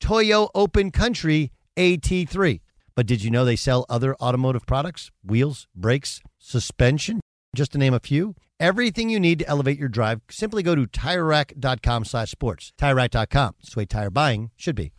Toyo 0.00 0.48
Open 0.54 0.90
Country 0.90 1.52
AT3. 1.76 2.60
But 2.94 3.06
did 3.06 3.22
you 3.22 3.30
know 3.30 3.44
they 3.44 3.56
sell 3.56 3.86
other 3.88 4.14
automotive 4.16 4.66
products? 4.66 5.10
Wheels, 5.24 5.66
brakes, 5.74 6.20
suspension, 6.38 7.20
just 7.54 7.72
to 7.72 7.78
name 7.78 7.94
a 7.94 8.00
few. 8.00 8.34
Everything 8.58 9.08
you 9.08 9.18
need 9.20 9.38
to 9.38 9.48
elevate 9.48 9.78
your 9.78 9.88
drive, 9.88 10.20
simply 10.30 10.62
go 10.62 10.74
to 10.74 10.86
TireRack.com 10.86 12.04
slash 12.04 12.30
sports. 12.30 12.72
TireRack.com. 12.78 13.54
It's 13.60 13.74
the 13.74 13.78
way 13.80 13.86
tire 13.86 14.10
buying 14.10 14.50
should 14.56 14.76
be. 14.76 14.92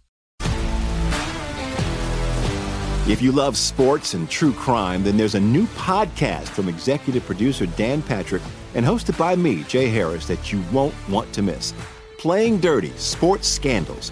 If 3.07 3.19
you 3.21 3.31
love 3.31 3.57
sports 3.57 4.13
and 4.13 4.29
true 4.29 4.53
crime, 4.53 5.03
then 5.03 5.17
there's 5.17 5.35
a 5.35 5.39
new 5.39 5.65
podcast 5.67 6.47
from 6.49 6.69
executive 6.69 7.25
producer 7.25 7.65
Dan 7.65 8.01
Patrick 8.01 8.43
and 8.73 8.85
hosted 8.85 9.17
by 9.17 9.35
me, 9.35 9.63
Jay 9.63 9.89
Harris, 9.89 10.27
that 10.27 10.51
you 10.53 10.63
won't 10.71 10.93
want 11.09 11.31
to 11.33 11.41
miss. 11.41 11.73
Playing 12.17 12.59
Dirty 12.59 12.91
Sports 12.97 13.47
Scandals. 13.47 14.11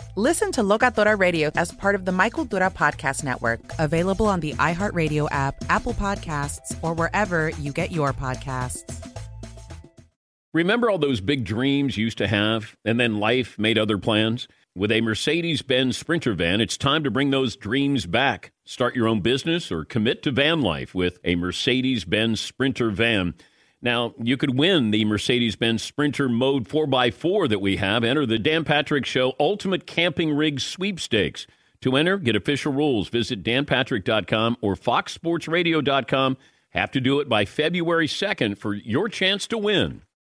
Listen 0.17 0.51
to 0.51 0.61
Locatora 0.61 1.17
Radio 1.17 1.51
as 1.55 1.71
part 1.71 1.95
of 1.95 2.03
the 2.03 2.11
Mic 2.11 2.33
Cultura 2.33 2.69
Podcast 2.69 3.23
Network, 3.23 3.61
available 3.79 4.25
on 4.25 4.41
the 4.41 4.51
iHeartRadio 4.55 5.29
app, 5.31 5.55
Apple 5.69 5.93
Podcasts, 5.93 6.77
or 6.81 6.93
wherever 6.93 7.51
you 7.51 7.71
get 7.71 7.93
your 7.93 8.11
podcasts. 8.11 8.81
Remember 10.53 10.89
all 10.89 10.97
those 10.97 11.21
big 11.21 11.45
dreams 11.45 11.95
you 11.95 12.03
used 12.03 12.17
to 12.17 12.27
have, 12.27 12.75
and 12.83 12.99
then 12.99 13.21
life 13.21 13.57
made 13.57 13.77
other 13.77 13.97
plans? 13.97 14.49
With 14.75 14.91
a 14.91 14.99
Mercedes 14.99 15.61
Benz 15.61 15.97
Sprinter 15.97 16.33
van, 16.33 16.59
it's 16.59 16.75
time 16.75 17.05
to 17.05 17.11
bring 17.11 17.29
those 17.29 17.55
dreams 17.55 18.05
back. 18.05 18.51
Start 18.65 18.97
your 18.97 19.07
own 19.07 19.21
business 19.21 19.71
or 19.71 19.85
commit 19.85 20.23
to 20.23 20.31
van 20.31 20.61
life 20.61 20.93
with 20.93 21.19
a 21.23 21.35
Mercedes 21.35 22.03
Benz 22.03 22.41
Sprinter 22.41 22.89
van. 22.91 23.33
Now, 23.81 24.13
you 24.21 24.37
could 24.37 24.57
win 24.57 24.91
the 24.91 25.05
Mercedes 25.05 25.55
Benz 25.55 25.81
Sprinter 25.81 26.29
Mode 26.29 26.67
4x4 26.67 27.49
that 27.49 27.59
we 27.59 27.77
have. 27.77 28.03
Enter 28.03 28.25
the 28.25 28.37
Dan 28.37 28.63
Patrick 28.63 29.05
Show 29.05 29.33
Ultimate 29.39 29.87
Camping 29.87 30.35
Rig 30.35 30.59
Sweepstakes. 30.59 31.47
To 31.81 31.95
enter, 31.95 32.17
get 32.17 32.35
official 32.35 32.71
rules. 32.71 33.09
Visit 33.09 33.43
danpatrick.com 33.43 34.57
or 34.61 34.75
foxsportsradio.com. 34.75 36.37
Have 36.69 36.91
to 36.91 37.01
do 37.01 37.19
it 37.19 37.27
by 37.27 37.45
February 37.45 38.07
2nd 38.07 38.57
for 38.57 38.75
your 38.75 39.09
chance 39.09 39.47
to 39.47 39.57
win. 39.57 40.03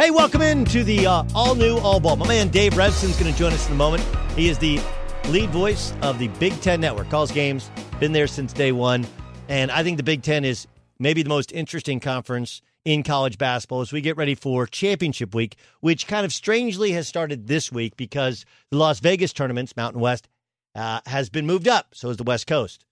Hey, 0.00 0.10
welcome 0.10 0.40
in 0.40 0.64
to 0.64 0.82
the 0.82 1.06
uh, 1.06 1.24
all 1.34 1.54
new 1.54 1.76
All 1.78 2.00
Ball. 2.00 2.16
My 2.16 2.26
man 2.26 2.48
Dave 2.48 2.72
Revsine's 2.72 3.20
going 3.20 3.30
to 3.30 3.38
join 3.38 3.52
us 3.52 3.66
in 3.66 3.74
a 3.74 3.76
moment. 3.76 4.02
He 4.34 4.48
is 4.48 4.56
the 4.56 4.80
lead 5.28 5.50
voice 5.50 5.92
of 6.00 6.18
the 6.18 6.28
Big 6.28 6.58
Ten 6.62 6.80
Network, 6.80 7.10
calls 7.10 7.30
games, 7.30 7.70
been 7.98 8.12
there 8.12 8.26
since 8.26 8.54
day 8.54 8.72
one. 8.72 9.06
And 9.48 9.70
I 9.70 9.82
think 9.82 9.98
the 9.98 10.02
Big 10.02 10.22
Ten 10.22 10.44
is 10.44 10.66
maybe 10.98 11.22
the 11.22 11.28
most 11.28 11.52
interesting 11.52 12.00
conference 12.00 12.62
in 12.84 13.02
college 13.02 13.36
basketball 13.36 13.82
as 13.82 13.92
we 13.92 14.00
get 14.00 14.16
ready 14.16 14.34
for 14.34 14.66
championship 14.66 15.34
week, 15.34 15.56
which 15.80 16.06
kind 16.06 16.24
of 16.24 16.32
strangely 16.32 16.92
has 16.92 17.06
started 17.06 17.46
this 17.46 17.70
week 17.70 17.96
because 17.98 18.46
the 18.70 18.78
Las 18.78 19.00
Vegas 19.00 19.34
tournaments, 19.34 19.76
Mountain 19.76 20.00
West, 20.00 20.28
uh, 20.74 21.00
has 21.06 21.30
been 21.30 21.46
moved 21.46 21.68
up. 21.68 21.94
So 21.94 22.10
is 22.10 22.16
the 22.16 22.24
West 22.24 22.46
Coast. 22.46 22.84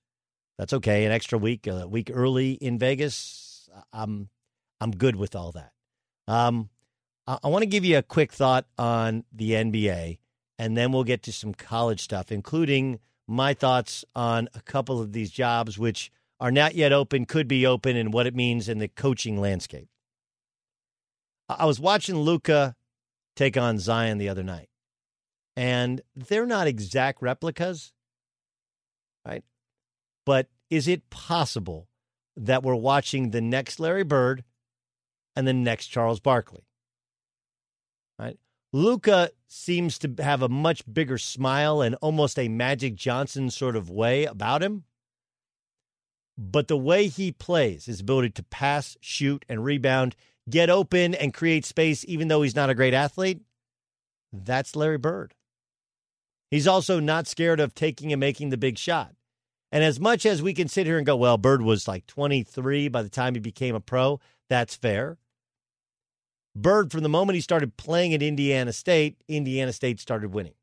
That's 0.58 0.72
okay. 0.72 1.04
An 1.04 1.12
extra 1.12 1.38
week, 1.38 1.66
a 1.66 1.86
week 1.86 2.10
early 2.12 2.52
in 2.52 2.78
Vegas. 2.78 3.68
I'm 3.92 4.28
I'm 4.80 4.92
good 4.92 5.16
with 5.16 5.34
all 5.34 5.52
that. 5.52 5.72
Um, 6.26 6.68
I 7.26 7.48
want 7.48 7.62
to 7.62 7.66
give 7.66 7.84
you 7.84 7.98
a 7.98 8.02
quick 8.02 8.32
thought 8.32 8.66
on 8.78 9.24
the 9.30 9.50
NBA, 9.50 10.18
and 10.58 10.76
then 10.76 10.92
we'll 10.92 11.04
get 11.04 11.22
to 11.24 11.32
some 11.32 11.52
college 11.52 12.00
stuff, 12.00 12.32
including 12.32 13.00
my 13.26 13.52
thoughts 13.52 14.04
on 14.16 14.48
a 14.54 14.62
couple 14.62 14.98
of 15.00 15.12
these 15.12 15.30
jobs, 15.30 15.78
which 15.78 16.10
are 16.40 16.50
not 16.50 16.74
yet 16.74 16.92
open, 16.92 17.26
could 17.26 17.46
be 17.46 17.66
open, 17.66 17.96
and 17.96 18.14
what 18.14 18.26
it 18.26 18.34
means 18.34 18.68
in 18.68 18.78
the 18.78 18.88
coaching 18.88 19.38
landscape. 19.38 19.88
I 21.50 21.66
was 21.66 21.78
watching 21.78 22.16
Luka 22.16 22.76
take 23.36 23.58
on 23.58 23.78
Zion 23.78 24.16
the 24.16 24.28
other 24.30 24.42
night, 24.42 24.70
and 25.58 26.00
they're 26.14 26.46
not 26.46 26.68
exact 26.68 27.20
replicas, 27.20 27.92
right? 29.26 29.42
But 30.24 30.46
is 30.70 30.86
it 30.86 31.10
possible 31.10 31.88
that 32.36 32.62
we're 32.62 32.76
watching 32.76 33.30
the 33.30 33.40
next 33.40 33.80
Larry 33.80 34.04
Bird 34.04 34.44
and 35.34 35.48
the 35.48 35.52
next 35.52 35.88
Charles 35.88 36.20
Barkley? 36.20 36.64
Right? 38.20 38.38
Luka 38.72 39.30
seems 39.48 39.98
to 39.98 40.14
have 40.20 40.42
a 40.42 40.48
much 40.48 40.84
bigger 40.92 41.18
smile 41.18 41.80
and 41.80 41.96
almost 41.96 42.38
a 42.38 42.46
Magic 42.46 42.94
Johnson 42.94 43.50
sort 43.50 43.74
of 43.74 43.90
way 43.90 44.26
about 44.26 44.62
him. 44.62 44.84
But 46.36 46.68
the 46.68 46.78
way 46.78 47.08
he 47.08 47.32
plays, 47.32 47.86
his 47.86 47.98
ability 47.98 48.30
to 48.30 48.44
pass, 48.44 48.96
shoot, 49.00 49.44
and 49.48 49.64
rebound, 49.64 50.14
get 50.48 50.70
open 50.70 51.16
and 51.16 51.34
create 51.34 51.64
space, 51.64 52.04
even 52.06 52.28
though 52.28 52.42
he's 52.42 52.54
not 52.54 52.70
a 52.70 52.76
great 52.76 52.94
athlete, 52.94 53.40
that's 54.32 54.76
Larry 54.76 54.98
Bird. 54.98 55.34
He's 56.50 56.66
also 56.66 57.00
not 57.00 57.26
scared 57.26 57.60
of 57.60 57.74
taking 57.74 58.12
and 58.12 58.20
making 58.20 58.50
the 58.50 58.56
big 58.56 58.78
shot. 58.78 59.14
And 59.70 59.84
as 59.84 60.00
much 60.00 60.24
as 60.24 60.40
we 60.40 60.54
can 60.54 60.68
sit 60.68 60.86
here 60.86 60.96
and 60.96 61.06
go, 61.06 61.16
well, 61.16 61.36
Bird 61.36 61.60
was 61.60 61.86
like 61.86 62.06
23 62.06 62.88
by 62.88 63.02
the 63.02 63.10
time 63.10 63.34
he 63.34 63.40
became 63.40 63.74
a 63.74 63.80
pro, 63.80 64.18
that's 64.48 64.74
fair. 64.74 65.18
Bird, 66.56 66.90
from 66.90 67.02
the 67.02 67.08
moment 67.08 67.34
he 67.34 67.42
started 67.42 67.76
playing 67.76 68.14
at 68.14 68.22
Indiana 68.22 68.72
State, 68.72 69.18
Indiana 69.28 69.72
State 69.72 70.00
started 70.00 70.32
winning. 70.32 70.54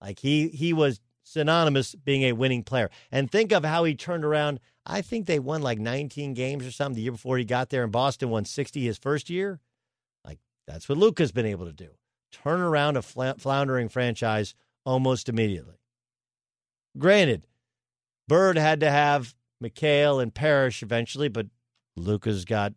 Like 0.00 0.18
he 0.18 0.48
he 0.48 0.72
was 0.72 1.00
synonymous 1.22 1.94
being 1.94 2.22
a 2.22 2.32
winning 2.32 2.64
player. 2.64 2.90
And 3.12 3.30
think 3.30 3.52
of 3.52 3.64
how 3.64 3.84
he 3.84 3.94
turned 3.94 4.24
around. 4.24 4.58
I 4.84 5.02
think 5.02 5.26
they 5.26 5.38
won 5.38 5.62
like 5.62 5.78
19 5.78 6.34
games 6.34 6.66
or 6.66 6.72
something 6.72 6.96
the 6.96 7.02
year 7.02 7.12
before 7.12 7.38
he 7.38 7.44
got 7.44 7.68
there, 7.68 7.84
and 7.84 7.92
Boston 7.92 8.30
won 8.30 8.44
60 8.44 8.84
his 8.84 8.98
first 8.98 9.30
year. 9.30 9.60
Like 10.24 10.40
that's 10.66 10.88
what 10.88 10.98
Luka's 10.98 11.32
been 11.32 11.46
able 11.46 11.66
to 11.66 11.72
do: 11.72 11.90
turn 12.32 12.60
around 12.60 12.96
a 12.96 13.02
floundering 13.02 13.88
franchise 13.88 14.54
almost 14.90 15.28
immediately. 15.28 15.76
Granted, 16.98 17.46
Bird 18.26 18.58
had 18.58 18.80
to 18.80 18.90
have 18.90 19.36
McHale 19.62 20.20
and 20.20 20.34
Parish 20.34 20.82
eventually, 20.82 21.28
but 21.28 21.46
Luka's 21.96 22.44
got 22.44 22.72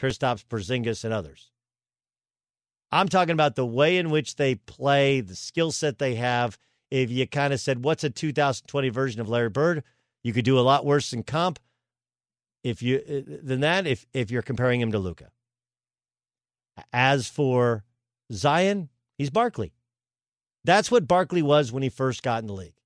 Kristaps 0.00 0.42
Porzingis 0.42 1.04
and 1.04 1.12
others. 1.12 1.50
I'm 2.90 3.08
talking 3.08 3.34
about 3.34 3.56
the 3.56 3.66
way 3.66 3.98
in 3.98 4.08
which 4.08 4.36
they 4.36 4.54
play, 4.54 5.20
the 5.20 5.36
skill 5.36 5.70
set 5.70 5.98
they 5.98 6.14
have. 6.14 6.56
If 6.90 7.10
you 7.10 7.26
kind 7.26 7.52
of 7.52 7.60
said, 7.60 7.84
"What's 7.84 8.04
a 8.04 8.10
2020 8.10 8.88
version 8.88 9.20
of 9.20 9.28
Larry 9.28 9.50
Bird?" 9.50 9.84
You 10.22 10.32
could 10.32 10.46
do 10.46 10.58
a 10.58 10.60
lot 10.60 10.86
worse 10.86 11.10
than 11.10 11.24
comp. 11.24 11.58
If 12.62 12.82
you 12.82 13.02
uh, 13.06 13.38
than 13.42 13.60
that, 13.60 13.86
if 13.86 14.06
if 14.14 14.30
you're 14.30 14.42
comparing 14.42 14.80
him 14.80 14.92
to 14.92 14.98
Luka. 14.98 15.30
As 16.90 17.28
for 17.28 17.84
Zion, 18.32 18.88
he's 19.18 19.30
Barkley. 19.30 19.74
That's 20.64 20.90
what 20.90 21.06
Barkley 21.06 21.42
was 21.42 21.72
when 21.72 21.82
he 21.82 21.88
first 21.88 22.22
got 22.22 22.42
in 22.42 22.46
the 22.46 22.54
league. 22.54 22.80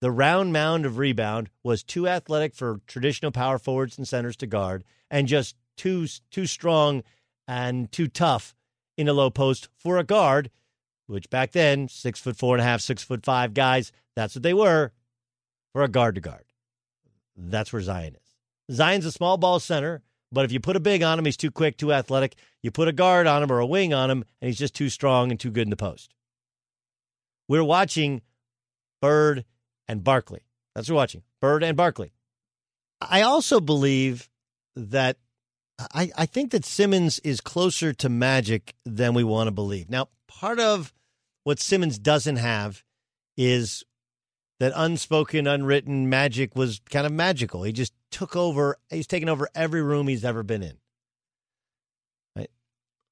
The 0.00 0.10
round 0.12 0.52
mound 0.52 0.86
of 0.86 0.98
rebound 0.98 1.50
was 1.64 1.82
too 1.82 2.06
athletic 2.06 2.54
for 2.54 2.80
traditional 2.86 3.32
power 3.32 3.58
forwards 3.58 3.98
and 3.98 4.06
centers 4.06 4.36
to 4.36 4.46
guard, 4.46 4.84
and 5.10 5.26
just 5.26 5.56
too 5.76 6.06
too 6.30 6.46
strong 6.46 7.02
and 7.48 7.90
too 7.90 8.06
tough 8.06 8.54
in 8.96 9.08
a 9.08 9.12
low 9.12 9.30
post 9.30 9.68
for 9.76 9.98
a 9.98 10.04
guard, 10.04 10.50
which 11.06 11.30
back 11.30 11.52
then 11.52 11.88
six 11.88 12.20
foot 12.20 12.36
four 12.36 12.54
and 12.54 12.62
a 12.62 12.64
half, 12.64 12.80
six 12.80 13.02
foot 13.02 13.24
five 13.24 13.54
guys, 13.54 13.90
that's 14.14 14.36
what 14.36 14.44
they 14.44 14.54
were 14.54 14.92
for 15.72 15.82
a 15.82 15.88
guard 15.88 16.14
to 16.14 16.20
guard. 16.20 16.44
That's 17.36 17.72
where 17.72 17.82
Zion 17.82 18.16
is. 18.16 18.76
Zion's 18.76 19.06
a 19.06 19.12
small 19.12 19.36
ball 19.36 19.58
center, 19.58 20.02
but 20.30 20.44
if 20.44 20.52
you 20.52 20.60
put 20.60 20.76
a 20.76 20.80
big 20.80 21.02
on 21.02 21.18
him, 21.18 21.24
he's 21.24 21.36
too 21.36 21.50
quick, 21.50 21.76
too 21.76 21.92
athletic. 21.92 22.36
You 22.62 22.70
put 22.70 22.88
a 22.88 22.92
guard 22.92 23.26
on 23.26 23.42
him 23.42 23.50
or 23.50 23.60
a 23.60 23.66
wing 23.66 23.94
on 23.94 24.10
him, 24.10 24.24
and 24.40 24.48
he's 24.48 24.58
just 24.58 24.74
too 24.74 24.88
strong 24.88 25.30
and 25.30 25.40
too 25.40 25.50
good 25.50 25.66
in 25.66 25.70
the 25.70 25.76
post. 25.76 26.14
We're 27.48 27.64
watching 27.64 28.22
Bird 29.00 29.44
and 29.88 30.04
Barkley. 30.04 30.42
That's 30.74 30.88
what 30.88 30.94
we're 30.94 31.00
watching. 31.00 31.22
Bird 31.40 31.62
and 31.62 31.76
Barkley. 31.76 32.12
I 33.00 33.22
also 33.22 33.60
believe 33.60 34.28
that 34.76 35.16
I, 35.92 36.10
I 36.16 36.26
think 36.26 36.50
that 36.50 36.64
Simmons 36.64 37.18
is 37.20 37.40
closer 37.40 37.92
to 37.94 38.08
magic 38.08 38.74
than 38.84 39.14
we 39.14 39.24
want 39.24 39.46
to 39.46 39.52
believe. 39.52 39.88
Now, 39.88 40.08
part 40.26 40.58
of 40.58 40.92
what 41.44 41.60
Simmons 41.60 41.98
doesn't 41.98 42.36
have 42.36 42.84
is 43.36 43.84
that 44.58 44.72
unspoken, 44.74 45.46
unwritten 45.46 46.08
magic 46.08 46.56
was 46.56 46.80
kind 46.90 47.06
of 47.06 47.12
magical. 47.12 47.62
He 47.62 47.72
just 47.72 47.94
took 48.10 48.34
over, 48.34 48.76
he's 48.90 49.06
taken 49.06 49.28
over 49.28 49.48
every 49.54 49.82
room 49.82 50.08
he's 50.08 50.24
ever 50.24 50.42
been 50.42 50.62
in. 50.64 50.78
Right? 52.34 52.50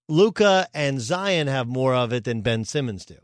Luka 0.09 0.67
and 0.75 1.00
Zion 1.00 1.47
have 1.47 1.69
more 1.69 1.94
of 1.94 2.12
it 2.12 2.25
than 2.25 2.43
Ben 2.43 2.65
Simmons 2.65 3.05
do. 3.05 3.19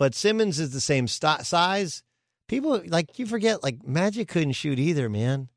But 0.00 0.14
Simmons 0.14 0.58
is 0.58 0.70
the 0.70 0.80
same 0.80 1.06
st- 1.06 1.44
size. 1.44 2.02
People, 2.48 2.80
like, 2.86 3.18
you 3.18 3.26
forget, 3.26 3.62
like, 3.62 3.86
Magic 3.86 4.28
couldn't 4.28 4.52
shoot 4.52 4.78
either, 4.78 5.10
man. 5.10 5.50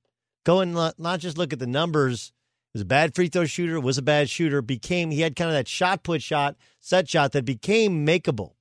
Go 0.43 0.59
and 0.59 0.73
not 0.73 1.19
just 1.19 1.37
look 1.37 1.53
at 1.53 1.59
the 1.59 1.65
numbers. 1.65 2.33
He 2.73 2.77
was 2.79 2.81
a 2.81 2.85
bad 2.85 3.15
free 3.15 3.29
throw 3.29 3.45
shooter, 3.45 3.79
was 3.79 3.97
a 3.97 4.01
bad 4.01 4.29
shooter, 4.29 4.61
became, 4.61 5.11
he 5.11 5.21
had 5.21 5.37
kind 5.37 5.49
of 5.49 5.55
that 5.55 5.69
shot 5.69 6.03
put 6.03 6.21
shot, 6.21 6.57
set 6.81 7.09
shot 7.09 7.31
that 7.31 7.45
became 7.45 8.05
makeable. 8.05 8.55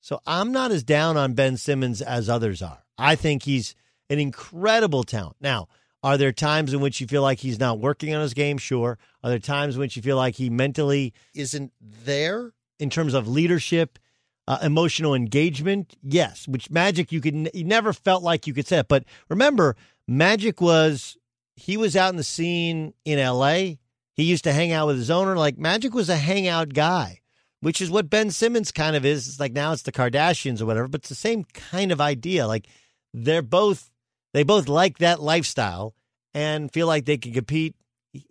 So 0.00 0.20
I'm 0.26 0.50
not 0.50 0.72
as 0.72 0.82
down 0.82 1.16
on 1.16 1.34
Ben 1.34 1.56
Simmons 1.56 2.02
as 2.02 2.28
others 2.28 2.60
are. 2.60 2.82
I 2.98 3.14
think 3.14 3.44
he's 3.44 3.76
an 4.10 4.18
incredible 4.18 5.04
talent. 5.04 5.36
Now, 5.40 5.68
are 6.02 6.18
there 6.18 6.32
times 6.32 6.74
in 6.74 6.80
which 6.80 7.00
you 7.00 7.06
feel 7.06 7.22
like 7.22 7.38
he's 7.38 7.60
not 7.60 7.78
working 7.78 8.12
on 8.16 8.20
his 8.20 8.34
game? 8.34 8.58
Sure. 8.58 8.98
Are 9.22 9.30
there 9.30 9.38
times 9.38 9.76
in 9.76 9.80
which 9.80 9.94
you 9.94 10.02
feel 10.02 10.16
like 10.16 10.34
he 10.34 10.50
mentally 10.50 11.14
isn't 11.36 11.72
there 11.80 12.52
in 12.80 12.90
terms 12.90 13.14
of 13.14 13.28
leadership, 13.28 14.00
uh, 14.48 14.58
emotional 14.62 15.14
engagement? 15.14 15.96
Yes. 16.02 16.46
Which 16.48 16.70
Magic 16.70 17.12
you 17.12 17.20
could 17.20 17.50
you 17.54 17.64
never 17.64 17.92
felt 17.92 18.22
like 18.22 18.46
you 18.46 18.54
could 18.54 18.66
say 18.66 18.78
it. 18.78 18.88
But 18.88 19.04
remember, 19.28 19.76
Magic 20.08 20.60
was 20.60 21.16
he 21.54 21.76
was 21.76 21.96
out 21.96 22.10
in 22.10 22.16
the 22.16 22.24
scene 22.24 22.94
in 23.04 23.18
L.A. 23.18 23.78
He 24.14 24.24
used 24.24 24.44
to 24.44 24.52
hang 24.52 24.72
out 24.72 24.86
with 24.86 24.96
his 24.96 25.10
owner. 25.10 25.36
Like 25.36 25.58
Magic 25.58 25.94
was 25.94 26.08
a 26.08 26.16
hangout 26.16 26.72
guy 26.72 27.20
which 27.60 27.80
is 27.80 27.90
what 27.90 28.10
Ben 28.10 28.30
Simmons 28.30 28.70
kind 28.70 28.96
of 28.96 29.04
is. 29.04 29.26
It's 29.26 29.40
like 29.40 29.52
now 29.52 29.72
it's 29.72 29.82
the 29.82 29.92
Kardashians 29.92 30.60
or 30.60 30.66
whatever, 30.66 30.88
but 30.88 31.00
it's 31.00 31.08
the 31.08 31.14
same 31.14 31.44
kind 31.44 31.90
of 31.90 32.00
idea. 32.00 32.46
Like 32.46 32.68
they're 33.12 33.42
both 33.42 33.90
they 34.32 34.42
both 34.42 34.68
like 34.68 34.98
that 34.98 35.20
lifestyle 35.20 35.94
and 36.34 36.72
feel 36.72 36.86
like 36.86 37.06
they 37.06 37.16
can 37.16 37.32
compete 37.32 37.74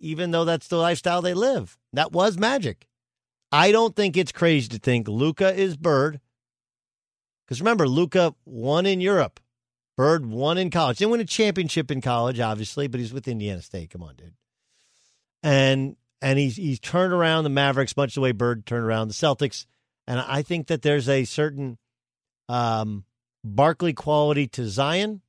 even 0.00 0.30
though 0.30 0.44
that's 0.44 0.68
the 0.68 0.76
lifestyle 0.76 1.22
they 1.22 1.34
live. 1.34 1.76
That 1.92 2.12
was 2.12 2.38
magic. 2.38 2.86
I 3.52 3.72
don't 3.72 3.94
think 3.94 4.16
it's 4.16 4.32
crazy 4.32 4.68
to 4.68 4.78
think 4.78 5.08
Luka 5.08 5.54
is 5.54 5.76
Bird. 5.76 6.20
Because 7.46 7.60
remember, 7.60 7.86
Luca 7.86 8.34
won 8.44 8.86
in 8.86 9.00
Europe. 9.00 9.40
Bird 9.96 10.26
won 10.26 10.58
in 10.58 10.70
college. 10.70 10.98
Didn't 10.98 11.12
win 11.12 11.20
a 11.20 11.24
championship 11.24 11.90
in 11.90 12.00
college, 12.00 12.40
obviously, 12.40 12.86
but 12.86 13.00
he's 13.00 13.12
with 13.12 13.28
Indiana 13.28 13.62
State. 13.62 13.90
Come 13.90 14.02
on, 14.02 14.16
dude. 14.16 14.34
And 15.42 15.96
and 16.20 16.38
he's 16.38 16.56
he's 16.56 16.80
turned 16.80 17.12
around 17.12 17.44
the 17.44 17.50
Mavericks 17.50 17.96
much 17.96 18.14
the 18.14 18.20
way 18.20 18.32
Bird 18.32 18.66
turned 18.66 18.84
around 18.84 19.08
the 19.08 19.14
Celtics. 19.14 19.64
And 20.06 20.20
I 20.20 20.42
think 20.42 20.66
that 20.66 20.82
there's 20.82 21.08
a 21.08 21.24
certain 21.24 21.78
um, 22.48 23.04
Barkley 23.44 23.92
quality 23.92 24.46
to 24.48 24.68
Zion 24.68 25.22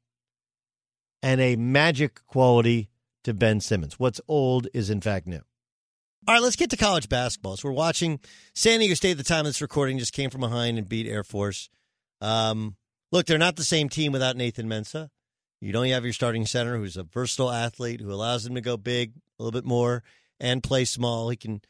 and 1.22 1.40
a 1.40 1.56
magic 1.56 2.26
quality 2.28 2.90
to 3.24 3.34
Ben 3.34 3.60
Simmons. 3.60 4.00
What's 4.00 4.22
old 4.28 4.68
is 4.74 4.90
in 4.90 5.02
fact 5.02 5.28
new. 5.28 5.42
All 6.28 6.34
right, 6.34 6.44
let's 6.44 6.58
get 6.58 6.72
to 6.72 6.78
college 6.78 7.08
basketball. 7.08 7.56
So 7.56 7.70
we're 7.70 7.74
watching 7.74 8.20
San 8.54 8.80
Diego 8.80 8.96
State 8.96 9.12
at 9.12 9.18
the 9.18 9.24
time 9.24 9.42
of 9.42 9.46
this 9.46 9.62
recording 9.62 9.98
just 9.98 10.12
came 10.12 10.30
from 10.30 10.42
behind 10.42 10.78
and 10.78 10.90
beat 10.90 11.08
Air 11.08 11.24
Force. 11.24 11.70
Um, 12.20 12.76
look, 13.14 13.26
they're 13.26 13.38
not 13.38 13.56
the 13.56 13.64
same 13.64 13.88
team 13.88 14.12
without 14.12 14.36
Nathan 14.36 14.68
Mensah. 14.68 15.08
You 15.62 15.72
don't 15.72 15.88
have 15.88 16.04
your 16.04 16.12
starting 16.12 16.46
center 16.46 16.76
who's 16.76 16.98
a 16.98 17.04
versatile 17.04 17.50
athlete 17.50 18.02
who 18.02 18.12
allows 18.12 18.44
them 18.44 18.56
to 18.56 18.62
go 18.62 18.76
big 18.76 19.14
a 19.40 19.44
little 19.44 19.58
bit 19.58 19.66
more 19.66 20.04
and 20.38 20.62
play 20.62 20.84
small. 20.84 21.30
He 21.30 21.38
can, 21.38 21.62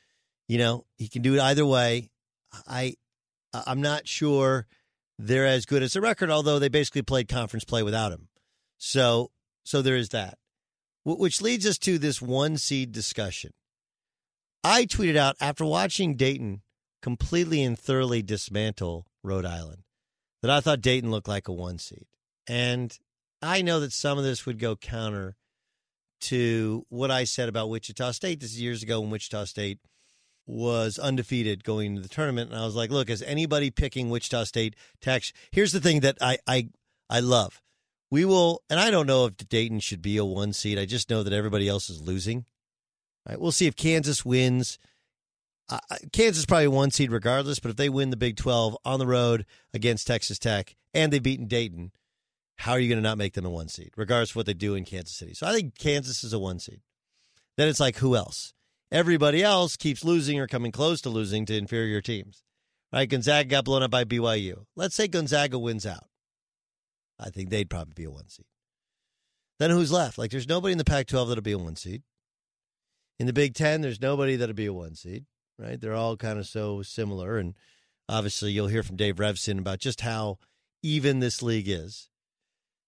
you 0.48 0.58
know, 0.58 0.88
he 0.98 1.08
can 1.08 1.22
do 1.22 1.36
it 1.36 1.40
either 1.40 1.64
way. 1.66 2.10
I, 2.68 2.96
I'm 3.54 3.82
not 3.82 4.08
sure 4.08 4.66
they're 5.20 5.46
as 5.46 5.68
good 5.68 5.84
as 5.84 5.94
the 5.94 6.02
record, 6.02 6.32
although 6.32 6.58
they 6.58 6.70
basically 6.70 7.04
played 7.04 7.28
conference 7.28 7.64
play 7.64 7.84
without 7.84 8.12
him. 8.12 8.28
So, 8.80 9.30
so 9.64 9.84
there 9.84 9.96
is 9.96 10.10
that, 10.10 10.40
which 11.06 11.44
leads 11.44 11.68
us 11.68 11.78
to 11.78 12.00
this 12.00 12.24
one 12.24 12.58
seed 12.58 12.92
discussion. 12.92 13.52
I 14.64 14.86
tweeted 14.86 15.16
out 15.16 15.36
after 15.40 15.66
watching 15.66 16.16
Dayton 16.16 16.62
completely 17.02 17.64
and 17.64 17.78
thoroughly 17.78 18.22
dismantle 18.22 19.06
Rhode 19.24 19.46
Island 19.46 19.84
that 20.42 20.52
I 20.52 20.60
thought 20.60 20.82
Dayton 20.82 21.12
looked 21.12 21.28
like 21.28 21.48
a 21.48 21.54
one 21.54 21.80
seed. 21.80 22.06
And 22.48 22.98
I 23.42 23.62
know 23.62 23.80
that 23.80 23.94
some 23.94 24.18
of 24.18 24.24
this 24.24 24.46
would 24.46 24.60
go 24.60 24.76
counter 24.76 25.36
to 26.22 26.86
what 26.90 27.12
I 27.12 27.24
said 27.24 27.50
about 27.50 27.70
Wichita 27.70 28.12
State. 28.12 28.40
This 28.40 28.52
is 28.52 28.62
years 28.62 28.84
ago 28.84 29.02
when 29.02 29.12
Wichita 29.12 29.46
State 29.46 29.80
was 30.46 30.98
undefeated 30.98 31.64
going 31.64 31.88
into 31.88 32.02
the 32.02 32.08
tournament, 32.08 32.52
and 32.52 32.60
I 32.60 32.66
was 32.66 32.76
like, 32.76 32.90
"Look, 32.90 33.10
is 33.10 33.22
anybody 33.22 33.70
picking 33.70 34.10
Wichita 34.10 34.46
State 34.46 34.76
tax?" 35.02 35.34
Here's 35.52 35.74
the 35.74 35.82
thing 35.82 36.00
that 36.00 36.18
I 36.22 36.40
I 36.48 36.70
I 37.10 37.20
love. 37.20 37.62
We 38.10 38.24
will, 38.24 38.64
and 38.70 38.80
I 38.80 38.90
don't 38.90 39.08
know 39.08 39.26
if 39.26 39.38
Dayton 39.38 39.82
should 39.82 40.02
be 40.02 40.18
a 40.18 40.24
one 40.26 40.54
seed. 40.54 40.80
I 40.80 40.86
just 40.86 41.10
know 41.10 41.24
that 41.24 41.34
everybody 41.34 41.68
else 41.68 41.90
is 41.90 42.02
losing. 42.02 42.46
Right, 43.28 43.40
we'll 43.40 43.52
see 43.52 43.68
if 43.68 43.76
Kansas 43.76 44.24
wins. 44.24 44.80
Uh, 45.70 45.80
Kansas 46.14 46.46
probably 46.46 46.70
one 46.70 46.92
seed 46.92 47.12
regardless, 47.12 47.60
but 47.60 47.70
if 47.70 47.76
they 47.76 47.90
win 47.90 48.10
the 48.10 48.18
Big 48.18 48.38
Twelve 48.38 48.78
on 48.86 49.00
the 49.00 49.08
road 49.08 49.46
against 49.74 50.08
Texas 50.08 50.40
Tech 50.40 50.76
and 50.94 51.12
they've 51.12 51.22
beaten 51.22 51.48
Dayton, 51.48 51.92
how 52.56 52.72
are 52.72 52.80
you 52.80 52.88
going 52.88 53.02
to 53.02 53.08
not 53.08 53.18
make 53.18 53.34
them 53.34 53.46
a 53.46 53.50
one 53.50 53.68
seed, 53.68 53.92
regardless 53.98 54.32
of 54.32 54.38
what 54.38 54.46
they 54.46 54.54
do 54.54 54.76
in 54.76 54.86
Kansas 54.86 55.16
City? 55.16 55.34
So 55.34 55.46
I 55.46 55.54
think 55.54 55.78
Kansas 55.78 56.24
is 56.24 56.32
a 56.32 56.40
one 56.40 56.60
seed. 56.60 56.82
Then 57.58 57.68
it's 57.68 57.80
like, 57.80 57.98
who 57.98 58.16
else? 58.16 58.54
Everybody 58.92 59.44
else 59.44 59.76
keeps 59.76 60.06
losing 60.06 60.40
or 60.40 60.48
coming 60.48 60.72
close 60.72 61.02
to 61.02 61.10
losing 61.10 61.46
to 61.48 61.58
inferior 61.58 62.02
teams. 62.02 62.44
Right? 62.94 63.10
Gonzaga 63.10 63.50
got 63.50 63.66
blown 63.66 63.84
up 63.84 63.92
by 63.92 64.06
BYU. 64.06 64.66
Let's 64.76 64.96
say 64.96 65.10
Gonzaga 65.10 65.60
wins 65.60 65.86
out. 65.86 66.06
I 67.20 67.30
think 67.30 67.50
they'd 67.50 67.70
probably 67.70 67.94
be 67.94 68.06
a 68.06 68.12
one 68.12 68.30
seed. 68.30 68.46
Then 69.60 69.72
who's 69.72 69.92
left? 69.92 70.18
Like, 70.18 70.32
there's 70.32 70.48
nobody 70.48 70.72
in 70.72 70.78
the 70.78 70.86
Pac 70.86 71.08
12 71.08 71.30
that'll 71.30 71.42
be 71.42 71.52
a 71.52 71.58
one 71.58 71.76
seed. 71.76 72.04
In 73.20 73.26
the 73.26 73.34
Big 73.34 73.54
Ten, 73.54 73.82
there's 73.82 74.02
nobody 74.02 74.36
that'll 74.36 74.56
be 74.56 74.68
a 74.68 74.74
one 74.74 74.96
seed, 74.96 75.26
right? 75.58 75.80
They're 75.80 75.96
all 75.96 76.18
kind 76.18 76.38
of 76.38 76.48
so 76.48 76.82
similar. 76.84 77.38
And 77.38 77.56
obviously, 78.08 78.52
you'll 78.52 78.68
hear 78.68 78.84
from 78.84 78.96
Dave 78.96 79.16
Revsine 79.16 79.60
about 79.60 79.80
just 79.80 80.02
how 80.02 80.38
even 80.84 81.20
this 81.20 81.42
league 81.42 81.68
is. 81.68 82.10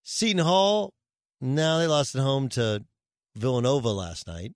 Seton 0.03 0.43
Hall, 0.43 0.93
now 1.41 1.79
they 1.79 1.87
lost 1.87 2.15
at 2.15 2.21
home 2.21 2.49
to 2.49 2.85
Villanova 3.35 3.89
last 3.89 4.27
night. 4.27 4.53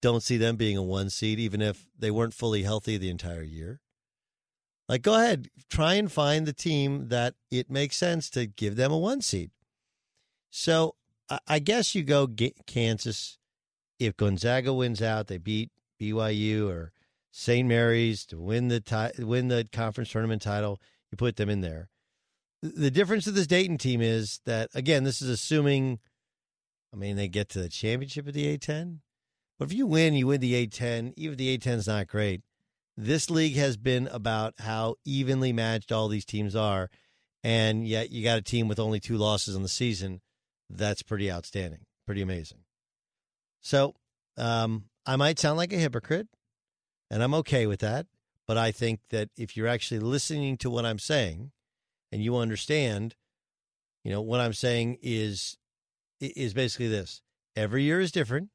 Don't 0.00 0.22
see 0.22 0.36
them 0.36 0.56
being 0.56 0.76
a 0.76 0.82
one 0.82 1.10
seed, 1.10 1.38
even 1.38 1.62
if 1.62 1.86
they 1.98 2.10
weren't 2.10 2.34
fully 2.34 2.62
healthy 2.62 2.96
the 2.96 3.10
entire 3.10 3.42
year. 3.42 3.80
Like, 4.88 5.02
go 5.02 5.14
ahead, 5.14 5.48
try 5.70 5.94
and 5.94 6.10
find 6.10 6.44
the 6.44 6.52
team 6.52 7.08
that 7.08 7.34
it 7.50 7.70
makes 7.70 7.96
sense 7.96 8.28
to 8.30 8.46
give 8.46 8.76
them 8.76 8.92
a 8.92 8.98
one 8.98 9.22
seed. 9.22 9.50
So 10.50 10.96
I 11.46 11.60
guess 11.60 11.94
you 11.94 12.02
go 12.02 12.28
Kansas. 12.66 13.38
If 14.06 14.16
Gonzaga 14.16 14.72
wins 14.72 15.00
out, 15.00 15.28
they 15.28 15.38
beat 15.38 15.70
BYU 16.00 16.68
or 16.68 16.92
St. 17.30 17.66
Mary's 17.66 18.26
to 18.26 18.38
win 18.38 18.68
the 18.68 19.12
win 19.18 19.48
the 19.48 19.68
conference 19.72 20.10
tournament 20.10 20.42
title. 20.42 20.80
You 21.10 21.16
put 21.16 21.36
them 21.36 21.48
in 21.48 21.60
there. 21.60 21.88
The 22.62 22.90
difference 22.90 23.26
of 23.26 23.34
this 23.34 23.46
Dayton 23.46 23.78
team 23.78 24.00
is 24.00 24.40
that 24.44 24.70
again, 24.74 25.04
this 25.04 25.22
is 25.22 25.28
assuming. 25.28 25.98
I 26.92 26.96
mean, 26.98 27.16
they 27.16 27.28
get 27.28 27.48
to 27.50 27.58
the 27.58 27.70
championship 27.70 28.28
of 28.28 28.34
the 28.34 28.58
A10, 28.58 28.98
but 29.58 29.64
if 29.64 29.72
you 29.72 29.86
win, 29.86 30.12
you 30.12 30.26
win 30.26 30.40
the 30.42 30.66
A10. 30.66 31.14
Even 31.16 31.32
if 31.32 31.38
the 31.38 31.56
A10 31.56 31.76
is 31.78 31.86
not 31.86 32.06
great, 32.06 32.42
this 32.96 33.30
league 33.30 33.56
has 33.56 33.78
been 33.78 34.08
about 34.08 34.54
how 34.58 34.96
evenly 35.06 35.54
matched 35.54 35.90
all 35.90 36.08
these 36.08 36.26
teams 36.26 36.54
are, 36.54 36.90
and 37.42 37.88
yet 37.88 38.10
you 38.10 38.22
got 38.22 38.38
a 38.38 38.42
team 38.42 38.68
with 38.68 38.78
only 38.78 39.00
two 39.00 39.16
losses 39.16 39.56
in 39.56 39.62
the 39.62 39.68
season. 39.68 40.20
That's 40.68 41.02
pretty 41.02 41.32
outstanding, 41.32 41.86
pretty 42.04 42.20
amazing. 42.20 42.61
So 43.62 43.94
um, 44.36 44.84
I 45.06 45.16
might 45.16 45.38
sound 45.38 45.56
like 45.56 45.72
a 45.72 45.76
hypocrite, 45.76 46.28
and 47.10 47.22
I'm 47.22 47.34
okay 47.34 47.66
with 47.66 47.80
that. 47.80 48.06
But 48.46 48.58
I 48.58 48.72
think 48.72 49.00
that 49.10 49.30
if 49.36 49.56
you're 49.56 49.68
actually 49.68 50.00
listening 50.00 50.58
to 50.58 50.68
what 50.68 50.84
I'm 50.84 50.98
saying 50.98 51.52
and 52.10 52.22
you 52.22 52.36
understand, 52.36 53.14
you 54.04 54.10
know, 54.10 54.20
what 54.20 54.40
I'm 54.40 54.52
saying 54.52 54.98
is 55.00 55.56
is 56.20 56.52
basically 56.54 56.88
this. 56.88 57.22
Every 57.56 57.84
year 57.84 58.00
is 58.00 58.12
different. 58.12 58.50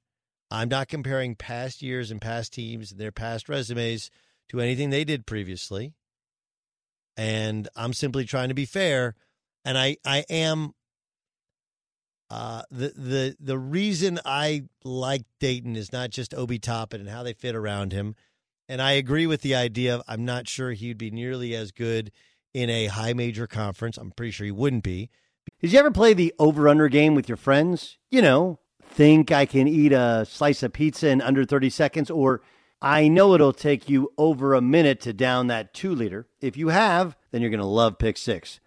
I'm 0.50 0.70
not 0.70 0.88
comparing 0.88 1.36
past 1.36 1.82
years 1.82 2.12
and 2.12 2.22
past 2.22 2.54
teams 2.54 2.92
and 2.92 3.00
their 3.00 3.12
past 3.12 3.50
resumes 3.50 4.10
to 4.50 4.62
anything 4.62 4.90
they 4.90 5.04
did 5.04 5.26
previously. 5.26 5.94
And 7.18 7.68
I'm 7.76 7.94
simply 7.94 8.26
trying 8.26 8.50
to 8.50 8.56
be 8.56 8.66
fair. 8.66 9.16
And 9.66 9.78
I, 9.78 9.98
I 10.06 10.24
am 10.30 10.74
uh, 12.30 12.64
the 12.70 12.90
the 12.90 13.38
the 13.40 13.58
reason 13.58 14.20
I 14.26 14.66
like 14.84 15.24
Dayton 15.40 15.76
is 15.76 15.94
not 15.94 16.10
just 16.10 16.34
Obi 16.34 16.60
Toppin 16.60 17.02
and 17.02 17.10
how 17.10 17.24
they 17.24 17.34
fit 17.34 17.56
around 17.56 17.94
him, 17.94 18.16
and 18.68 18.82
I 18.82 18.94
agree 18.94 19.28
with 19.28 19.42
the 19.42 19.56
idea 19.56 19.96
of 19.96 20.02
I'm 20.08 20.26
not 20.26 20.48
sure 20.48 20.72
he'd 20.72 20.98
be 20.98 21.12
nearly 21.12 21.56
as 21.56 21.72
good 21.72 22.12
in 22.54 22.70
a 22.70 22.88
high 22.88 23.14
major 23.14 23.48
conference. 23.48 23.98
I'm 23.98 24.12
pretty 24.12 24.32
sure 24.32 24.46
he 24.46 24.52
wouldn't 24.52 24.84
be. 24.84 25.10
Did 25.62 25.72
you 25.72 25.80
ever 25.80 25.92
play 25.92 26.14
the 26.14 26.34
over 26.38 26.68
under 26.68 26.90
game 26.90 27.16
with 27.16 27.30
your 27.30 27.38
friends? 27.38 27.98
You 28.12 28.22
know, 28.22 28.60
think 28.84 29.32
I 29.32 29.46
can 29.46 29.68
eat 29.68 29.94
a 29.94 30.26
slice 30.28 30.64
of 30.64 30.74
pizza 30.74 31.10
in 31.10 31.22
under 31.22 31.46
30 31.46 31.70
seconds, 31.70 32.12
or 32.12 32.42
I 32.82 33.08
know 33.08 33.34
it'll 33.34 33.54
take 33.54 33.88
you 33.88 34.12
over 34.18 34.54
a 34.54 34.62
minute 34.62 35.00
to 35.02 35.14
down 35.14 35.48
that 35.48 35.74
two 35.74 35.96
liter. 35.96 36.28
If 36.42 36.58
you 36.58 36.70
have, 36.70 37.16
then 37.32 37.42
you're 37.42 37.50
going 37.50 37.60
to 37.60 37.66
love 37.66 37.98
Pick 37.98 38.18
Six, 38.18 38.60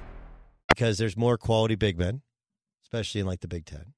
because 0.81 0.97
there's 0.97 1.15
more 1.15 1.37
quality 1.37 1.75
big 1.75 1.99
men, 1.99 2.23
especially 2.83 3.21
in 3.21 3.27
like 3.27 3.41
the 3.41 3.47
Big 3.47 3.65
Ten. 3.65 3.93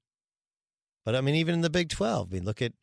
But 1.05 1.15
I 1.15 1.21
mean, 1.21 1.35
even 1.35 1.55
in 1.55 1.61
the 1.61 1.69
Big 1.69 1.87
Twelve, 1.87 2.27
I 2.29 2.35
mean, 2.35 2.43
look 2.43 2.61
at 2.61 2.73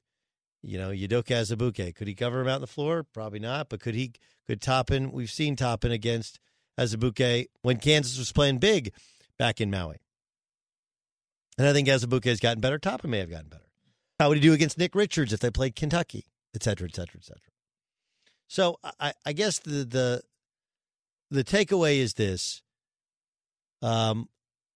you 0.62 0.78
know 0.78 0.88
Udoka 0.88 1.36
Azubuike. 1.36 1.94
Could 1.94 2.08
he 2.08 2.14
cover 2.14 2.40
him 2.40 2.48
out 2.48 2.54
on 2.56 2.60
the 2.62 2.66
floor? 2.66 3.02
Probably 3.02 3.40
not. 3.40 3.68
But 3.68 3.80
could 3.80 3.94
he? 3.94 4.12
Could 4.46 4.62
Toppin? 4.62 5.12
We've 5.12 5.30
seen 5.30 5.54
Toppin 5.54 5.92
against 5.92 6.40
Azubuike 6.78 7.48
when 7.60 7.76
Kansas 7.76 8.16
was 8.16 8.32
playing 8.32 8.56
big 8.56 8.94
back 9.38 9.60
in 9.60 9.70
Maui. 9.70 9.98
And 11.58 11.68
I 11.68 11.74
think 11.74 11.86
Azubuike 11.86 12.24
has 12.24 12.40
gotten 12.40 12.62
better. 12.62 12.78
Toppin 12.78 13.10
may 13.10 13.18
have 13.18 13.30
gotten 13.30 13.50
better. 13.50 13.68
How 14.18 14.30
would 14.30 14.38
he 14.38 14.42
do 14.42 14.54
against 14.54 14.78
Nick 14.78 14.94
Richards 14.94 15.34
if 15.34 15.40
they 15.40 15.50
played 15.50 15.76
Kentucky, 15.76 16.24
et 16.54 16.62
cetera, 16.62 16.88
et 16.88 16.96
cetera, 16.96 17.20
et 17.20 17.24
cetera? 17.24 17.52
So 18.48 18.78
I, 18.98 19.12
I 19.26 19.34
guess 19.34 19.58
the 19.58 19.84
the 19.84 20.22
the 21.30 21.44
takeaway 21.44 21.98
is 21.98 22.14
this: 22.14 22.62
um, 23.82 24.28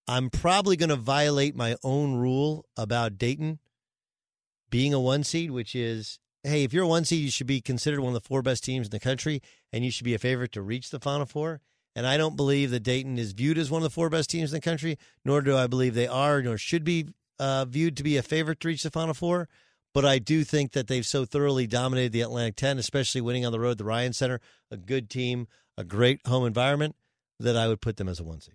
I'm 0.07 0.31
probably 0.31 0.77
going 0.77 0.91
to 0.91 0.97
violate 0.97 1.57
my 1.57 1.77
own 1.83 2.17
rule 2.17 2.67
about 2.77 3.19
Dayton 3.19 3.59
being 4.71 4.93
a 4.93 5.01
one 5.01 5.25
seed, 5.25 5.51
which 5.51 5.75
is 5.75 6.19
hey, 6.43 6.63
if 6.63 6.73
you're 6.73 6.85
a 6.85 6.89
one 6.89 7.05
seed, 7.05 7.25
you 7.25 7.31
should 7.31 7.47
be 7.47 7.61
considered 7.61 8.01
one 8.01 8.15
of 8.15 8.23
the 8.23 8.29
four 8.29 8.43
best 8.43 8.63
teams 8.65 8.87
in 8.87 8.91
the 8.91 9.01
country, 9.01 9.41
and 9.73 9.85
you 9.85 9.91
should 9.91 10.05
be 10.05 10.15
a 10.15 10.19
favorite 10.19 10.53
to 10.53 10.63
reach 10.63 10.91
the 10.91 11.01
Final 11.01 11.27
Four. 11.27 11.61
And 11.97 12.07
I 12.07 12.17
don't 12.17 12.37
believe 12.37 12.71
that 12.73 12.81
Dayton 12.81 13.19
is 13.19 13.33
viewed 13.33 13.57
as 13.57 13.71
one 13.71 13.81
of 13.81 13.85
the 13.85 13.95
four 13.95 14.11
best 14.11 14.31
teams 14.31 14.53
in 14.53 14.57
the 14.57 14.61
country, 14.61 14.99
nor 15.25 15.41
do 15.41 15.57
I 15.57 15.67
believe 15.67 15.95
they 15.95 16.09
are, 16.09 16.43
nor 16.43 16.59
should 16.59 16.85
be 16.85 17.09
uh, 17.39 17.65
viewed 17.65 17.97
to 17.97 18.03
be 18.03 18.17
a 18.17 18.23
favorite 18.23 18.61
to 18.61 18.69
reach 18.69 18.83
the 18.83 18.91
Final 18.91 19.15
Four. 19.15 19.49
But 19.95 20.05
I 20.05 20.19
do 20.19 20.43
think 20.43 20.73
that 20.73 20.89
they've 20.89 21.07
so 21.07 21.25
thoroughly 21.25 21.69
dominated 21.69 22.13
the 22.13 22.23
Atlantic 22.23 22.57
10, 22.57 22.79
especially 22.79 23.21
winning 23.21 23.47
on 23.47 23.53
the 23.53 23.61
road 23.61 23.73
at 23.73 23.79
the 23.79 23.85
Ryan 23.85 24.13
Center, 24.13 24.41
a 24.71 24.77
good 24.77 25.09
team, 25.09 25.47
a 25.79 25.85
great 25.85 26.21
home 26.27 26.45
environment, 26.45 26.97
that 27.39 27.57
I 27.57 27.69
would 27.69 27.81
put 27.81 27.97
them 27.97 28.09
as 28.09 28.19
a 28.19 28.25
one 28.25 28.41
seed. 28.41 28.55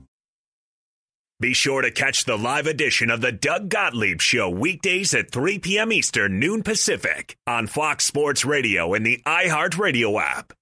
Be 1.41 1.53
sure 1.53 1.81
to 1.81 1.89
catch 1.89 2.25
the 2.25 2.37
live 2.37 2.67
edition 2.67 3.09
of 3.09 3.21
the 3.21 3.31
Doug 3.31 3.67
Gottlieb 3.67 4.21
Show 4.21 4.47
weekdays 4.47 5.11
at 5.15 5.31
3 5.31 5.57
p.m. 5.57 5.91
Eastern, 5.91 6.39
noon 6.39 6.61
Pacific 6.61 7.35
on 7.47 7.65
Fox 7.65 8.05
Sports 8.05 8.45
Radio 8.45 8.93
and 8.93 9.03
the 9.03 9.23
iHeartRadio 9.25 10.21
app. 10.21 10.53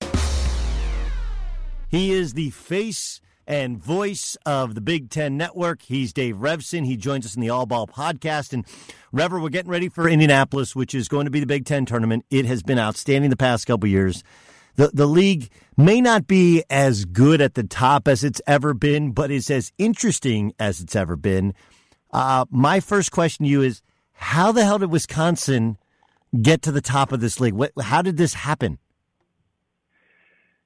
He 1.90 2.12
is 2.12 2.32
the 2.32 2.52
face 2.52 3.20
and 3.46 3.78
voice 3.78 4.38
of 4.46 4.74
the 4.74 4.80
Big 4.80 5.10
Ten 5.10 5.36
Network. 5.36 5.82
He's 5.82 6.14
Dave 6.14 6.38
Revsine. 6.38 6.86
He 6.86 6.96
joins 6.96 7.26
us 7.26 7.36
in 7.36 7.42
the 7.42 7.50
All 7.50 7.66
Ball 7.66 7.86
podcast. 7.86 8.54
And 8.54 8.66
Rever, 9.12 9.42
we're 9.42 9.50
getting 9.50 9.72
ready 9.72 9.90
for 9.90 10.08
Indianapolis, 10.08 10.78
which 10.78 10.96
is 10.96 11.10
going 11.10 11.26
to 11.26 11.32
be 11.32 11.42
the 11.42 11.46
Big 11.46 11.66
Ten 11.66 11.86
tournament. 11.86 12.24
It 12.30 12.46
has 12.46 12.64
been 12.64 12.80
outstanding 12.80 13.32
the 13.32 13.36
past 13.36 13.68
couple 13.68 13.90
years 13.90 14.24
the, 14.80 14.92
the 14.94 15.06
league 15.06 15.50
may 15.76 16.00
not 16.00 16.26
be 16.26 16.64
as 16.70 17.04
good 17.04 17.42
at 17.42 17.56
the 17.56 17.64
top 17.64 18.08
as 18.08 18.24
it's 18.24 18.42
ever 18.48 18.74
been, 18.74 19.12
but 19.12 19.30
it's 19.30 19.52
as 19.52 19.74
interesting 19.78 20.54
as 20.58 20.80
it's 20.80 20.96
ever 20.96 21.18
been. 21.18 21.54
Uh, 22.14 22.46
my 22.50 22.80
first 22.80 23.12
question 23.12 23.44
to 23.44 23.52
you 23.52 23.62
is 23.62 23.82
how 24.14 24.54
the 24.54 24.64
hell 24.64 24.80
did 24.80 24.90
Wisconsin 24.90 25.78
get 26.42 26.62
to 26.62 26.72
the 26.72 26.80
top 26.80 27.12
of 27.12 27.20
this 27.20 27.42
league? 27.42 27.56
What, 27.56 27.74
how 27.82 28.02
did 28.02 28.16
this 28.16 28.34
happen? 28.34 28.80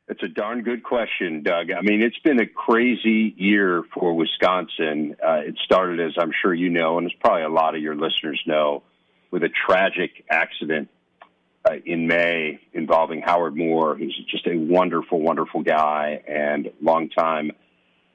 It's 0.08 0.22
a 0.22 0.28
darn 0.28 0.62
good 0.62 0.84
question, 0.84 1.42
Doug. 1.42 1.72
I 1.72 1.82
mean, 1.82 2.04
it's 2.04 2.20
been 2.20 2.40
a 2.40 2.46
crazy 2.46 3.34
year 3.36 3.82
for 3.96 4.14
Wisconsin. 4.14 5.16
Uh, 5.28 5.42
it 5.48 5.58
started, 5.66 6.00
as 6.00 6.14
I'm 6.20 6.34
sure 6.40 6.54
you 6.54 6.70
know, 6.70 7.00
and 7.00 7.08
as 7.08 7.14
probably 7.20 7.46
a 7.46 7.50
lot 7.50 7.74
of 7.74 7.82
your 7.82 7.96
listeners 7.96 8.40
know, 8.46 8.84
with 9.32 9.42
a 9.42 9.50
tragic 9.50 10.24
accident 10.30 10.90
uh, 11.66 11.76
in 11.86 12.08
May 12.08 12.60
involving 12.74 13.22
Howard 13.22 13.56
Moore, 13.56 13.96
who's 13.96 14.18
just 14.30 14.48
a 14.48 14.56
wonderful, 14.56 15.22
wonderful 15.22 15.64
guy 15.64 16.22
and 16.28 16.72
longtime 16.82 17.52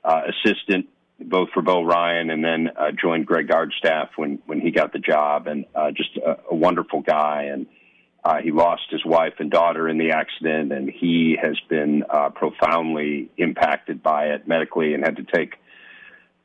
uh, 0.04 0.22
assistant 0.28 0.88
both 1.20 1.48
for 1.52 1.62
Bo 1.62 1.82
Ryan 1.82 2.30
and 2.30 2.44
then 2.44 2.68
uh, 2.76 2.92
joined 2.92 3.26
Greg 3.26 3.48
Gard's 3.48 3.74
staff 3.76 4.11
when 4.16 4.40
when 4.46 4.61
he 4.61 4.70
got 4.70 4.92
the 4.92 5.00
job, 5.00 5.46
and 5.48 5.64
uh, 5.74 5.90
just 5.90 6.16
a, 6.16 6.38
a 6.50 6.54
wonderful 6.54 7.00
guy. 7.02 7.50
And 7.52 7.66
Uh, 8.24 8.42
he 8.42 8.50
lost 8.50 8.82
his 8.90 9.04
wife 9.04 9.34
and 9.38 9.48
daughter 9.50 9.88
in 9.88 9.96
the 9.96 10.11
accident, 10.11 10.72
and 10.72 10.90
he 10.90 11.38
has 11.40 11.56
been 11.68 12.02
uh, 12.11 12.28
profoundly 12.30 13.30
impacted 13.37 14.02
by 14.02 14.34
it 14.34 14.46
medically 14.46 14.92
and 14.92 15.04
had 15.04 15.16
to 15.16 15.22
take 15.22 15.52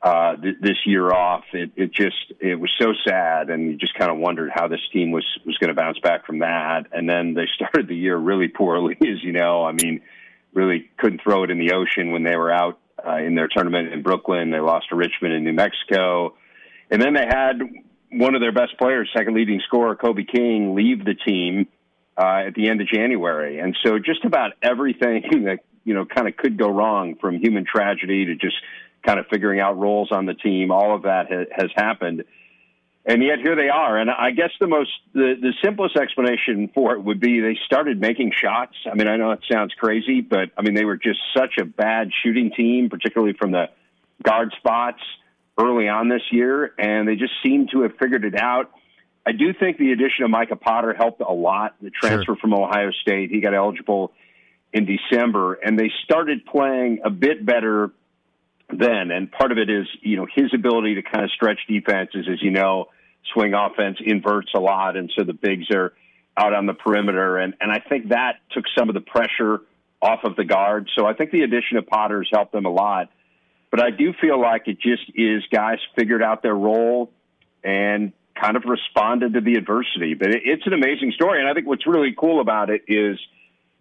uh, 0.04 0.36
th- 0.36 0.56
this 0.60 0.76
year 0.84 1.10
off. 1.10 1.44
It, 1.54 1.72
it 1.76 1.92
just 1.92 2.32
it 2.38 2.60
was 2.60 2.70
so 2.78 2.92
sad, 3.08 3.48
and 3.48 3.70
you 3.70 3.76
just 3.76 3.94
kind 3.94 4.10
of 4.10 4.18
wondered 4.18 4.50
how 4.54 4.68
this 4.68 4.82
team 4.92 5.10
was 5.10 5.24
was 5.46 5.56
going 5.56 5.68
to 5.68 5.74
bounce 5.74 5.98
back 5.98 6.26
from 6.26 6.40
that. 6.40 6.88
And 6.92 7.08
then 7.08 7.32
they 7.32 7.46
started 7.54 7.88
the 7.88 7.96
year 7.96 8.16
really 8.16 8.48
poorly, 8.48 8.96
as 9.00 9.22
you 9.22 9.32
know. 9.32 9.64
I 9.64 9.72
mean, 9.72 10.02
really 10.52 10.90
couldn't 10.98 11.22
throw 11.22 11.44
it 11.44 11.50
in 11.50 11.58
the 11.58 11.72
ocean 11.72 12.12
when 12.12 12.22
they 12.22 12.36
were 12.36 12.52
out 12.52 12.78
uh, 13.04 13.16
in 13.16 13.34
their 13.34 13.48
tournament 13.48 13.94
in 13.94 14.02
Brooklyn. 14.02 14.50
They 14.50 14.60
lost 14.60 14.90
to 14.90 14.96
Richmond 14.96 15.32
in 15.32 15.42
New 15.42 15.54
Mexico, 15.54 16.34
and 16.90 17.00
then 17.00 17.14
they 17.14 17.26
had 17.26 17.60
one 18.12 18.34
of 18.34 18.42
their 18.42 18.52
best 18.52 18.76
players, 18.78 19.08
second 19.16 19.34
leading 19.34 19.60
scorer 19.66 19.96
Kobe 19.96 20.24
King, 20.24 20.74
leave 20.74 21.04
the 21.04 21.14
team 21.14 21.66
uh, 22.16 22.44
at 22.46 22.54
the 22.54 22.68
end 22.68 22.82
of 22.82 22.86
January. 22.86 23.58
And 23.58 23.76
so 23.84 23.98
just 23.98 24.24
about 24.24 24.52
everything 24.62 25.22
that, 25.46 25.60
you 25.82 25.94
know, 25.94 26.04
kind 26.04 26.28
of 26.28 26.36
could 26.36 26.58
go 26.58 26.68
wrong 26.68 27.16
from 27.16 27.38
human 27.38 27.64
tragedy 27.64 28.26
to 28.26 28.34
just 28.36 28.56
kind 29.04 29.18
of 29.18 29.26
figuring 29.30 29.60
out 29.60 29.78
roles 29.78 30.10
on 30.12 30.26
the 30.26 30.34
team, 30.34 30.70
all 30.70 30.94
of 30.94 31.02
that 31.02 31.26
ha- 31.30 31.44
has 31.52 31.70
happened. 31.74 32.24
And 33.06 33.22
yet 33.22 33.38
here 33.42 33.54
they 33.54 33.68
are. 33.68 33.98
And 33.98 34.10
I 34.10 34.30
guess 34.30 34.50
the 34.58 34.66
most, 34.66 34.90
the, 35.12 35.34
the 35.38 35.52
simplest 35.62 35.96
explanation 35.96 36.70
for 36.74 36.94
it 36.94 37.04
would 37.04 37.20
be 37.20 37.40
they 37.40 37.58
started 37.66 38.00
making 38.00 38.32
shots. 38.34 38.74
I 38.90 38.94
mean, 38.94 39.08
I 39.08 39.16
know 39.16 39.32
it 39.32 39.40
sounds 39.50 39.74
crazy, 39.78 40.22
but 40.22 40.50
I 40.56 40.62
mean, 40.62 40.74
they 40.74 40.86
were 40.86 40.96
just 40.96 41.20
such 41.36 41.58
a 41.60 41.64
bad 41.64 42.10
shooting 42.22 42.50
team, 42.56 42.88
particularly 42.88 43.34
from 43.34 43.52
the 43.52 43.66
guard 44.22 44.54
spots 44.56 45.00
early 45.58 45.86
on 45.86 46.08
this 46.08 46.22
year. 46.32 46.72
And 46.78 47.06
they 47.06 47.16
just 47.16 47.34
seem 47.42 47.68
to 47.72 47.82
have 47.82 47.92
figured 47.98 48.24
it 48.24 48.40
out 48.40 48.70
I 49.26 49.32
do 49.32 49.54
think 49.54 49.78
the 49.78 49.92
addition 49.92 50.24
of 50.24 50.30
Micah 50.30 50.56
Potter 50.56 50.92
helped 50.92 51.20
a 51.20 51.32
lot. 51.32 51.76
The 51.80 51.90
transfer 51.90 52.24
sure. 52.24 52.36
from 52.36 52.52
Ohio 52.52 52.90
State, 53.02 53.30
he 53.30 53.40
got 53.40 53.54
eligible 53.54 54.12
in 54.72 54.86
December, 54.86 55.54
and 55.54 55.78
they 55.78 55.90
started 56.04 56.44
playing 56.44 57.00
a 57.04 57.10
bit 57.10 57.44
better 57.44 57.90
then. 58.68 59.10
And 59.10 59.30
part 59.30 59.52
of 59.52 59.58
it 59.58 59.70
is, 59.70 59.86
you 60.02 60.16
know, 60.16 60.26
his 60.32 60.52
ability 60.54 60.96
to 60.96 61.02
kind 61.02 61.24
of 61.24 61.30
stretch 61.30 61.60
defenses, 61.68 62.26
as 62.30 62.42
you 62.42 62.50
know, 62.50 62.86
swing 63.32 63.54
offense 63.54 63.98
inverts 64.04 64.50
a 64.54 64.60
lot, 64.60 64.96
and 64.96 65.10
so 65.16 65.24
the 65.24 65.32
bigs 65.32 65.66
are 65.74 65.92
out 66.36 66.52
on 66.52 66.66
the 66.66 66.74
perimeter, 66.74 67.38
and 67.38 67.54
and 67.60 67.70
I 67.70 67.78
think 67.78 68.08
that 68.08 68.40
took 68.52 68.64
some 68.76 68.88
of 68.88 68.94
the 68.94 69.00
pressure 69.00 69.60
off 70.02 70.20
of 70.24 70.36
the 70.36 70.44
guard. 70.44 70.90
So 70.96 71.06
I 71.06 71.14
think 71.14 71.30
the 71.30 71.42
addition 71.42 71.78
of 71.78 71.86
Potter's 71.86 72.28
helped 72.32 72.52
them 72.52 72.66
a 72.66 72.70
lot. 72.70 73.10
But 73.70 73.82
I 73.82 73.90
do 73.90 74.12
feel 74.20 74.40
like 74.40 74.68
it 74.68 74.78
just 74.80 75.02
is 75.14 75.42
guys 75.50 75.78
figured 75.96 76.22
out 76.22 76.42
their 76.42 76.54
role 76.54 77.10
and 77.64 78.12
kind 78.40 78.56
of 78.56 78.64
responded 78.66 79.34
to 79.34 79.40
the 79.40 79.54
adversity. 79.54 80.14
But 80.14 80.28
it, 80.28 80.42
it's 80.44 80.66
an 80.66 80.74
amazing 80.74 81.12
story, 81.12 81.40
and 81.40 81.48
I 81.48 81.54
think 81.54 81.66
what's 81.66 81.86
really 81.86 82.14
cool 82.16 82.40
about 82.40 82.70
it 82.70 82.82
is 82.86 83.18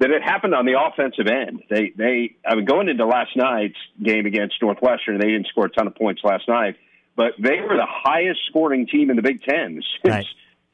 that 0.04 0.12
it 0.12 0.22
happened 0.22 0.54
on 0.54 0.66
the 0.66 0.76
offensive 0.76 1.28
end. 1.28 1.63
They 1.70 1.94
they 1.96 2.36
I 2.46 2.56
mean 2.56 2.66
going 2.66 2.89
into 2.89 3.06
last 3.06 3.32
night's 3.38 3.80
game 4.04 4.26
against 4.26 4.56
Northwestern, 4.62 5.18
they 5.18 5.28
didn't 5.28 5.48
score 5.48 5.66
a 5.66 5.70
ton 5.70 5.88
of 5.88 5.96
points 5.96 6.22
last 6.26 6.44
night, 6.50 6.76
but 7.16 7.32
they 7.39 7.62
were 7.62 7.78
the 7.78 7.88
highest 7.88 8.42
scoring 8.50 8.86
team 8.86 9.10
in 9.10 9.16
the 9.16 9.22
Big 9.22 9.42
Ten 9.44 9.82
since 10.04 10.13
right. 10.13 10.26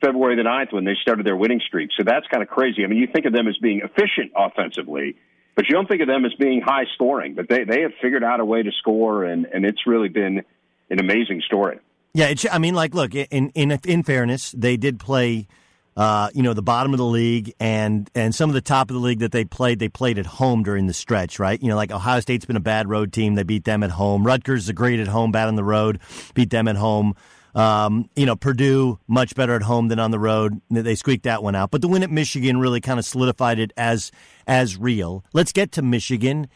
February 0.01 0.35
the 0.35 0.41
9th 0.41 0.73
when 0.73 0.83
they 0.83 0.95
started 0.99 1.27
their 1.27 1.35
winning 1.35 1.61
streak. 1.67 1.91
So 1.95 2.03
that's 2.03 2.25
kind 2.27 2.41
of 2.41 2.49
crazy. 2.49 2.83
I 2.83 2.87
mean, 2.87 2.97
you 2.97 3.07
think 3.13 3.25
of 3.25 3.33
them 3.33 3.47
as 3.47 3.57
being 3.57 3.81
efficient 3.83 4.31
offensively, 4.35 5.15
but 5.55 5.69
you 5.69 5.75
don't 5.75 5.87
think 5.87 6.01
of 6.01 6.07
them 6.07 6.25
as 6.25 6.33
being 6.39 6.61
high 6.61 6.85
scoring. 6.95 7.35
But 7.35 7.49
they 7.49 7.65
they 7.65 7.81
have 7.81 7.91
figured 8.01 8.23
out 8.23 8.39
a 8.39 8.45
way 8.45 8.63
to 8.63 8.71
score, 8.79 9.25
and 9.25 9.45
and 9.45 9.63
it's 9.63 9.85
really 9.85 10.09
been 10.09 10.41
an 10.89 10.99
amazing 10.99 11.43
story. 11.45 11.77
Yeah, 12.15 12.33
I 12.51 12.57
mean, 12.57 12.73
like, 12.73 12.95
look, 12.95 13.13
in 13.13 13.51
in 13.53 13.79
in 13.85 14.01
fairness, 14.01 14.51
they 14.57 14.75
did 14.75 14.99
play, 14.99 15.47
uh, 15.97 16.29
you 16.33 16.43
know, 16.43 16.53
the 16.53 16.61
bottom 16.61 16.93
of 16.93 16.97
the 16.97 17.05
league 17.05 17.53
and 17.59 18.09
and 18.15 18.33
some 18.33 18.49
of 18.49 18.53
the 18.53 18.61
top 18.61 18.89
of 18.89 18.95
the 18.95 19.01
league 19.01 19.19
that 19.19 19.31
they 19.31 19.45
played, 19.45 19.79
they 19.79 19.89
played 19.89 20.17
at 20.17 20.25
home 20.25 20.63
during 20.63 20.87
the 20.87 20.93
stretch, 20.93 21.39
right? 21.39 21.61
You 21.61 21.69
know, 21.69 21.75
like 21.75 21.91
Ohio 21.91 22.19
State's 22.19 22.45
been 22.45 22.55
a 22.55 22.61
bad 22.61 22.89
road 22.89 23.11
team, 23.11 23.35
they 23.35 23.43
beat 23.43 23.65
them 23.65 23.83
at 23.83 23.91
home. 23.91 24.25
Rutgers 24.25 24.63
is 24.63 24.69
a 24.69 24.73
great 24.73 24.99
at 24.99 25.07
home, 25.07 25.31
bad 25.31 25.47
on 25.47 25.55
the 25.55 25.63
road, 25.63 25.99
beat 26.33 26.49
them 26.49 26.67
at 26.67 26.75
home. 26.75 27.15
Um, 27.55 28.09
you 28.15 28.25
know, 28.25 28.35
Purdue 28.35 28.99
much 29.07 29.35
better 29.35 29.55
at 29.55 29.63
home 29.63 29.87
than 29.87 29.99
on 29.99 30.11
the 30.11 30.19
road. 30.19 30.61
They 30.69 30.95
squeaked 30.95 31.23
that 31.23 31.41
one 31.41 31.55
out, 31.55 31.71
but 31.71 31.81
the 31.81 31.87
win 31.87 32.03
at 32.03 32.11
Michigan 32.11 32.59
really 32.59 32.79
kind 32.79 32.99
of 32.99 33.05
solidified 33.05 33.59
it 33.59 33.73
as 33.75 34.11
as 34.47 34.77
real. 34.77 35.25
Let's 35.33 35.51
get 35.51 35.71
to 35.73 35.81
Michigan. 35.81 36.47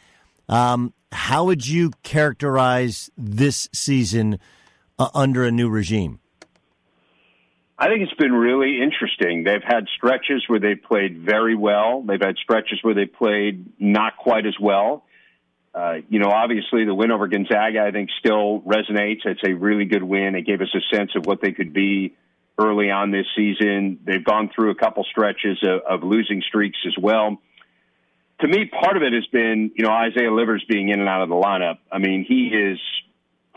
Um, 0.47 0.93
how 1.11 1.45
would 1.45 1.67
you 1.67 1.91
characterize 2.03 3.09
this 3.17 3.69
season? 3.73 4.39
uh, 4.99 5.09
under 5.13 5.43
a 5.43 5.51
new 5.51 5.69
regime? 5.69 6.19
I 7.83 7.87
think 7.87 8.01
it's 8.03 8.13
been 8.13 8.31
really 8.31 8.81
interesting. 8.81 9.43
They've 9.43 9.61
had 9.61 9.87
stretches 9.97 10.45
where 10.47 10.61
they 10.61 10.73
played 10.73 11.19
very 11.19 11.53
well. 11.53 12.01
They've 12.01 12.21
had 12.21 12.37
stretches 12.37 12.79
where 12.81 12.93
they 12.93 13.07
played 13.07 13.73
not 13.77 14.15
quite 14.15 14.45
as 14.45 14.55
well. 14.57 15.03
Uh, 15.75 15.95
you 16.07 16.19
know, 16.19 16.29
obviously 16.29 16.85
the 16.85 16.95
win 16.95 17.11
over 17.11 17.27
Gonzaga, 17.27 17.81
I 17.81 17.91
think, 17.91 18.09
still 18.19 18.61
resonates. 18.61 19.25
It's 19.25 19.41
a 19.45 19.51
really 19.51 19.83
good 19.83 20.01
win. 20.01 20.35
It 20.35 20.45
gave 20.45 20.61
us 20.61 20.73
a 20.73 20.95
sense 20.95 21.11
of 21.17 21.25
what 21.25 21.41
they 21.41 21.51
could 21.51 21.73
be 21.73 22.15
early 22.57 22.89
on 22.89 23.11
this 23.11 23.25
season. 23.35 23.99
They've 24.05 24.23
gone 24.23 24.49
through 24.55 24.71
a 24.71 24.75
couple 24.75 25.03
stretches 25.03 25.61
of, 25.63 25.81
of 25.81 26.09
losing 26.09 26.41
streaks 26.47 26.79
as 26.87 26.95
well. 26.97 27.41
To 28.39 28.47
me, 28.47 28.63
part 28.63 28.95
of 28.95 29.03
it 29.03 29.11
has 29.11 29.25
been, 29.25 29.71
you 29.75 29.83
know, 29.83 29.91
Isaiah 29.91 30.31
Livers 30.31 30.63
being 30.69 30.87
in 30.87 31.01
and 31.01 31.09
out 31.09 31.21
of 31.21 31.27
the 31.27 31.35
lineup. 31.35 31.79
I 31.91 31.97
mean, 31.97 32.23
he 32.25 32.47
is 32.47 32.79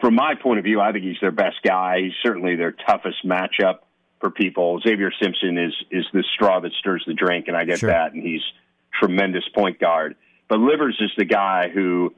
from 0.01 0.17
my 0.17 0.35
point 0.35 0.59
of 0.59 0.65
view, 0.65 0.81
I 0.81 0.91
think 0.91 1.05
he's 1.05 1.21
their 1.21 1.31
best 1.31 1.59
guy. 1.65 2.01
He's 2.01 2.13
certainly 2.25 2.57
their 2.57 2.73
toughest 2.73 3.25
matchup 3.25 3.86
for 4.21 4.31
people. 4.31 4.81
Xavier 4.81 5.11
Simpson 5.21 5.59
is 5.59 5.75
is 5.91 6.05
the 6.13 6.25
straw 6.35 6.61
that 6.61 6.73
stirs 6.79 7.05
the 7.07 7.15
drink, 7.15 7.49
and 7.49 7.57
I 7.57 7.65
get 7.65 7.79
sure. 7.79 7.91
that, 7.91 8.13
and 8.13 8.23
he's 8.23 8.43
tremendous 8.99 9.45
point 9.55 9.79
guard. 9.79 10.17
But 10.49 10.61
Livers 10.61 10.97
is 11.01 11.11
the 11.17 11.25
guy 11.25 11.69
who, 11.69 12.15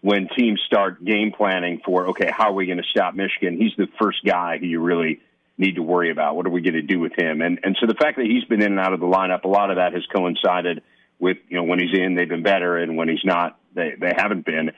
when 0.00 0.28
teams 0.36 0.60
start 0.66 1.04
game 1.04 1.32
planning 1.36 1.80
for, 1.84 2.08
okay, 2.10 2.30
how 2.30 2.50
are 2.50 2.54
we 2.54 2.66
going 2.66 2.78
to 2.78 2.88
stop 2.90 3.14
Michigan? 3.14 3.58
He's 3.58 3.72
the 3.76 3.88
first 4.00 4.18
guy 4.24 4.58
who 4.58 4.66
you 4.66 4.80
really 4.80 5.20
need 5.58 5.76
to 5.76 5.82
worry 5.82 6.10
about. 6.10 6.36
What 6.36 6.46
are 6.46 6.50
we 6.50 6.62
going 6.62 6.74
to 6.74 6.82
do 6.82 6.98
with 6.98 7.12
him? 7.16 7.42
And 7.42 7.60
and 7.62 7.76
so 7.80 7.86
the 7.86 7.94
fact 7.94 8.16
that 8.18 8.26
he's 8.26 8.44
been 8.44 8.62
in 8.62 8.72
and 8.72 8.80
out 8.80 8.92
of 8.92 9.00
the 9.00 9.06
lineup, 9.06 9.44
a 9.44 9.48
lot 9.48 9.70
of 9.70 9.76
that 9.76 9.92
has 9.92 10.02
coincided 10.14 10.82
with 11.18 11.38
you 11.48 11.56
know 11.56 11.64
when 11.64 11.78
he's 11.78 11.96
in, 11.96 12.14
they've 12.14 12.28
been 12.28 12.42
better, 12.42 12.76
and 12.76 12.96
when 12.96 13.08
he's 13.08 13.24
not, 13.24 13.58
they 13.74 13.94
they 13.98 14.12
haven't 14.16 14.44
been. 14.44 14.72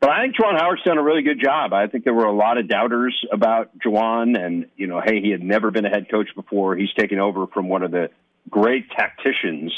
But 0.00 0.10
I 0.10 0.22
think 0.22 0.36
Juwan 0.36 0.58
Howard's 0.58 0.82
done 0.84 0.98
a 0.98 1.02
really 1.02 1.22
good 1.22 1.40
job. 1.42 1.72
I 1.72 1.88
think 1.88 2.04
there 2.04 2.14
were 2.14 2.26
a 2.26 2.32
lot 2.32 2.56
of 2.56 2.68
doubters 2.68 3.16
about 3.32 3.76
Juwan, 3.78 4.38
and 4.38 4.66
you 4.76 4.86
know, 4.86 5.00
hey, 5.04 5.20
he 5.20 5.30
had 5.30 5.42
never 5.42 5.70
been 5.70 5.84
a 5.84 5.90
head 5.90 6.08
coach 6.10 6.28
before. 6.36 6.76
He's 6.76 6.92
taken 6.92 7.18
over 7.18 7.46
from 7.48 7.68
one 7.68 7.82
of 7.82 7.90
the 7.90 8.10
great 8.48 8.90
tacticians 8.90 9.72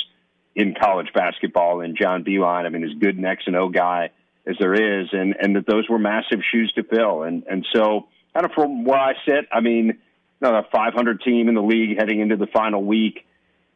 in 0.54 0.74
college 0.74 1.08
basketball, 1.14 1.80
in 1.80 1.96
John 1.96 2.22
Beilein. 2.22 2.66
I 2.66 2.68
mean, 2.68 2.84
as 2.84 2.92
good 2.98 3.16
an 3.16 3.24
X 3.24 3.44
and 3.46 3.56
O 3.56 3.70
guy 3.70 4.10
as 4.46 4.56
there 4.58 4.74
is, 4.74 5.08
and 5.12 5.36
and 5.40 5.56
that 5.56 5.66
those 5.66 5.88
were 5.88 5.98
massive 5.98 6.40
shoes 6.52 6.70
to 6.72 6.82
fill. 6.82 7.22
And 7.22 7.44
and 7.48 7.66
so, 7.72 8.08
kind 8.34 8.44
of 8.44 8.52
from 8.52 8.84
where 8.84 8.98
I 8.98 9.14
sit, 9.26 9.48
I 9.50 9.60
mean, 9.60 9.98
know, 10.40 10.54
a 10.54 10.66
500 10.72 11.22
team 11.22 11.48
in 11.48 11.54
the 11.54 11.62
league 11.62 11.98
heading 11.98 12.20
into 12.20 12.36
the 12.36 12.46
final 12.46 12.82
week. 12.82 13.26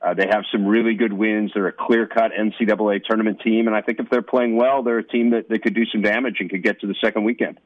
Uh, 0.04 0.12
they 0.12 0.26
have 0.30 0.44
some 0.52 0.66
really 0.66 0.94
good 0.94 1.12
wins. 1.12 1.52
They're 1.54 1.68
a 1.68 1.72
clear 1.72 2.06
cut 2.06 2.32
NCAA 2.32 3.04
tournament 3.04 3.40
team. 3.42 3.66
And 3.66 3.74
I 3.74 3.80
think 3.80 4.00
if 4.00 4.10
they're 4.10 4.22
playing 4.22 4.56
well, 4.56 4.82
they're 4.82 4.98
a 4.98 5.06
team 5.06 5.30
that, 5.30 5.48
that 5.48 5.62
could 5.62 5.74
do 5.74 5.86
some 5.86 6.02
damage 6.02 6.36
and 6.40 6.50
could 6.50 6.62
get 6.62 6.80
to 6.80 6.86
the 6.86 6.94
second 7.02 7.24
weekend. 7.24 7.58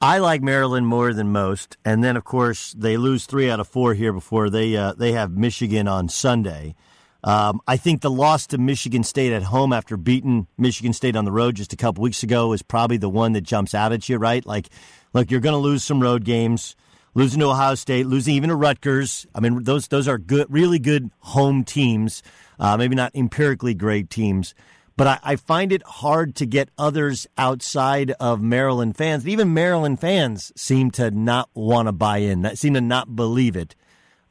I 0.00 0.18
like 0.18 0.42
Maryland 0.42 0.86
more 0.86 1.12
than 1.12 1.32
most, 1.32 1.76
and 1.84 2.04
then 2.04 2.16
of 2.16 2.22
course 2.22 2.72
they 2.78 2.96
lose 2.96 3.26
three 3.26 3.50
out 3.50 3.58
of 3.58 3.66
four 3.66 3.94
here 3.94 4.12
before 4.12 4.48
they 4.48 4.76
uh, 4.76 4.92
they 4.92 5.10
have 5.10 5.32
Michigan 5.32 5.88
on 5.88 6.08
Sunday. 6.08 6.76
Um, 7.24 7.60
I 7.66 7.76
think 7.76 8.02
the 8.02 8.10
loss 8.10 8.46
to 8.48 8.58
Michigan 8.58 9.02
State 9.02 9.32
at 9.32 9.42
home 9.42 9.72
after 9.72 9.96
beating 9.96 10.46
Michigan 10.56 10.92
State 10.92 11.16
on 11.16 11.24
the 11.24 11.32
road 11.32 11.56
just 11.56 11.72
a 11.72 11.76
couple 11.76 12.02
weeks 12.02 12.22
ago 12.22 12.52
is 12.52 12.62
probably 12.62 12.96
the 12.96 13.08
one 13.08 13.32
that 13.32 13.40
jumps 13.40 13.74
out 13.74 13.92
at 13.92 14.08
you, 14.08 14.18
right? 14.18 14.46
Like, 14.46 14.68
look, 15.12 15.32
you're 15.32 15.40
going 15.40 15.54
to 15.54 15.58
lose 15.58 15.82
some 15.82 16.00
road 16.00 16.22
games 16.24 16.76
losing 17.14 17.40
to 17.40 17.46
Ohio 17.46 17.74
State, 17.74 18.06
losing 18.06 18.34
even 18.34 18.50
to 18.50 18.56
Rutgers. 18.56 19.26
I 19.34 19.40
mean, 19.40 19.64
those 19.64 19.88
those 19.88 20.08
are 20.08 20.18
good, 20.18 20.46
really 20.50 20.78
good 20.78 21.10
home 21.20 21.64
teams. 21.64 22.22
Uh, 22.58 22.76
maybe 22.76 22.96
not 22.96 23.14
empirically 23.14 23.74
great 23.74 24.10
teams, 24.10 24.54
but 24.96 25.06
I, 25.06 25.18
I, 25.22 25.36
find 25.36 25.70
it 25.70 25.82
hard 25.84 26.34
to 26.36 26.46
get 26.46 26.70
others 26.76 27.24
outside 27.38 28.10
of 28.18 28.42
Maryland 28.42 28.96
fans. 28.96 29.28
Even 29.28 29.54
Maryland 29.54 30.00
fans 30.00 30.50
seem 30.56 30.90
to 30.92 31.12
not 31.12 31.48
want 31.54 31.86
to 31.86 31.92
buy 31.92 32.18
in, 32.18 32.42
that 32.42 32.58
seem 32.58 32.74
to 32.74 32.80
not 32.80 33.14
believe 33.14 33.54
it. 33.54 33.76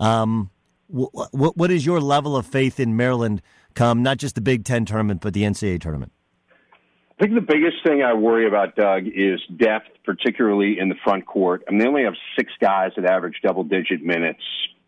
Um, 0.02 0.50
what, 0.88 1.34
what, 1.34 1.56
what 1.56 1.72
is 1.72 1.86
your 1.86 2.02
level 2.02 2.36
of 2.36 2.46
faith 2.46 2.82
in 2.82 2.98
Maryland 2.98 3.42
come 3.76 4.04
not 4.04 4.18
just 4.18 4.36
the 4.36 4.42
Big 4.42 4.66
Ten 4.66 4.84
tournament, 4.84 5.22
but 5.22 5.34
the 5.34 5.44
NCAA 5.44 5.80
tournament? 5.80 6.12
I 7.20 7.24
think 7.24 7.34
the 7.34 7.42
biggest 7.42 7.78
thing 7.84 8.04
I 8.04 8.14
worry 8.14 8.48
about, 8.48 8.76
Doug, 8.76 9.08
is 9.08 9.42
depth, 9.58 9.88
particularly 10.06 10.78
in 10.80 10.88
the 10.88 10.96
front 11.04 11.26
court. 11.26 11.64
I 11.68 11.72
mean, 11.72 11.80
they 11.80 11.88
only 11.88 12.04
have 12.04 12.14
six 12.38 12.52
guys 12.62 12.92
that 12.96 13.06
average 13.06 13.40
double 13.42 13.64
digit 13.64 14.04
minutes. 14.04 14.44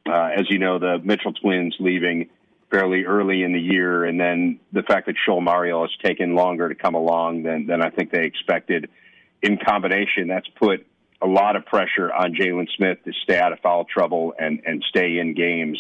Uh, 0.08 0.30
as 0.38 0.46
you 0.50 0.60
know, 0.60 0.78
the 0.78 1.00
Mitchell 1.04 1.34
twins 1.34 1.76
leaving 1.80 2.30
fairly 2.70 3.06
early 3.06 3.42
in 3.42 3.52
the 3.52 3.60
year, 3.60 4.06
and 4.06 4.20
then 4.20 4.60
the 4.72 4.84
fact 4.84 5.08
that 5.08 5.16
Chol 5.28 5.42
Marial 5.42 5.82
has 5.82 5.92
taken 6.04 6.36
longer 6.36 6.70
to 6.70 6.76
come 6.76 6.94
along 6.94 7.44
than, 7.44 7.66
than 7.66 7.82
I 7.82 7.90
think 7.90 8.12
they 8.12 8.26
expected. 8.26 8.90
In 9.42 9.58
combination, 9.58 10.28
that's 10.28 10.48
put 10.60 10.86
a 11.24 11.28
lot 11.28 11.56
of 11.56 11.66
pressure 11.66 12.14
on 12.14 12.36
Jalen 12.36 12.68
Smith 12.78 13.00
to 13.06 13.14
stay 13.24 13.40
out 13.40 13.54
of 13.54 13.60
foul 13.60 13.86
trouble 13.86 14.36
and, 14.38 14.62
and 14.68 14.86
stay 14.88 15.18
in 15.18 15.34
games. 15.34 15.80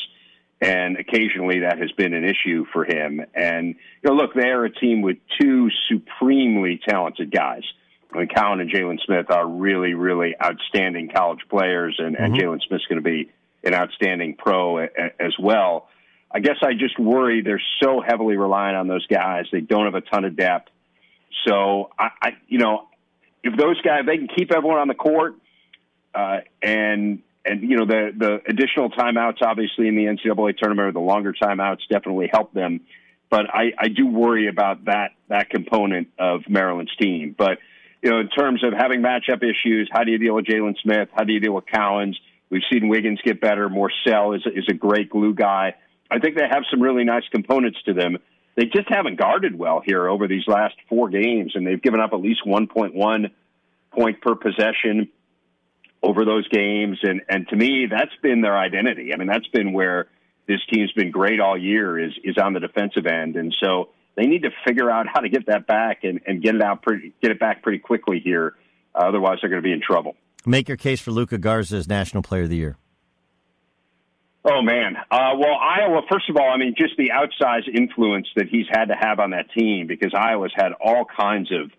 And 0.62 0.98
occasionally 0.98 1.60
that 1.60 1.78
has 1.80 1.91
been 1.93 2.13
an 2.13 2.26
issue 2.26 2.65
for 2.74 2.84
him. 2.84 3.22
And 3.34 3.76
you 4.04 4.10
know, 4.10 4.13
look, 4.13 4.34
they 4.34 4.50
are 4.50 4.65
a 4.65 4.74
team 4.74 5.02
with 5.02 5.17
two 5.39 5.69
supremely 5.88 6.80
talented 6.88 7.32
guys. 7.32 7.63
I 8.13 8.17
mean, 8.19 8.28
Cowan 8.28 8.60
and 8.60 8.72
Jalen 8.72 9.00
Smith 9.06 9.30
are 9.30 9.48
really, 9.48 9.93
really 9.93 10.36
outstanding 10.43 11.10
college 11.15 11.41
players, 11.50 11.95
and, 12.00 12.15
and 12.15 12.34
mm-hmm. 12.34 12.41
Jalen 12.41 12.62
Smith's 12.67 12.86
going 12.88 13.02
to 13.02 13.08
be 13.08 13.32
an 13.63 13.74
outstanding 13.74 14.36
pro 14.36 14.80
a, 14.80 14.84
a, 14.84 15.24
as 15.24 15.36
well. 15.39 15.88
I 16.32 16.39
guess 16.39 16.58
I 16.62 16.74
just 16.74 17.00
worry 17.00 17.41
they're 17.41 17.62
so 17.82 18.02
heavily 18.02 18.36
reliant 18.36 18.78
on 18.78 18.88
those 18.88 19.06
guys. 19.08 19.45
They 19.52 19.62
don't 19.62 19.86
have 19.86 19.95
a 19.95 20.02
ton 20.02 20.26
of 20.26 20.36
depth. 20.36 20.69
So 21.48 21.89
I, 21.98 22.10
I 22.22 22.30
you 22.48 22.58
know, 22.58 22.88
if 23.43 23.58
those 23.58 23.80
guys 23.82 24.02
they 24.06 24.17
can 24.17 24.28
keep 24.28 24.52
everyone 24.52 24.80
on 24.80 24.88
the 24.88 24.95
court, 24.95 25.36
uh, 26.13 26.39
and 26.62 27.22
and 27.45 27.62
you 27.62 27.78
know 27.78 27.86
the 27.86 28.12
the 28.17 28.41
additional 28.47 28.89
timeouts 28.89 29.41
obviously 29.41 29.88
in 29.88 29.95
the 29.95 30.06
NCAA 30.06 30.58
tournament 30.58 30.93
the 30.93 30.99
longer 30.99 31.34
timeouts 31.34 31.80
definitely 31.89 32.30
help 32.32 32.54
them. 32.54 32.82
But 33.30 33.45
I, 33.54 33.73
I 33.78 33.88
do 33.89 34.08
worry 34.08 34.47
about 34.47 34.86
that 34.86 35.12
that 35.28 35.49
component 35.49 36.10
of 36.17 36.41
Maryland's 36.49 36.95
team. 36.95 37.36
But 37.38 37.60
you 38.02 38.10
know, 38.10 38.19
in 38.19 38.30
terms 38.30 38.63
of 38.63 38.73
having 38.73 39.02
matchup 39.02 39.43
issues, 39.43 39.89
how 39.91 40.04
do 40.04 40.12
you 40.12 40.17
deal 40.17 40.36
with 40.36 40.45
Jalen 40.45 40.75
Smith? 40.82 41.10
How 41.13 41.23
do 41.23 41.34
you 41.34 41.39
deal 41.39 41.54
with 41.54 41.65
Cowens? 41.65 42.15
We've 42.49 42.63
seen 42.71 42.88
Wiggins 42.88 43.19
get 43.23 43.39
better. 43.39 43.69
Morsell 43.69 44.36
is 44.36 44.43
is 44.45 44.65
a 44.69 44.73
great 44.73 45.10
glue 45.10 45.34
guy. 45.34 45.75
I 46.12 46.19
think 46.19 46.36
they 46.36 46.47
have 46.49 46.63
some 46.71 46.82
really 46.82 47.04
nice 47.04 47.28
components 47.32 47.78
to 47.86 47.93
them. 47.93 48.17
They 48.56 48.65
just 48.65 48.89
haven't 48.89 49.17
guarded 49.17 49.58
well 49.58 49.82
here 49.86 50.10
over 50.10 50.28
these 50.28 50.43
last 50.47 50.75
four 50.89 51.10
games, 51.10 51.54
and 51.56 51.65
they've 51.65 51.82
given 51.82 51.99
up 51.99 52.12
at 52.13 52.19
least 52.19 52.41
1.1 52.45 53.32
point 53.91 54.21
per 54.21 54.36
possession 54.36 55.10
over 56.01 56.25
those 56.25 56.47
games. 56.49 56.99
And 57.03 57.21
and 57.29 57.47
to 57.49 57.55
me, 57.55 57.88
that's 57.89 58.15
been 58.21 58.41
their 58.41 58.57
identity. 58.57 59.13
I 59.13 59.17
mean, 59.17 59.27
that's 59.27 59.47
been 59.47 59.73
where 59.73 60.07
this 60.47 60.59
team's 60.71 60.91
been 60.93 61.12
great 61.12 61.39
all 61.39 61.57
year 61.57 61.99
is 61.99 62.13
is 62.23 62.38
on 62.38 62.53
the 62.53 62.59
defensive 62.59 63.05
end. 63.05 63.35
And 63.35 63.55
so 63.59 63.89
they 64.15 64.25
need 64.25 64.43
to 64.43 64.51
figure 64.65 64.89
out 64.89 65.07
how 65.12 65.21
to 65.21 65.29
get 65.29 65.45
that 65.47 65.67
back 65.67 66.03
and, 66.03 66.19
and 66.25 66.41
get 66.41 66.55
it 66.55 66.62
out 66.62 66.81
pretty 66.81 67.13
get 67.21 67.31
it 67.31 67.39
back 67.39 67.62
pretty 67.62 67.79
quickly 67.79 68.19
here. 68.23 68.55
Uh, 68.93 69.05
otherwise, 69.07 69.38
they're 69.41 69.49
going 69.49 69.62
to 69.62 69.67
be 69.67 69.73
in 69.73 69.81
trouble. 69.81 70.15
Make 70.45 70.67
your 70.67 70.77
case 70.77 70.99
for 70.99 71.12
Luka 71.12 71.38
Garza 71.38 71.77
as 71.77 71.88
National 71.88 72.23
Player 72.23 72.43
of 72.43 72.49
the 72.49 72.55
Year. 72.55 72.77
Oh 74.45 74.62
man, 74.62 74.95
uh, 75.12 75.31
well 75.38 75.57
Iowa. 75.62 76.01
First 76.09 76.29
of 76.29 76.38
all, 76.38 76.49
I 76.49 76.57
mean, 76.57 76.73
just 76.77 76.95
the 76.97 77.12
outsized 77.13 77.67
influence 77.67 78.27
that 78.38 78.47
he's 78.47 78.65
had 78.71 78.85
to 78.85 78.95
have 78.95 79.19
on 79.19 79.31
that 79.31 79.51
team 79.51 79.85
because 79.85 80.13
Iowa's 80.17 80.53
had 80.55 80.71
all 80.79 81.05
kinds 81.05 81.51
of 81.51 81.71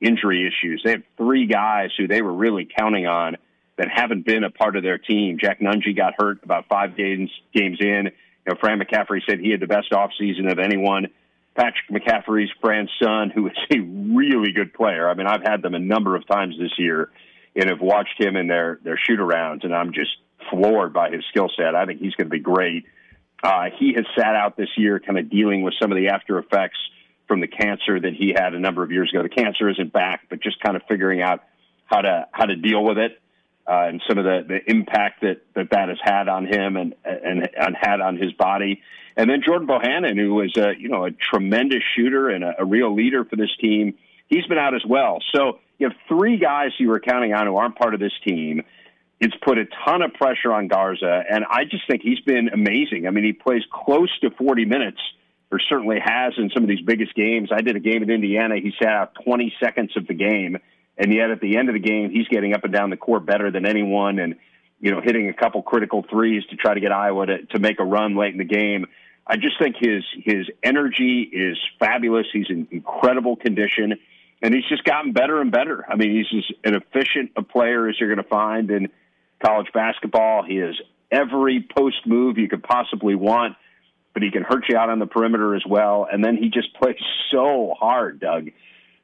injury 0.00 0.46
issues. 0.46 0.82
They 0.84 0.92
have 0.92 1.02
three 1.16 1.46
guys 1.46 1.90
who 1.96 2.08
they 2.08 2.20
were 2.20 2.32
really 2.32 2.68
counting 2.76 3.06
on 3.06 3.36
that 3.78 3.88
haven't 3.88 4.26
been 4.26 4.44
a 4.44 4.50
part 4.50 4.76
of 4.76 4.82
their 4.82 4.98
team. 4.98 5.38
Jack 5.40 5.60
Nunge 5.60 5.96
got 5.96 6.14
hurt 6.18 6.42
about 6.42 6.66
five 6.68 6.96
games 6.96 7.30
games 7.54 7.78
in. 7.80 8.06
You 8.06 8.54
know, 8.54 8.54
Fran 8.60 8.80
McCaffery 8.80 9.20
said 9.26 9.38
he 9.38 9.50
had 9.50 9.60
the 9.60 9.66
best 9.66 9.92
offseason 9.92 10.50
of 10.50 10.58
anyone. 10.58 11.06
Patrick 11.56 11.88
McCaffery's 11.90 12.50
grandson, 12.60 13.30
who 13.30 13.46
is 13.46 13.56
a 13.72 13.80
really 13.80 14.52
good 14.52 14.74
player. 14.74 15.08
I 15.08 15.14
mean, 15.14 15.26
I've 15.26 15.42
had 15.42 15.62
them 15.62 15.74
a 15.74 15.78
number 15.78 16.16
of 16.16 16.26
times 16.26 16.56
this 16.58 16.72
year 16.78 17.10
and 17.56 17.68
have 17.70 17.80
watched 17.80 18.20
him 18.20 18.36
in 18.36 18.48
their 18.48 18.78
their 18.82 18.98
shoot 18.98 19.20
arounds, 19.20 19.64
and 19.64 19.74
I'm 19.74 19.92
just 19.92 20.10
floored 20.50 20.92
by 20.92 21.10
his 21.10 21.24
skill 21.30 21.50
set. 21.56 21.74
I 21.74 21.86
think 21.86 22.00
he's 22.00 22.14
going 22.14 22.26
to 22.26 22.30
be 22.30 22.40
great. 22.40 22.84
Uh, 23.42 23.66
he 23.78 23.92
has 23.94 24.04
sat 24.16 24.34
out 24.34 24.56
this 24.56 24.70
year, 24.76 24.98
kind 24.98 25.18
of 25.18 25.30
dealing 25.30 25.62
with 25.62 25.74
some 25.80 25.92
of 25.92 25.96
the 25.96 26.08
after 26.08 26.38
effects 26.38 26.78
from 27.28 27.40
the 27.40 27.46
cancer 27.46 28.00
that 28.00 28.14
he 28.14 28.34
had 28.36 28.54
a 28.54 28.58
number 28.58 28.82
of 28.82 28.90
years 28.90 29.10
ago. 29.12 29.22
The 29.22 29.28
cancer 29.28 29.68
isn't 29.68 29.92
back, 29.92 30.22
but 30.28 30.42
just 30.42 30.58
kind 30.60 30.76
of 30.76 30.82
figuring 30.88 31.22
out 31.22 31.44
how 31.86 32.00
to 32.00 32.26
how 32.32 32.46
to 32.46 32.56
deal 32.56 32.82
with 32.82 32.98
it 32.98 33.20
uh, 33.68 33.88
and 33.88 34.02
some 34.08 34.16
of 34.16 34.24
the, 34.24 34.44
the 34.48 34.70
impact 34.70 35.20
that, 35.20 35.42
that 35.54 35.70
that 35.70 35.88
has 35.88 35.98
had 36.02 36.28
on 36.28 36.46
him 36.46 36.76
and, 36.76 36.94
and 37.04 37.48
and 37.54 37.76
had 37.78 38.00
on 38.00 38.16
his 38.16 38.32
body. 38.32 38.80
And 39.16 39.28
then 39.28 39.42
Jordan 39.44 39.68
Bohannon, 39.68 40.18
who 40.18 40.34
was 40.34 40.56
a 40.56 40.72
you 40.78 40.88
know 40.88 41.04
a 41.04 41.10
tremendous 41.10 41.82
shooter 41.94 42.30
and 42.30 42.42
a, 42.44 42.62
a 42.62 42.64
real 42.64 42.94
leader 42.94 43.24
for 43.24 43.36
this 43.36 43.50
team, 43.60 43.94
he's 44.28 44.46
been 44.46 44.58
out 44.58 44.74
as 44.74 44.84
well. 44.88 45.18
So 45.34 45.58
you 45.78 45.88
have 45.88 45.96
three 46.08 46.38
guys 46.38 46.70
you 46.78 46.88
were 46.88 47.00
counting 47.00 47.34
on 47.34 47.46
who 47.46 47.56
aren't 47.56 47.76
part 47.76 47.92
of 47.92 48.00
this 48.00 48.12
team. 48.26 48.62
It's 49.20 49.34
put 49.44 49.58
a 49.58 49.66
ton 49.84 50.00
of 50.02 50.14
pressure 50.14 50.52
on 50.52 50.68
Garza, 50.68 51.24
and 51.28 51.44
I 51.44 51.64
just 51.64 51.86
think 51.88 52.02
he's 52.02 52.20
been 52.20 52.48
amazing. 52.48 53.06
I 53.06 53.10
mean, 53.10 53.24
he 53.24 53.32
plays 53.32 53.62
close 53.70 54.16
to 54.20 54.30
40 54.30 54.64
minutes, 54.64 55.00
or 55.50 55.58
certainly 55.68 55.98
has 56.02 56.34
in 56.38 56.50
some 56.54 56.62
of 56.62 56.68
these 56.68 56.82
biggest 56.82 57.14
games. 57.16 57.50
I 57.52 57.60
did 57.60 57.74
a 57.74 57.80
game 57.80 58.04
in 58.04 58.10
Indiana. 58.10 58.54
He 58.62 58.72
sat 58.80 58.92
out 58.92 59.16
20 59.24 59.52
seconds 59.60 59.96
of 59.96 60.06
the 60.06 60.14
game 60.14 60.58
and 60.98 61.14
yet 61.14 61.30
at 61.30 61.40
the 61.40 61.56
end 61.56 61.68
of 61.68 61.74
the 61.74 61.80
game, 61.80 62.10
he's 62.10 62.26
getting 62.28 62.52
up 62.52 62.64
and 62.64 62.72
down 62.72 62.90
the 62.90 62.96
court 62.96 63.24
better 63.24 63.50
than 63.50 63.64
anyone, 63.64 64.18
and 64.18 64.34
you 64.80 64.90
know, 64.90 65.00
hitting 65.00 65.28
a 65.28 65.32
couple 65.32 65.62
critical 65.62 66.04
threes 66.08 66.44
to 66.50 66.56
try 66.56 66.74
to 66.74 66.80
get 66.80 66.92
Iowa 66.92 67.26
to, 67.26 67.46
to 67.46 67.58
make 67.58 67.80
a 67.80 67.84
run 67.84 68.16
late 68.16 68.32
in 68.32 68.38
the 68.38 68.44
game. 68.44 68.86
I 69.26 69.36
just 69.36 69.58
think 69.58 69.76
his 69.78 70.04
his 70.24 70.48
energy 70.62 71.22
is 71.22 71.58
fabulous. 71.78 72.26
He's 72.32 72.46
in 72.48 72.66
incredible 72.70 73.36
condition, 73.36 73.94
and 74.42 74.54
he's 74.54 74.64
just 74.68 74.84
gotten 74.84 75.12
better 75.12 75.40
and 75.40 75.52
better. 75.52 75.84
I 75.88 75.96
mean, 75.96 76.16
he's 76.16 76.28
just 76.28 76.52
an 76.64 76.74
efficient 76.74 77.32
a 77.36 77.42
player 77.42 77.88
as 77.88 77.96
you're 78.00 78.12
going 78.12 78.24
to 78.24 78.28
find 78.28 78.70
in 78.70 78.88
college 79.44 79.68
basketball. 79.72 80.42
He 80.42 80.56
has 80.56 80.74
every 81.10 81.66
post 81.76 82.06
move 82.06 82.38
you 82.38 82.48
could 82.48 82.62
possibly 82.62 83.14
want, 83.14 83.56
but 84.14 84.22
he 84.22 84.30
can 84.30 84.42
hurt 84.42 84.64
you 84.68 84.76
out 84.76 84.90
on 84.90 84.98
the 84.98 85.06
perimeter 85.06 85.54
as 85.54 85.62
well. 85.68 86.08
And 86.10 86.24
then 86.24 86.36
he 86.36 86.48
just 86.48 86.74
plays 86.80 86.96
so 87.30 87.74
hard, 87.78 88.20
Doug 88.20 88.48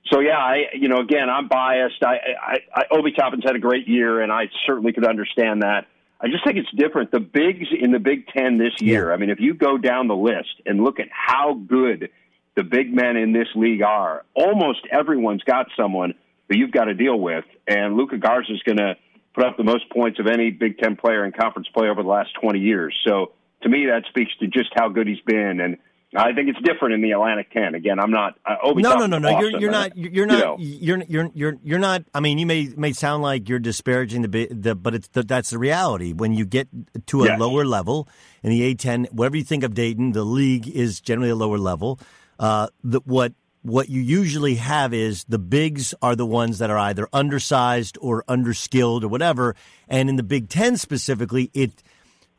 so 0.06 0.20
yeah, 0.20 0.38
I 0.38 0.64
you 0.74 0.88
know 0.88 0.98
again 0.98 1.28
I'm 1.30 1.48
biased. 1.48 2.02
I, 2.02 2.16
I, 2.40 2.56
I 2.74 2.82
Obi 2.90 3.12
Toppin's 3.12 3.44
had 3.44 3.56
a 3.56 3.60
great 3.60 3.88
year, 3.88 4.20
and 4.20 4.32
I 4.32 4.48
certainly 4.66 4.92
could 4.92 5.06
understand 5.06 5.62
that. 5.62 5.86
I 6.20 6.28
just 6.28 6.44
think 6.44 6.56
it's 6.56 6.70
different. 6.76 7.10
The 7.10 7.20
bigs 7.20 7.68
in 7.78 7.92
the 7.92 7.98
Big 7.98 8.26
Ten 8.28 8.58
this 8.58 8.80
year. 8.80 9.12
I 9.12 9.16
mean, 9.16 9.30
if 9.30 9.40
you 9.40 9.54
go 9.54 9.76
down 9.76 10.08
the 10.08 10.16
list 10.16 10.62
and 10.64 10.82
look 10.82 11.00
at 11.00 11.08
how 11.10 11.54
good 11.54 12.10
the 12.56 12.62
big 12.62 12.94
men 12.94 13.16
in 13.16 13.32
this 13.32 13.48
league 13.54 13.82
are, 13.82 14.24
almost 14.34 14.86
everyone's 14.90 15.42
got 15.42 15.66
someone 15.76 16.14
that 16.48 16.56
you've 16.56 16.72
got 16.72 16.84
to 16.84 16.94
deal 16.94 17.18
with, 17.18 17.44
and 17.66 17.96
Luka 17.96 18.16
Garza 18.18 18.52
is 18.52 18.62
going 18.62 18.78
to 18.78 18.96
put 19.34 19.44
up 19.44 19.56
the 19.56 19.64
most 19.64 19.90
points 19.90 20.20
of 20.20 20.26
any 20.26 20.50
Big 20.50 20.78
Ten 20.78 20.96
player 20.96 21.24
in 21.24 21.32
conference 21.32 21.68
play 21.74 21.88
over 21.88 22.02
the 22.02 22.08
last 22.08 22.30
20 22.40 22.60
years. 22.60 22.98
So 23.06 23.32
to 23.62 23.68
me, 23.68 23.86
that 23.86 24.04
speaks 24.08 24.32
to 24.40 24.46
just 24.46 24.70
how 24.74 24.88
good 24.88 25.08
he's 25.08 25.20
been 25.26 25.60
and 25.60 25.78
I 26.16 26.32
think 26.32 26.48
it's 26.48 26.60
different 26.62 26.94
in 26.94 27.02
the 27.02 27.10
Atlantic 27.10 27.50
10. 27.52 27.74
Again, 27.74 27.98
I'm 27.98 28.10
not. 28.10 28.38
Uh, 28.46 28.56
Obi 28.62 28.82
no, 28.82 28.94
no, 28.94 29.06
no, 29.06 29.18
no. 29.18 29.28
Awesome, 29.28 29.50
you're, 29.50 29.60
you're 29.60 29.70
not. 29.70 29.96
You're 29.96 30.26
not. 30.26 30.60
You 30.60 30.94
are 30.94 31.02
you're 31.08 31.30
you're 31.34 31.56
you're 31.62 31.78
not. 31.78 32.04
I 32.14 32.20
mean, 32.20 32.38
you 32.38 32.46
may 32.46 32.68
may 32.76 32.92
sound 32.92 33.22
like 33.22 33.48
you're 33.48 33.58
disparaging 33.58 34.22
the, 34.22 34.48
the 34.50 34.74
but 34.76 34.94
it's 34.94 35.08
the, 35.08 35.24
that's 35.24 35.50
the 35.50 35.58
reality. 35.58 36.12
When 36.12 36.32
you 36.32 36.44
get 36.44 36.68
to 37.06 37.24
a 37.24 37.26
yes. 37.26 37.40
lower 37.40 37.64
level 37.64 38.08
in 38.42 38.50
the 38.50 38.74
A10, 38.74 39.12
whatever 39.12 39.36
you 39.36 39.44
think 39.44 39.64
of 39.64 39.74
Dayton, 39.74 40.12
the 40.12 40.24
league 40.24 40.68
is 40.68 41.00
generally 41.00 41.30
a 41.30 41.36
lower 41.36 41.58
level. 41.58 41.98
Uh, 42.38 42.68
the, 42.84 43.00
what 43.04 43.32
what 43.62 43.88
you 43.88 44.00
usually 44.00 44.56
have 44.56 44.92
is 44.92 45.24
the 45.24 45.38
bigs 45.38 45.94
are 46.02 46.14
the 46.14 46.26
ones 46.26 46.58
that 46.58 46.68
are 46.68 46.78
either 46.78 47.08
undersized 47.12 47.96
or 48.00 48.22
underskilled 48.28 49.02
or 49.02 49.08
whatever. 49.08 49.56
And 49.88 50.10
in 50.10 50.16
the 50.16 50.22
Big 50.22 50.50
Ten 50.50 50.76
specifically, 50.76 51.50
it 51.54 51.82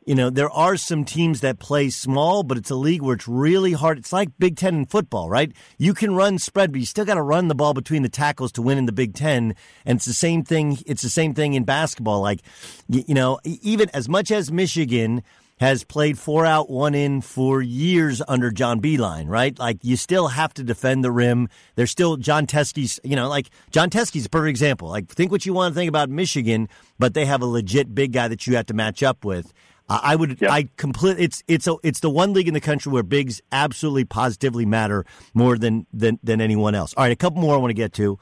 you 0.06 0.14
know, 0.14 0.30
there 0.30 0.50
are 0.50 0.76
some 0.76 1.04
teams 1.04 1.40
that 1.40 1.58
play 1.58 1.90
small, 1.90 2.44
but 2.44 2.56
it's 2.56 2.70
a 2.70 2.76
league 2.76 3.02
where 3.02 3.16
it's 3.16 3.26
really 3.26 3.72
hard. 3.72 3.98
It's 3.98 4.12
like 4.12 4.30
Big 4.38 4.56
Ten 4.56 4.76
in 4.76 4.86
football, 4.86 5.28
right? 5.28 5.52
You 5.78 5.94
can 5.94 6.14
run 6.14 6.38
spread, 6.38 6.70
but 6.70 6.78
you 6.78 6.86
still 6.86 7.04
got 7.04 7.14
to 7.14 7.22
run 7.22 7.48
the 7.48 7.56
ball 7.56 7.74
between 7.74 8.02
the 8.02 8.08
tackles 8.08 8.52
to 8.52 8.62
win 8.62 8.78
in 8.78 8.86
the 8.86 8.92
Big 8.92 9.14
Ten. 9.14 9.56
And 9.84 9.96
it's 9.96 10.04
the 10.04 10.12
same 10.12 10.44
thing. 10.44 10.78
It's 10.86 11.02
the 11.02 11.10
same 11.10 11.34
thing 11.34 11.54
in 11.54 11.64
basketball. 11.64 12.20
Like, 12.20 12.42
you 12.88 13.14
know, 13.14 13.40
even 13.44 13.90
as 13.90 14.08
much 14.08 14.30
as 14.30 14.52
Michigan 14.52 15.24
has 15.58 15.82
played 15.82 16.18
four 16.18 16.44
out, 16.44 16.70
one 16.70 16.94
in 16.94 17.20
for 17.20 17.62
years 17.62 18.22
under 18.28 18.50
John 18.50 18.80
Beilein, 18.80 19.26
right? 19.26 19.58
Like 19.58 19.78
you 19.82 19.96
still 19.96 20.28
have 20.28 20.52
to 20.54 20.62
defend 20.62 21.02
the 21.02 21.10
rim. 21.10 21.48
There's 21.76 21.90
still 21.90 22.16
Jon 22.16 22.46
Teske's, 22.46 23.00
you 23.02 23.16
know, 23.16 23.28
like 23.28 23.48
Jon 23.70 23.88
Teske's 23.88 24.26
a 24.26 24.28
perfect 24.28 24.50
example. 24.50 24.88
Like 24.88 25.08
think 25.08 25.32
what 25.32 25.46
you 25.46 25.54
want 25.54 25.72
to 25.72 25.78
think 25.78 25.88
about 25.88 26.10
Michigan, 26.10 26.68
but 26.98 27.14
they 27.14 27.24
have 27.24 27.40
a 27.40 27.46
legit 27.46 27.94
big 27.94 28.12
guy 28.12 28.28
that 28.28 28.46
you 28.46 28.54
have 28.56 28.66
to 28.66 28.74
match 28.74 29.02
up 29.02 29.24
with. 29.24 29.52
Uh, 29.88 30.00
I 30.02 30.16
would, 30.16 30.40
yep. 30.40 30.50
I 30.50 30.68
completely. 30.76 31.24
It's 31.24 31.44
it's 31.46 31.66
a, 31.66 31.76
it's 31.82 32.00
the 32.00 32.10
one 32.10 32.32
league 32.32 32.48
in 32.48 32.54
the 32.54 32.60
country 32.60 32.90
where 32.90 33.02
bigs 33.02 33.40
absolutely 33.52 34.04
positively 34.04 34.66
matter 34.66 35.04
more 35.32 35.56
than 35.56 35.86
than 35.92 36.18
than 36.22 36.40
anyone 36.40 36.74
else. 36.74 36.92
All 36.96 37.04
right, 37.04 37.12
a 37.12 37.16
couple 37.16 37.40
more 37.40 37.54
I 37.54 37.58
want 37.58 37.70
to 37.70 37.74
get 37.74 37.92
to. 37.94 38.18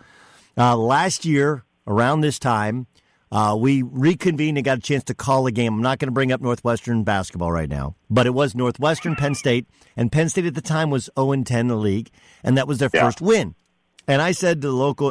Uh, 0.56 0.76
last 0.76 1.24
year 1.24 1.64
around 1.86 2.20
this 2.20 2.38
time, 2.38 2.86
uh, 3.32 3.56
we 3.58 3.82
reconvened 3.82 4.58
and 4.58 4.64
got 4.64 4.78
a 4.78 4.80
chance 4.80 5.04
to 5.04 5.14
call 5.14 5.46
a 5.46 5.52
game. 5.52 5.74
I'm 5.74 5.82
not 5.82 5.98
going 5.98 6.08
to 6.08 6.12
bring 6.12 6.32
up 6.32 6.40
Northwestern 6.40 7.02
basketball 7.02 7.50
right 7.50 7.68
now, 7.68 7.96
but 8.10 8.26
it 8.26 8.34
was 8.34 8.54
Northwestern 8.54 9.16
Penn 9.16 9.34
State, 9.34 9.66
and 9.96 10.12
Penn 10.12 10.28
State 10.28 10.46
at 10.46 10.54
the 10.54 10.60
time 10.60 10.90
was 10.90 11.10
0 11.18 11.42
10 11.42 11.60
in 11.60 11.68
the 11.68 11.76
league, 11.76 12.10
and 12.42 12.56
that 12.58 12.68
was 12.68 12.78
their 12.78 12.90
yeah. 12.92 13.02
first 13.02 13.20
win. 13.20 13.54
And 14.06 14.20
I 14.20 14.32
said 14.32 14.60
to 14.60 14.68
the 14.68 14.74
local. 14.74 15.10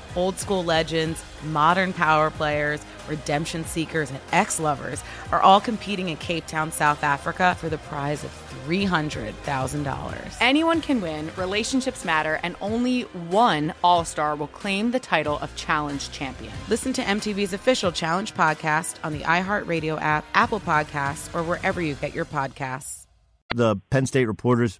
old 0.15 0.37
school 0.37 0.63
legends, 0.63 1.23
modern 1.43 1.93
power 1.93 2.29
players, 2.29 2.81
redemption 3.07 3.65
seekers, 3.65 4.09
and 4.09 4.19
ex 4.31 4.59
lovers 4.59 5.03
are 5.31 5.41
all 5.41 5.61
competing 5.61 6.09
in 6.09 6.17
Cape 6.17 6.47
Town, 6.47 6.71
South 6.71 7.03
Africa 7.03 7.55
for 7.59 7.69
the 7.69 7.77
prize 7.77 8.23
of 8.23 8.31
$300,000. 8.65 10.37
Anyone 10.39 10.81
can 10.81 11.01
win, 11.01 11.31
relationships 11.35 12.05
matter, 12.05 12.39
and 12.43 12.55
only 12.61 13.01
one 13.01 13.73
All 13.83 14.05
Star 14.05 14.35
will 14.35 14.47
claim 14.47 14.91
the 14.91 14.99
title 14.99 15.37
of 15.39 15.55
Challenge 15.55 16.11
Champion. 16.11 16.53
Listen 16.69 16.93
to 16.93 17.01
MTV's 17.01 17.53
official 17.53 17.91
Challenge 17.91 18.33
podcast 18.33 18.95
on 19.03 19.13
the 19.13 19.21
iHeartRadio 19.21 19.99
app, 20.01 20.25
Apple 20.33 20.59
Podcasts, 20.59 21.33
or 21.35 21.43
wherever 21.43 21.81
you 21.81 21.95
get 21.95 22.13
your 22.13 22.25
podcasts. 22.25 23.07
The 23.53 23.77
Penn 23.89 24.05
State 24.05 24.27
reporters, 24.27 24.79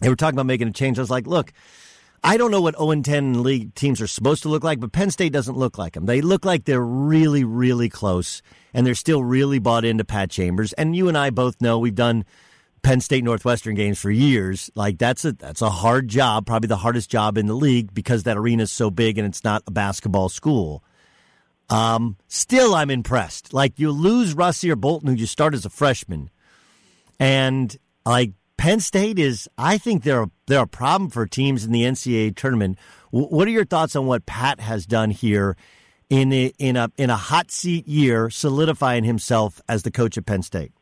they 0.00 0.08
were 0.08 0.16
talking 0.16 0.36
about 0.36 0.46
making 0.46 0.68
a 0.68 0.72
change. 0.72 0.98
I 0.98 1.02
was 1.02 1.10
like, 1.10 1.26
look, 1.26 1.52
I 2.22 2.36
don't 2.36 2.50
know 2.50 2.60
what 2.60 2.76
0 2.76 3.02
10 3.02 3.42
league 3.42 3.74
teams 3.74 4.00
are 4.00 4.06
supposed 4.06 4.42
to 4.42 4.48
look 4.48 4.62
like, 4.62 4.78
but 4.78 4.92
Penn 4.92 5.10
State 5.10 5.32
doesn't 5.32 5.56
look 5.56 5.78
like 5.78 5.94
them. 5.94 6.06
They 6.06 6.20
look 6.20 6.44
like 6.44 6.64
they're 6.64 6.80
really, 6.80 7.44
really 7.44 7.88
close, 7.88 8.42
and 8.74 8.86
they're 8.86 8.94
still 8.94 9.24
really 9.24 9.58
bought 9.58 9.84
into 9.84 10.04
Pat 10.04 10.30
Chambers. 10.30 10.72
And 10.74 10.94
you 10.94 11.08
and 11.08 11.16
I 11.16 11.30
both 11.30 11.60
know 11.60 11.78
we've 11.78 11.94
done 11.94 12.24
Penn 12.82 13.00
State 13.00 13.24
Northwestern 13.24 13.74
games 13.74 13.98
for 13.98 14.10
years. 14.10 14.70
Like 14.74 14.98
that's 14.98 15.24
a 15.24 15.32
that's 15.32 15.62
a 15.62 15.70
hard 15.70 16.08
job, 16.08 16.46
probably 16.46 16.68
the 16.68 16.76
hardest 16.76 17.10
job 17.10 17.38
in 17.38 17.46
the 17.46 17.54
league 17.54 17.94
because 17.94 18.24
that 18.24 18.36
arena 18.36 18.64
is 18.64 18.72
so 18.72 18.90
big 18.90 19.18
and 19.18 19.26
it's 19.26 19.44
not 19.44 19.62
a 19.66 19.70
basketball 19.70 20.28
school. 20.28 20.84
Um, 21.68 22.16
still, 22.26 22.74
I'm 22.74 22.90
impressed. 22.90 23.54
Like 23.54 23.78
you 23.78 23.92
lose 23.92 24.34
Rasir 24.34 24.76
Bolton, 24.76 25.08
who 25.08 25.14
you 25.14 25.26
start 25.26 25.54
as 25.54 25.64
a 25.64 25.70
freshman, 25.70 26.30
and 27.18 27.76
like 28.04 28.32
Penn 28.60 28.80
State 28.80 29.18
is, 29.18 29.48
I 29.56 29.78
think 29.78 30.02
they're 30.02 30.26
they're 30.46 30.64
a 30.64 30.66
problem 30.66 31.08
for 31.08 31.24
teams 31.24 31.64
in 31.64 31.72
the 31.72 31.84
NCAA 31.84 32.36
tournament. 32.36 32.78
What 33.10 33.48
are 33.48 33.50
your 33.50 33.64
thoughts 33.64 33.96
on 33.96 34.04
what 34.04 34.26
Pat 34.26 34.60
has 34.60 34.84
done 34.84 35.08
here 35.08 35.56
in 36.10 36.30
a, 36.30 36.52
in 36.58 36.76
a 36.76 36.92
in 36.98 37.08
a 37.08 37.16
hot 37.16 37.50
seat 37.50 37.88
year, 37.88 38.28
solidifying 38.28 39.04
himself 39.04 39.62
as 39.66 39.82
the 39.82 39.90
coach 39.90 40.18
at 40.18 40.26
Penn 40.26 40.42
State? 40.42 40.72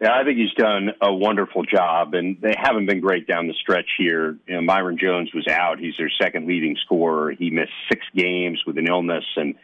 Yeah, 0.00 0.18
I 0.20 0.24
think 0.24 0.36
he's 0.36 0.52
done 0.54 0.88
a 1.00 1.14
wonderful 1.14 1.62
job, 1.62 2.14
and 2.14 2.38
they 2.40 2.56
haven't 2.60 2.86
been 2.86 2.98
great 2.98 3.28
down 3.28 3.46
the 3.46 3.54
stretch 3.54 3.90
here. 3.96 4.36
You 4.48 4.56
know, 4.56 4.62
Myron 4.62 4.98
Jones 5.00 5.30
was 5.32 5.46
out; 5.46 5.78
he's 5.78 5.94
their 5.96 6.10
second 6.20 6.48
leading 6.48 6.74
scorer. 6.84 7.30
He 7.30 7.50
missed 7.50 7.70
six 7.88 8.04
games 8.16 8.64
with 8.66 8.78
an 8.78 8.88
illness, 8.88 9.24
and 9.36 9.54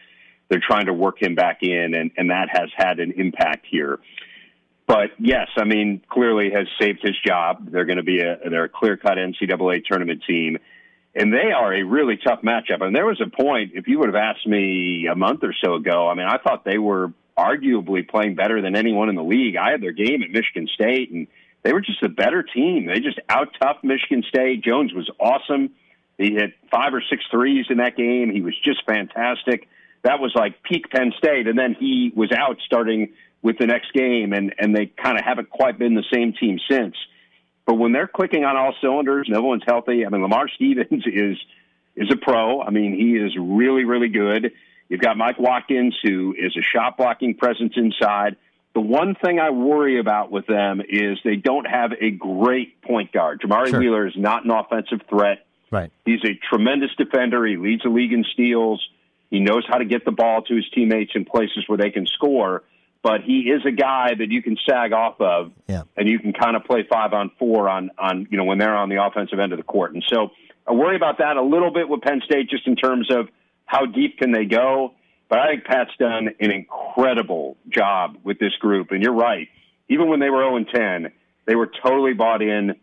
they're 0.49 0.62
trying 0.64 0.86
to 0.86 0.95
work 0.95 1.20
him 1.20 1.34
back 1.34 1.59
in, 1.62 1.92
and, 1.92 2.12
and 2.16 2.30
that 2.30 2.51
has 2.53 2.70
had 2.76 3.01
an 3.01 3.14
impact 3.16 3.66
here. 3.68 3.99
But 4.87 5.11
yes, 5.18 5.49
I 5.57 5.64
mean, 5.64 6.03
clearly 6.09 6.51
has 6.51 6.66
saved 6.80 7.01
his 7.03 7.16
job. 7.26 7.70
They're 7.70 7.87
going 7.87 7.97
to 7.97 8.03
be 8.03 8.20
a 8.20 8.39
they're 8.49 8.64
a 8.64 8.68
clear 8.68 8.97
cut 8.97 9.16
NCAA 9.16 9.85
tournament 9.85 10.22
team, 10.26 10.59
and 11.14 11.32
they 11.32 11.53
are 11.53 11.72
a 11.72 11.82
really 11.82 12.18
tough 12.18 12.43
matchup. 12.43 12.82
And 12.82 12.95
there 12.95 13.07
was 13.07 13.20
a 13.20 13.30
point, 13.30 13.72
if 13.74 13.89
you 13.89 13.99
would 14.01 14.09
have 14.09 14.16
asked 14.16 14.47
me 14.47 15.07
a 15.11 15.14
month 15.14 15.43
or 15.43 15.55
so 15.64 15.74
ago, 15.74 16.09
I 16.09 16.14
mean, 16.14 16.26
I 16.26 16.37
thought 16.37 16.64
they 16.64 16.78
were 16.78 17.12
arguably 17.37 18.07
playing 18.09 18.35
better 18.35 18.61
than 18.61 18.76
anyone 18.76 19.09
in 19.09 19.14
the 19.14 19.22
league. 19.22 19.57
I 19.57 19.70
had 19.70 19.80
their 19.80 19.93
game 19.93 20.22
at 20.22 20.30
Michigan 20.30 20.68
State, 20.72 21.11
and 21.11 21.26
they 21.62 21.72
were 21.72 21.80
just 21.80 22.03
a 22.03 22.09
better 22.09 22.43
team. 22.43 22.87
They 22.87 23.01
just 23.01 23.18
out 23.28 23.57
tough 23.61 23.78
Michigan 23.82 24.22
State. 24.28 24.62
Jones 24.62 24.93
was 24.93 25.11
awesome. 25.18 25.70
He 26.18 26.35
hit 26.35 26.53
five 26.70 26.95
or 26.95 27.03
six 27.09 27.24
threes 27.30 27.66
in 27.70 27.78
that 27.78 27.97
game. 27.97 28.30
He 28.30 28.43
was 28.43 28.55
just 28.62 28.85
fantastic. 28.87 29.68
That 30.03 30.20
was 30.20 30.32
like 30.35 30.62
peak 30.62 30.91
Penn 30.91 31.12
State, 31.16 31.49
and 31.49 31.59
then 31.59 31.74
he 31.78 32.12
was 32.14 32.30
out 32.30 32.59
starting 32.64 33.14
with 33.45 33.59
the 33.59 33.66
next 33.66 33.92
game, 33.92 34.32
and 34.32 34.53
and 34.59 34.74
they 34.74 34.86
kind 34.86 35.16
of 35.16 35.24
haven't 35.24 35.51
quite 35.51 35.78
been 35.78 35.95
the 35.95 36.05
same 36.12 36.32
team 36.32 36.59
since. 36.68 36.97
But 37.66 37.74
when 37.74 37.92
they're 37.92 38.09
clicking 38.09 38.45
on 38.45 38.57
all 38.57 38.74
cylinders 38.80 39.26
and 39.28 39.36
everyone's 39.36 39.62
healthy, 39.64 40.05
I 40.05 40.09
mean, 40.09 40.22
Lamar 40.22 40.49
Stevens 40.49 41.05
is 41.07 41.36
is 41.95 42.11
a 42.11 42.16
pro. 42.16 42.61
I 42.62 42.70
mean, 42.70 42.95
he 42.95 43.16
is 43.16 43.36
really, 43.38 43.84
really 43.84 44.09
good. 44.09 44.51
You've 44.88 45.01
got 45.01 45.16
Mike 45.16 45.38
Watkins, 45.38 45.97
who 46.03 46.34
is 46.36 46.57
a 46.57 46.62
shot 46.62 46.97
blocking 46.97 47.34
presence 47.34 47.74
inside. 47.76 48.36
The 48.74 48.80
one 48.80 49.14
thing 49.14 49.38
I 49.38 49.51
worry 49.51 50.01
about 50.01 50.32
with 50.32 50.47
them 50.47 50.80
is 50.80 51.18
they 51.24 51.36
don't 51.36 51.66
have 51.66 51.92
a 52.01 52.11
great 52.11 52.82
point 52.82 53.12
guard. 53.12 53.40
Jamari 53.40 53.68
sure. 53.68 53.78
Wheeler 53.78 54.07
is 54.09 54.14
not 54.16 54.45
an 54.45 54.51
offensive 54.51 55.07
threat. 55.09 55.47
Right. 55.70 55.92
He's 56.05 56.24
a 56.24 56.34
tremendous 56.51 56.90
defender. 56.97 57.47
He 57.47 57.57
leads 57.57 57.82
the 57.84 57.88
league 57.88 58.12
in 58.12 58.24
steals. 58.32 58.84
He 59.30 59.38
knows 59.38 59.64
how 59.68 59.78
to 59.78 59.84
get 59.84 60.05
the 60.05 60.11
ball 60.11 60.42
to 60.42 60.57
his 60.57 60.64
teammates 60.74 61.12
in 61.14 61.24
places 61.24 61.64
where 61.68 61.78
they 61.78 61.90
can 61.90 62.07
score 62.07 62.64
but 63.05 63.20
he 63.20 63.50
is 63.50 63.61
a 63.66 63.70
guy 63.70 64.14
that 64.18 64.30
you 64.30 64.42
can 64.42 64.57
sag 64.66 64.94
off 64.94 65.20
of, 65.20 65.52
yeah. 65.68 65.82
and 65.94 66.09
you 66.09 66.18
can 66.18 66.32
kind 66.32 66.57
of 66.57 66.64
play 66.64 66.86
five 66.90 67.12
on 67.12 67.30
four 67.38 67.68
on 67.68 67.90
on 67.98 68.26
you 68.30 68.38
know 68.38 68.44
when 68.44 68.57
they're 68.57 68.74
on 68.74 68.88
the 68.88 69.05
offensive 69.05 69.38
end 69.38 69.52
of 69.52 69.59
the 69.59 69.62
court. 69.62 69.92
And 69.92 70.02
so 70.09 70.30
I 70.66 70.72
worry 70.72 70.96
about 70.96 71.18
that 71.18 71.36
a 71.36 71.42
little 71.42 71.70
bit 71.70 71.86
with 71.86 72.00
Penn 72.00 72.22
State, 72.24 72.48
just 72.48 72.66
in 72.66 72.76
terms 72.76 73.11
of 73.11 73.28
how 73.66 73.84
deep 73.84 74.16
can 74.16 74.32
they 74.32 74.46
go. 74.46 74.94
But 75.28 75.38
I 75.38 75.48
think 75.48 75.64
Pat's 75.64 75.90
done 75.98 76.30
an 76.40 76.50
incredible 76.50 77.59
job 77.68 78.16
with 78.24 78.38
this 78.38 78.55
group, 78.59 78.90
and 78.90 79.02
you're 79.02 79.14
right. 79.14 79.48
Even 79.90 80.09
when 80.09 80.18
they 80.18 80.30
were 80.30 80.42
0 80.42 80.64
10, 80.74 81.12
they 81.46 81.55
were 81.55 81.70
totally 81.84 82.14
bought 82.14 82.40
in. 82.40 82.74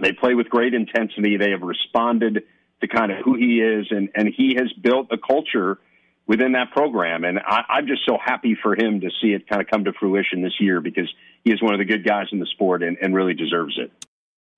They 0.00 0.12
play 0.12 0.34
with 0.34 0.48
great 0.48 0.72
intensity. 0.72 1.36
They 1.36 1.50
have 1.50 1.62
responded 1.62 2.44
to 2.80 2.86
kind 2.86 3.10
of 3.10 3.18
who 3.24 3.34
he 3.34 3.60
is, 3.60 3.88
and 3.90 4.08
and 4.14 4.28
he 4.28 4.54
has 4.54 4.72
built 4.80 5.08
a 5.10 5.18
culture 5.18 5.80
within 6.28 6.52
that 6.52 6.70
program. 6.70 7.24
And 7.24 7.40
I, 7.40 7.62
I'm 7.68 7.86
just 7.88 8.02
so 8.06 8.18
happy 8.22 8.56
for 8.62 8.76
him 8.76 9.00
to 9.00 9.08
see 9.20 9.28
it 9.28 9.48
kind 9.48 9.60
of 9.60 9.66
come 9.68 9.84
to 9.84 9.92
fruition 9.98 10.42
this 10.42 10.60
year 10.60 10.80
because 10.80 11.12
he 11.44 11.50
is 11.50 11.60
one 11.60 11.74
of 11.74 11.78
the 11.78 11.84
good 11.84 12.04
guys 12.06 12.26
in 12.30 12.38
the 12.38 12.46
sport 12.46 12.82
and, 12.82 12.96
and 13.02 13.14
really 13.14 13.34
deserves 13.34 13.76
it. 13.78 13.90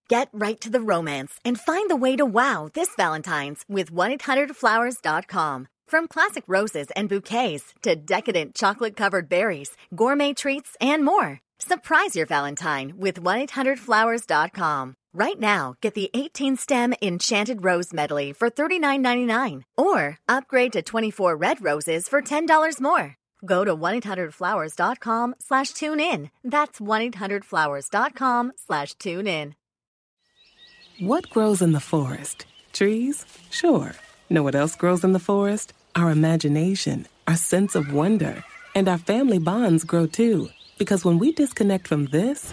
Get 0.09 0.29
right 0.33 0.61
to 0.63 0.71
the 0.71 0.81
romance 0.81 1.39
and 1.45 1.59
find 1.59 1.89
the 1.89 1.97
way 1.97 2.17
to 2.17 2.27
wow 2.27 2.69
this 2.75 2.91
Valentine's 2.97 3.65
with 3.69 3.93
1-800-Flowers.com. 3.93 5.69
From 5.87 6.07
classic 6.07 6.45
roses 6.47 6.89
and 6.95 7.09
bouquets 7.09 7.75
to 7.83 7.97
decadent 7.97 8.55
chocolate 8.55 8.97
covered 8.97 9.29
berries, 9.29 9.77
gourmet 9.95 10.35
treats, 10.35 10.77
and 10.81 11.05
more. 11.05 11.41
Surprise 11.59 12.15
your 12.15 12.27
Valentine 12.27 12.93
with 12.97 13.21
1-800-Flowers.com. 13.21 14.95
Right 15.13 15.41
now, 15.41 15.75
get 15.81 15.95
the 15.95 16.09
18 16.15 16.57
stem 16.57 16.95
Enchanted 17.03 17.65
Rose 17.65 17.93
Medley 17.93 18.33
for 18.33 18.49
$39.99 18.49 19.63
or 19.77 20.19
upgrade 20.29 20.73
to 20.73 20.83
24 20.83 21.37
red 21.37 21.61
roses 21.65 22.09
for 22.09 22.23
$10 22.23 22.81
more. 22.81 23.17
Go 23.45 23.65
to 23.65 23.75
1-800-Flowers.com 23.75 25.35
slash 25.41 25.71
tune 25.73 25.99
in. 25.99 26.31
That's 26.45 26.79
1-800-Flowers.com 26.79 28.53
slash 28.57 28.95
tune 28.95 29.27
in. 29.27 29.55
What 31.01 31.29
grows 31.31 31.61
in 31.61 31.73
the 31.73 31.81
forest? 31.81 32.47
Trees? 32.73 33.25
Sure. 33.51 33.93
Know 34.29 34.45
what 34.45 34.55
else 34.55 34.77
grows 34.77 35.03
in 35.03 35.13
the 35.13 35.19
forest? 35.19 35.73
Our 35.97 36.13
imagination, 36.13 37.07
our 37.27 37.37
sense 37.37 37.75
of 37.75 37.93
wonder, 37.93 38.45
and 38.77 38.87
our 38.87 38.99
family 38.99 39.39
bonds 39.39 39.83
grow 39.83 40.07
too. 40.07 40.51
Because 40.79 41.05
when 41.05 41.19
we 41.19 41.33
disconnect 41.33 41.89
from 41.89 42.07
this 42.07 42.53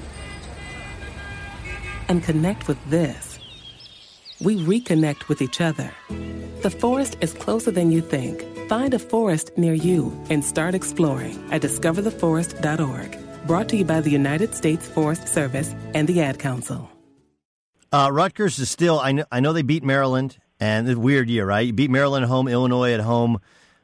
and 2.11 2.21
connect 2.21 2.67
with 2.67 2.77
this. 2.89 3.39
We 4.41 4.57
reconnect 4.57 5.29
with 5.29 5.41
each 5.41 5.61
other. 5.61 5.89
The 6.61 6.69
forest 6.69 7.17
is 7.21 7.33
closer 7.33 7.71
than 7.71 7.89
you 7.89 8.01
think. 8.01 8.43
Find 8.67 8.93
a 8.93 8.99
forest 8.99 9.51
near 9.57 9.73
you 9.73 10.11
and 10.29 10.43
start 10.43 10.75
exploring 10.75 11.41
at 11.51 11.61
discovertheforest.org. 11.61 13.17
Brought 13.47 13.69
to 13.69 13.77
you 13.77 13.85
by 13.85 14.01
the 14.01 14.09
United 14.09 14.53
States 14.53 14.85
Forest 14.87 15.27
Service 15.27 15.73
and 15.93 16.05
the 16.07 16.21
Ad 16.21 16.37
Council. 16.37 16.89
Uh, 17.93 18.09
Rutgers 18.11 18.59
is 18.59 18.69
still, 18.69 18.99
I 18.99 19.13
know, 19.13 19.25
I 19.31 19.39
know 19.39 19.53
they 19.53 19.63
beat 19.63 19.83
Maryland, 19.83 20.37
and 20.59 20.87
it's 20.89 20.97
weird 20.97 21.29
year, 21.29 21.45
right? 21.45 21.65
You 21.65 21.73
beat 21.73 21.89
Maryland 21.89 22.23
at 22.23 22.29
home, 22.29 22.47
Illinois 22.49 22.91
at 22.91 22.99
home, 22.99 23.39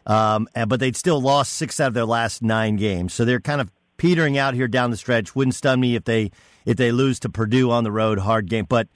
um, 0.05 0.47
but 0.67 0.80
they'd 0.82 0.95
still 0.97 1.21
lost 1.21 1.53
six 1.53 1.80
out 1.80 1.88
of 1.88 1.93
their 1.93 2.05
last 2.05 2.41
nine 2.41 2.75
games. 2.75 3.13
So 3.13 3.23
they're 3.23 3.39
kind 3.39 3.61
of 3.61 3.71
petering 3.97 4.38
out 4.38 4.53
here 4.53 4.67
down 4.67 4.91
the 4.91 4.97
stretch. 4.97 5.34
Wouldn't 5.34 5.55
stun 5.55 5.80
me 5.80 5.95
if 5.95 6.03
they 6.03 6.32
if 6.68 6.76
they 6.76 6.91
lose 6.91 7.20
to 7.22 7.30
Purdue 7.30 7.72
on 7.72 7.86
the 7.86 7.91
road, 7.91 8.20
hard 8.20 8.49
game. 8.49 8.65
But 8.68 8.89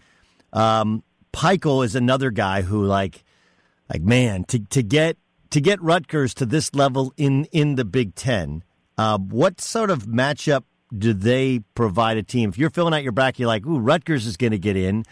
um, 0.51 1.03
Pikiell 1.33 1.83
is 1.83 1.95
another 1.95 2.29
guy 2.29 2.61
who, 2.61 2.83
like, 2.83 3.23
like 3.89 4.01
man, 4.01 4.43
to 4.45 4.59
to 4.59 4.83
get 4.83 5.17
to 5.49 5.61
get 5.61 5.81
Rutgers 5.81 6.33
to 6.35 6.45
this 6.45 6.75
level 6.75 7.13
in 7.17 7.45
in 7.45 7.75
the 7.75 7.85
Big 7.85 8.13
Ten, 8.13 8.63
uh, 8.97 9.17
what 9.17 9.61
sort 9.61 9.89
of 9.89 10.03
matchup 10.03 10.63
do 10.95 11.13
they 11.13 11.61
provide 11.73 12.17
a 12.17 12.23
team? 12.23 12.49
If 12.49 12.57
you're 12.57 12.69
filling 12.69 12.93
out 12.93 13.03
your 13.03 13.13
bracket, 13.13 13.39
you're 13.39 13.47
like, 13.47 13.65
ooh, 13.65 13.79
Rutgers 13.79 14.27
is 14.27 14.35
going 14.35 14.51
to 14.51 14.59
get 14.59 14.75
in. 14.75 15.05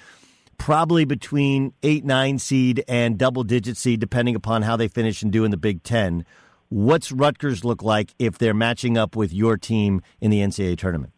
Probably 0.57 1.05
between 1.05 1.71
eight, 1.83 2.03
nine 2.03 2.37
seed 2.37 2.83
and 2.89 3.17
double 3.17 3.45
digit 3.45 3.77
seed, 3.77 4.01
depending 4.01 4.35
upon 4.35 4.63
how 4.63 4.75
they 4.75 4.89
finish 4.89 5.23
and 5.23 5.31
do 5.31 5.45
in 5.45 5.51
the 5.51 5.57
Big 5.57 5.83
Ten. 5.83 6.25
What's 6.67 7.13
Rutgers 7.13 7.63
look 7.63 7.81
like 7.81 8.13
if 8.19 8.37
they're 8.37 8.53
matching 8.53 8.97
up 8.97 9.15
with 9.15 9.31
your 9.31 9.55
team 9.55 10.01
in 10.19 10.29
the 10.29 10.41
NCAA 10.41 10.77
tournament? 10.77 11.13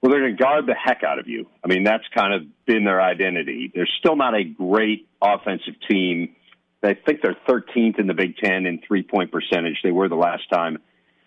Well, 0.00 0.12
they're 0.12 0.20
going 0.20 0.36
to 0.36 0.42
guard 0.42 0.66
the 0.66 0.74
heck 0.74 1.02
out 1.02 1.18
of 1.18 1.26
you. 1.26 1.46
I 1.64 1.68
mean, 1.68 1.84
that's 1.84 2.04
kind 2.14 2.34
of 2.34 2.42
been 2.66 2.84
their 2.84 3.00
identity. 3.00 3.72
They're 3.74 3.88
still 3.98 4.16
not 4.16 4.34
a 4.34 4.44
great 4.44 5.08
offensive 5.22 5.74
team. 5.88 6.34
I 6.82 6.94
think 6.94 7.20
they're 7.22 7.36
13th 7.48 7.98
in 7.98 8.06
the 8.06 8.14
Big 8.14 8.36
Ten 8.36 8.66
in 8.66 8.80
three 8.86 9.02
point 9.02 9.32
percentage. 9.32 9.78
They 9.82 9.90
were 9.90 10.08
the 10.08 10.14
last 10.14 10.48
time 10.50 10.78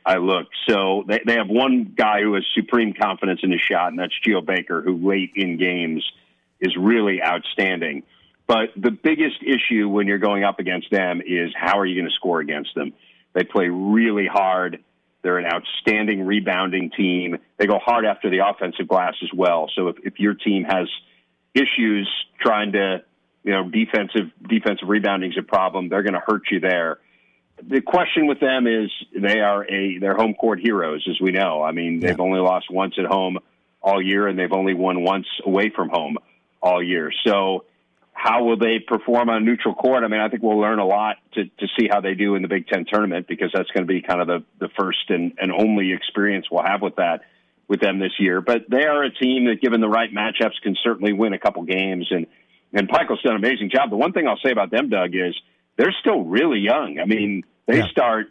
I 0.05 0.17
looked. 0.17 0.55
So 0.67 1.03
they, 1.07 1.19
they 1.25 1.33
have 1.33 1.49
one 1.49 1.93
guy 1.95 2.21
who 2.21 2.35
has 2.35 2.45
supreme 2.55 2.93
confidence 2.93 3.41
in 3.43 3.51
his 3.51 3.61
shot, 3.61 3.89
and 3.89 3.99
that's 3.99 4.13
Geo 4.23 4.41
Baker, 4.41 4.81
who 4.81 5.07
late 5.07 5.33
in 5.35 5.57
games 5.57 6.05
is 6.59 6.75
really 6.79 7.21
outstanding. 7.21 8.03
But 8.47 8.69
the 8.75 8.91
biggest 8.91 9.43
issue 9.43 9.87
when 9.87 10.07
you're 10.07 10.17
going 10.17 10.43
up 10.43 10.59
against 10.59 10.89
them 10.89 11.21
is 11.25 11.51
how 11.55 11.77
are 11.79 11.85
you 11.85 11.95
going 11.95 12.09
to 12.09 12.15
score 12.15 12.39
against 12.39 12.73
them? 12.75 12.93
They 13.33 13.43
play 13.43 13.67
really 13.67 14.25
hard. 14.25 14.83
They're 15.21 15.37
an 15.37 15.45
outstanding 15.45 16.25
rebounding 16.25 16.91
team. 16.95 17.37
They 17.57 17.67
go 17.67 17.79
hard 17.79 18.05
after 18.05 18.29
the 18.29 18.39
offensive 18.47 18.87
glass 18.87 19.15
as 19.21 19.29
well. 19.35 19.69
So 19.75 19.89
if, 19.89 19.97
if 20.03 20.19
your 20.19 20.33
team 20.33 20.63
has 20.63 20.87
issues 21.53 22.09
trying 22.39 22.73
to, 22.73 23.03
you 23.43 23.51
know, 23.51 23.69
defensive 23.69 24.31
defensive 24.47 24.87
rebounding 24.87 25.31
is 25.31 25.37
a 25.37 25.43
problem, 25.43 25.89
they're 25.89 26.03
going 26.03 26.13
to 26.13 26.23
hurt 26.25 26.43
you 26.51 26.59
there. 26.59 26.99
The 27.61 27.81
question 27.81 28.27
with 28.27 28.39
them 28.39 28.67
is 28.67 28.89
they 29.13 29.39
are 29.41 29.65
a 29.69 29.99
they're 29.99 30.15
home 30.15 30.33
court 30.33 30.59
heroes, 30.61 31.05
as 31.09 31.19
we 31.19 31.31
know. 31.31 31.61
I 31.61 31.71
mean, 31.71 31.99
they've 31.99 32.19
only 32.19 32.39
lost 32.39 32.67
once 32.71 32.93
at 32.97 33.05
home 33.05 33.39
all 33.81 34.01
year, 34.01 34.27
and 34.27 34.39
they've 34.39 34.53
only 34.53 34.73
won 34.73 35.03
once 35.03 35.27
away 35.45 35.69
from 35.75 35.89
home 35.89 36.17
all 36.61 36.81
year. 36.81 37.11
So 37.25 37.65
how 38.19 38.43
will 38.43 38.57
they 38.57 38.79
perform 38.85 39.29
on 39.29 39.45
neutral 39.45 39.73
court? 39.73 40.03
I 40.03 40.09
mean, 40.09 40.19
I 40.19 40.27
think 40.27 40.43
we'll 40.43 40.59
learn 40.59 40.79
a 40.79 40.85
lot 40.85 41.15
to, 41.35 41.45
to 41.45 41.67
see 41.79 41.87
how 41.89 42.01
they 42.01 42.15
do 42.15 42.35
in 42.35 42.41
the 42.41 42.49
Big 42.49 42.67
Ten 42.67 42.83
tournament 42.85 43.27
because 43.29 43.49
that's 43.53 43.69
going 43.71 43.87
to 43.87 43.93
be 43.93 44.01
kind 44.01 44.19
of 44.19 44.27
the, 44.27 44.43
the 44.59 44.67
first 44.77 45.09
and, 45.09 45.31
and 45.39 45.53
only 45.53 45.93
experience 45.93 46.47
we'll 46.51 46.65
have 46.65 46.81
with 46.81 46.97
that 46.97 47.21
with 47.69 47.79
them 47.79 47.97
this 47.99 48.11
year. 48.19 48.41
But 48.41 48.63
they 48.69 48.83
are 48.83 49.03
a 49.03 49.09
team 49.09 49.45
that, 49.45 49.61
given 49.61 49.79
the 49.79 49.87
right 49.87 50.09
matchups, 50.13 50.61
can 50.61 50.75
certainly 50.83 51.13
win 51.13 51.31
a 51.31 51.39
couple 51.39 51.63
games. 51.63 52.07
And 52.11 52.27
and 52.73 52.89
Pikiell's 52.89 53.21
done 53.21 53.35
an 53.35 53.45
amazing 53.45 53.69
job. 53.73 53.89
The 53.89 53.95
one 53.95 54.11
thing 54.11 54.27
I'll 54.27 54.39
say 54.43 54.51
about 54.51 54.69
them, 54.69 54.89
Doug, 54.89 55.15
is 55.15 55.33
they're 55.77 55.95
still 56.01 56.23
really 56.23 56.59
young. 56.59 56.99
I 57.01 57.05
mean, 57.05 57.43
they 57.67 57.77
yeah. 57.77 57.87
start. 57.87 58.27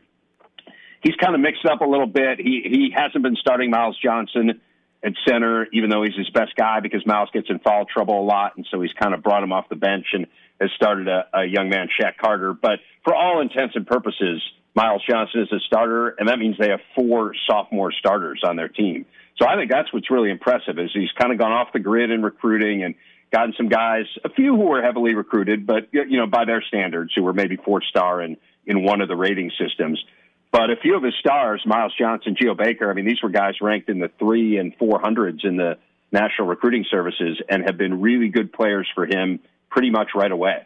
He's 1.02 1.14
kind 1.16 1.34
of 1.34 1.40
mixed 1.40 1.64
up 1.64 1.80
a 1.80 1.86
little 1.86 2.06
bit. 2.06 2.38
He 2.38 2.60
he 2.62 2.92
hasn't 2.94 3.22
been 3.22 3.36
starting 3.36 3.70
Myles 3.70 3.98
Johnson 4.04 4.60
at 5.02 5.12
center, 5.26 5.66
even 5.72 5.90
though 5.90 6.02
he's 6.02 6.16
his 6.16 6.30
best 6.30 6.56
guy 6.56 6.80
because 6.80 7.06
Myles 7.06 7.30
gets 7.32 7.48
in 7.50 7.58
foul 7.60 7.84
trouble 7.84 8.20
a 8.20 8.26
lot, 8.26 8.56
and 8.56 8.66
so 8.70 8.80
he's 8.80 8.92
kind 8.92 9.14
of 9.14 9.22
brought 9.22 9.42
him 9.42 9.52
off 9.52 9.68
the 9.68 9.76
bench 9.76 10.06
and 10.12 10.26
has 10.60 10.70
started 10.74 11.06
a, 11.06 11.26
a 11.32 11.44
young 11.44 11.68
man, 11.68 11.88
Shaq 11.88 12.16
Carter. 12.20 12.52
But 12.52 12.80
for 13.04 13.14
all 13.14 13.40
intents 13.40 13.76
and 13.76 13.86
purposes, 13.86 14.42
Myles 14.74 15.02
Johnson 15.08 15.42
is 15.42 15.52
a 15.52 15.60
starter, 15.66 16.14
and 16.18 16.28
that 16.28 16.38
means 16.38 16.56
they 16.58 16.70
have 16.70 16.80
four 16.94 17.32
sophomore 17.48 17.92
starters 17.92 18.42
on 18.44 18.56
their 18.56 18.68
team. 18.68 19.06
So 19.40 19.46
I 19.46 19.56
think 19.56 19.70
that's 19.70 19.92
what's 19.92 20.10
really 20.10 20.30
impressive 20.30 20.78
is 20.78 20.90
he's 20.92 21.12
kind 21.18 21.32
of 21.32 21.38
gone 21.38 21.52
off 21.52 21.68
the 21.72 21.78
grid 21.78 22.10
in 22.10 22.22
recruiting 22.22 22.82
and 22.82 22.96
gotten 23.32 23.54
some 23.56 23.68
guys, 23.68 24.04
a 24.24 24.30
few 24.30 24.56
who 24.56 24.68
were 24.68 24.82
heavily 24.82 25.14
recruited, 25.14 25.66
but 25.66 25.88
you 25.92 26.16
know 26.16 26.26
by 26.26 26.44
their 26.44 26.62
standards, 26.62 27.12
who 27.14 27.22
were 27.22 27.32
maybe 27.32 27.56
four 27.56 27.82
star 27.82 28.22
in 28.22 28.36
in 28.66 28.84
one 28.84 29.00
of 29.00 29.08
the 29.08 29.16
rating 29.16 29.50
systems. 29.58 30.02
But 30.50 30.70
a 30.70 30.76
few 30.76 30.96
of 30.96 31.02
his 31.02 31.14
stars, 31.20 31.62
Myles 31.66 31.92
Johnson, 31.98 32.34
Geo 32.40 32.54
Baker, 32.54 32.90
I 32.90 32.94
mean, 32.94 33.06
these 33.06 33.22
were 33.22 33.28
guys 33.28 33.54
ranked 33.60 33.90
in 33.90 33.98
the 33.98 34.10
three 34.18 34.56
and 34.56 34.74
four 34.76 34.98
hundreds 35.00 35.44
in 35.44 35.56
the 35.56 35.78
national 36.10 36.48
recruiting 36.48 36.86
services 36.90 37.40
and 37.48 37.64
have 37.66 37.76
been 37.76 38.00
really 38.00 38.28
good 38.28 38.52
players 38.52 38.88
for 38.94 39.04
him 39.04 39.40
pretty 39.70 39.90
much 39.90 40.08
right 40.14 40.32
away. 40.32 40.64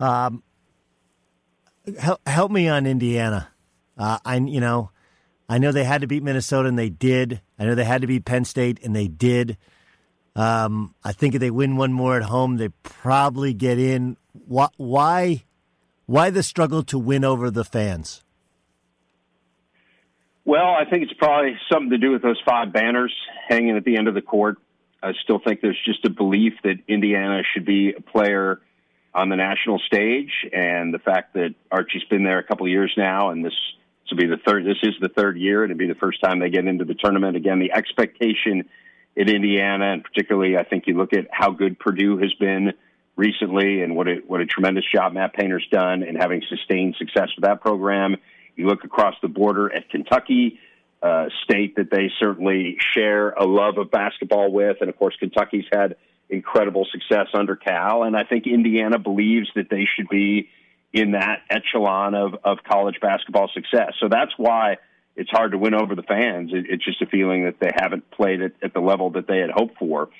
Um, 0.00 0.42
help, 2.26 2.50
me 2.50 2.68
on 2.68 2.86
Indiana. 2.86 3.48
Uh, 3.96 4.18
I 4.24 4.36
you 4.36 4.60
know, 4.60 4.90
I 5.48 5.58
know 5.58 5.72
they 5.72 5.84
had 5.84 6.00
to 6.00 6.06
beat 6.06 6.22
Minnesota 6.22 6.68
and 6.68 6.78
they 6.78 6.88
did. 6.88 7.40
I 7.58 7.66
know 7.66 7.74
they 7.74 7.84
had 7.84 8.00
to 8.00 8.06
beat 8.06 8.24
Penn 8.24 8.44
State 8.44 8.80
and 8.82 8.96
they 8.96 9.08
did. 9.08 9.56
Um, 10.34 10.94
I 11.04 11.12
think 11.12 11.34
if 11.34 11.40
they 11.40 11.50
win 11.50 11.76
one 11.76 11.92
more 11.92 12.16
at 12.16 12.22
home, 12.22 12.56
they 12.56 12.68
probably 12.82 13.52
get 13.52 13.78
in. 13.78 14.16
Why? 14.32 14.68
Why, 14.76 15.44
why 16.06 16.30
the 16.30 16.42
struggle 16.42 16.82
to 16.84 16.98
win 16.98 17.24
over 17.24 17.50
the 17.50 17.64
fans? 17.64 18.22
Well, 20.50 20.74
I 20.74 20.84
think 20.84 21.04
it's 21.04 21.12
probably 21.12 21.56
something 21.72 21.90
to 21.90 21.98
do 21.98 22.10
with 22.10 22.22
those 22.22 22.42
five 22.44 22.72
banners 22.72 23.14
hanging 23.48 23.76
at 23.76 23.84
the 23.84 23.96
end 23.96 24.08
of 24.08 24.14
the 24.14 24.20
court. 24.20 24.58
I 25.00 25.12
still 25.22 25.38
think 25.38 25.60
there's 25.60 25.78
just 25.84 26.04
a 26.04 26.10
belief 26.10 26.54
that 26.64 26.74
Indiana 26.88 27.42
should 27.54 27.64
be 27.64 27.92
a 27.96 28.00
player 28.00 28.60
on 29.14 29.28
the 29.28 29.36
national 29.36 29.78
stage, 29.78 30.32
and 30.52 30.92
the 30.92 30.98
fact 30.98 31.34
that 31.34 31.54
Archie's 31.70 32.02
been 32.10 32.24
there 32.24 32.40
a 32.40 32.42
couple 32.42 32.66
of 32.66 32.70
years 32.72 32.92
now, 32.96 33.30
and 33.30 33.44
this, 33.44 33.54
will 34.10 34.18
be 34.18 34.26
the 34.26 34.38
third. 34.44 34.64
This 34.64 34.78
is 34.82 34.94
the 35.00 35.08
third 35.08 35.38
year, 35.38 35.62
and 35.62 35.70
it'll 35.70 35.78
be 35.78 35.86
the 35.86 35.94
first 35.94 36.20
time 36.20 36.40
they 36.40 36.50
get 36.50 36.66
into 36.66 36.84
the 36.84 36.94
tournament 36.94 37.36
again. 37.36 37.60
The 37.60 37.70
expectation 37.70 38.68
in 39.14 39.28
Indiana, 39.28 39.92
and 39.92 40.02
particularly, 40.02 40.56
I 40.56 40.64
think 40.64 40.88
you 40.88 40.94
look 40.94 41.12
at 41.12 41.28
how 41.30 41.52
good 41.52 41.78
Purdue 41.78 42.18
has 42.18 42.34
been 42.34 42.72
recently, 43.14 43.82
and 43.82 43.94
what 43.94 44.08
a, 44.08 44.16
what 44.26 44.40
a 44.40 44.46
tremendous 44.46 44.84
job 44.92 45.12
Matt 45.12 45.32
Painter's 45.32 45.68
done 45.70 46.02
in 46.02 46.16
having 46.16 46.42
sustained 46.48 46.96
success 46.98 47.28
with 47.36 47.44
that 47.44 47.60
program. 47.60 48.16
You 48.60 48.66
look 48.66 48.84
across 48.84 49.14
the 49.22 49.28
border 49.28 49.74
at 49.74 49.88
Kentucky, 49.88 50.60
uh, 51.02 51.30
state 51.44 51.76
that 51.76 51.90
they 51.90 52.10
certainly 52.20 52.76
share 52.94 53.30
a 53.30 53.46
love 53.46 53.78
of 53.78 53.90
basketball 53.90 54.52
with, 54.52 54.76
and 54.82 54.90
of 54.90 54.98
course, 54.98 55.16
Kentucky's 55.18 55.64
had 55.72 55.96
incredible 56.28 56.86
success 56.92 57.28
under 57.32 57.56
Cal, 57.56 58.02
and 58.02 58.14
I 58.14 58.24
think 58.24 58.46
Indiana 58.46 58.98
believes 58.98 59.48
that 59.54 59.70
they 59.70 59.86
should 59.96 60.08
be 60.10 60.50
in 60.92 61.12
that 61.12 61.40
echelon 61.48 62.14
of, 62.14 62.34
of 62.44 62.58
college 62.68 62.96
basketball 63.00 63.48
success. 63.54 63.94
So 63.98 64.08
that's 64.10 64.32
why 64.36 64.76
it's 65.16 65.30
hard 65.30 65.52
to 65.52 65.58
win 65.58 65.72
over 65.72 65.94
the 65.94 66.02
fans. 66.02 66.50
It, 66.52 66.66
it's 66.68 66.84
just 66.84 67.00
a 67.00 67.06
feeling 67.06 67.44
that 67.44 67.60
they 67.60 67.70
haven't 67.74 68.10
played 68.10 68.42
it 68.42 68.56
at 68.62 68.74
the 68.74 68.80
level 68.80 69.10
that 69.12 69.26
they 69.26 69.38
had 69.38 69.50
hoped 69.50 69.78
for. 69.78 70.10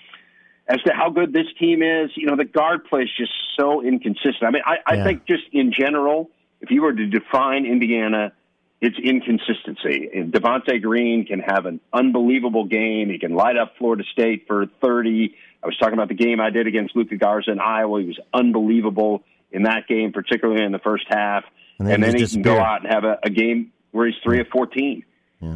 As 0.67 0.81
to 0.87 0.95
how 0.95 1.11
good 1.11 1.35
this 1.35 1.47
team 1.59 1.83
is, 1.83 2.11
you 2.17 2.27
know, 2.27 2.37
the 2.37 2.47
guard 2.47 2.87
play 2.87 3.03
is 3.03 3.11
just 3.19 3.33
so 3.59 3.83
inconsistent. 3.83 4.45
I 4.45 4.51
mean, 4.51 4.63
I, 4.65 4.77
I 4.87 5.05
think 5.05 5.27
just 5.27 5.43
in 5.53 5.73
general, 5.79 6.31
if 6.61 6.71
you 6.71 6.83
were 6.83 6.93
to 6.93 7.07
define 7.07 7.67
Indiana, 7.67 8.33
it's 8.81 8.97
inconsistency. 8.99 10.09
And 10.15 10.33
Devonte 10.33 10.81
Green 10.81 11.27
can 11.27 11.41
have 11.41 11.67
an 11.67 11.81
unbelievable 11.93 12.65
game. 12.65 13.11
He 13.11 13.19
can 13.19 13.35
light 13.35 13.57
up 13.57 13.75
Florida 13.79 14.05
State 14.13 14.47
for 14.47 14.67
30. 14.81 15.35
I 15.63 15.67
was 15.67 15.77
talking 15.77 15.95
about 15.95 16.09
the 16.09 16.15
game 16.15 16.41
I 16.41 16.51
did 16.51 16.67
against 16.67 16.97
Luka 16.97 17.17
Garza 17.17 17.51
in 17.51 17.61
Iowa. 17.61 18.01
He 18.01 18.07
was 18.07 18.19
unbelievable 18.33 19.23
in 19.53 19.65
that 19.65 19.87
game, 19.89 20.13
particularly 20.13 20.65
in 20.65 20.73
the 20.73 20.79
first 20.79 21.05
half. 21.09 21.45
And 21.79 21.89
then 21.89 21.95
and 21.95 22.05
then 22.05 22.15
he 22.15 22.21
just 22.21 22.35
can 22.35 22.43
go 22.43 22.59
out 22.59 22.83
and 22.83 22.93
have 22.93 23.05
a, 23.05 23.19
a 23.23 23.31
game 23.31 23.73
where 23.91 24.07
he's 24.07 24.17
three 24.23 24.41
of 24.41 24.49
14. 24.49 25.05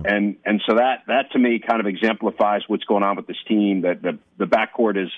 And 0.07 0.36
and 0.44 0.62
so 0.66 0.76
that 0.76 1.02
that 1.09 1.32
to 1.32 1.38
me 1.38 1.59
kind 1.59 1.80
of 1.80 1.86
exemplifies 1.86 2.62
what's 2.68 2.84
going 2.84 3.02
on 3.02 3.16
with 3.16 3.26
this 3.26 3.36
team. 3.46 3.82
That 3.82 4.00
the 4.00 4.18
the 4.38 4.46
backcourt 4.46 5.02
is 5.02 5.11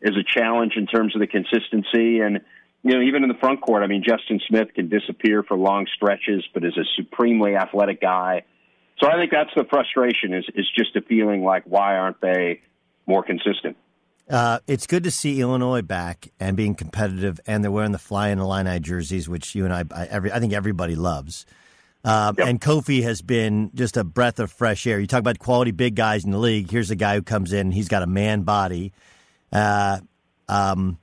is 0.00 0.16
a 0.16 0.22
challenge 0.22 0.72
in 0.76 0.86
terms 0.86 1.14
of 1.14 1.20
the 1.20 1.26
consistency 1.26 2.20
and 2.20 2.40
you 2.86 2.94
know 2.94 3.02
even 3.02 3.22
in 3.24 3.28
the 3.28 3.38
front 3.40 3.60
court. 3.60 3.82
I 3.82 3.86
mean 3.88 4.02
Justin 4.06 4.40
Smith 4.48 4.68
can 4.74 4.88
disappear 4.88 5.42
for 5.42 5.56
long 5.56 5.86
stretches, 5.94 6.44
but 6.54 6.64
is 6.64 6.76
a 6.76 6.84
supremely 6.96 7.56
athletic 7.56 8.00
guy. 8.00 8.44
So 8.98 9.08
I 9.10 9.16
think 9.16 9.30
that's 9.32 9.50
the 9.56 9.64
frustration 9.64 10.32
is 10.32 10.44
is 10.54 10.66
just 10.74 10.94
a 10.96 11.02
feeling 11.02 11.42
like 11.42 11.64
why 11.64 11.96
aren't 11.96 12.20
they 12.20 12.62
more 13.06 13.22
consistent? 13.22 13.76
Uh, 14.28 14.58
it's 14.66 14.86
good 14.86 15.04
to 15.04 15.10
see 15.10 15.40
Illinois 15.40 15.82
back 15.82 16.28
and 16.40 16.56
being 16.56 16.74
competitive, 16.74 17.38
and 17.46 17.62
they're 17.62 17.70
wearing 17.70 17.92
the 17.92 17.98
Flyin' 17.98 18.40
Illini 18.40 18.80
jerseys, 18.80 19.28
which 19.28 19.54
you 19.54 19.64
and 19.64 19.72
I, 19.72 19.84
I, 19.94 20.06
every, 20.06 20.32
I 20.32 20.40
think 20.40 20.52
everybody 20.52 20.96
loves. 20.96 21.46
Um, 22.04 22.34
And 22.38 22.60
Kofi 22.60 23.02
has 23.02 23.22
been 23.22 23.70
just 23.74 23.96
a 23.96 24.04
breath 24.04 24.40
of 24.40 24.50
fresh 24.50 24.86
air. 24.86 24.98
You 24.98 25.06
talk 25.06 25.20
about 25.20 25.38
quality 25.38 25.70
big 25.70 25.94
guys 25.94 26.24
in 26.24 26.32
the 26.32 26.38
league. 26.38 26.70
Here's 26.70 26.90
a 26.90 26.96
guy 26.96 27.14
who 27.14 27.22
comes 27.22 27.52
in. 27.52 27.70
He's 27.70 27.88
got 27.88 28.02
a 28.02 28.06
man 28.06 28.42
body. 28.42 28.92
Uh, 29.52 30.00
um, 30.48 30.98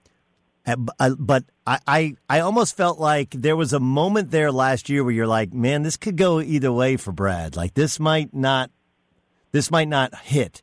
Uh, 0.66 0.76
uh, 1.00 1.16
but 1.20 1.44
I, 1.68 1.80
I, 1.88 2.14
I 2.30 2.40
almost 2.40 2.78
felt 2.78 3.00
like 3.00 3.32
there 3.32 3.56
was 3.56 3.74
a 3.74 3.80
moment 3.80 4.32
there 4.32 4.52
last 4.52 4.90
year 4.90 5.04
where 5.04 5.14
you're 5.14 5.28
like, 5.28 5.54
man, 5.54 5.84
this 5.84 5.98
could 5.98 6.16
go 6.16 6.40
either 6.40 6.72
way 6.72 6.98
for 6.98 7.12
Brad. 7.12 7.56
Like 7.56 7.74
this 7.74 8.00
might 8.00 8.34
not, 8.34 8.72
this 9.52 9.70
might 9.70 9.90
not 9.90 10.16
hit. 10.16 10.62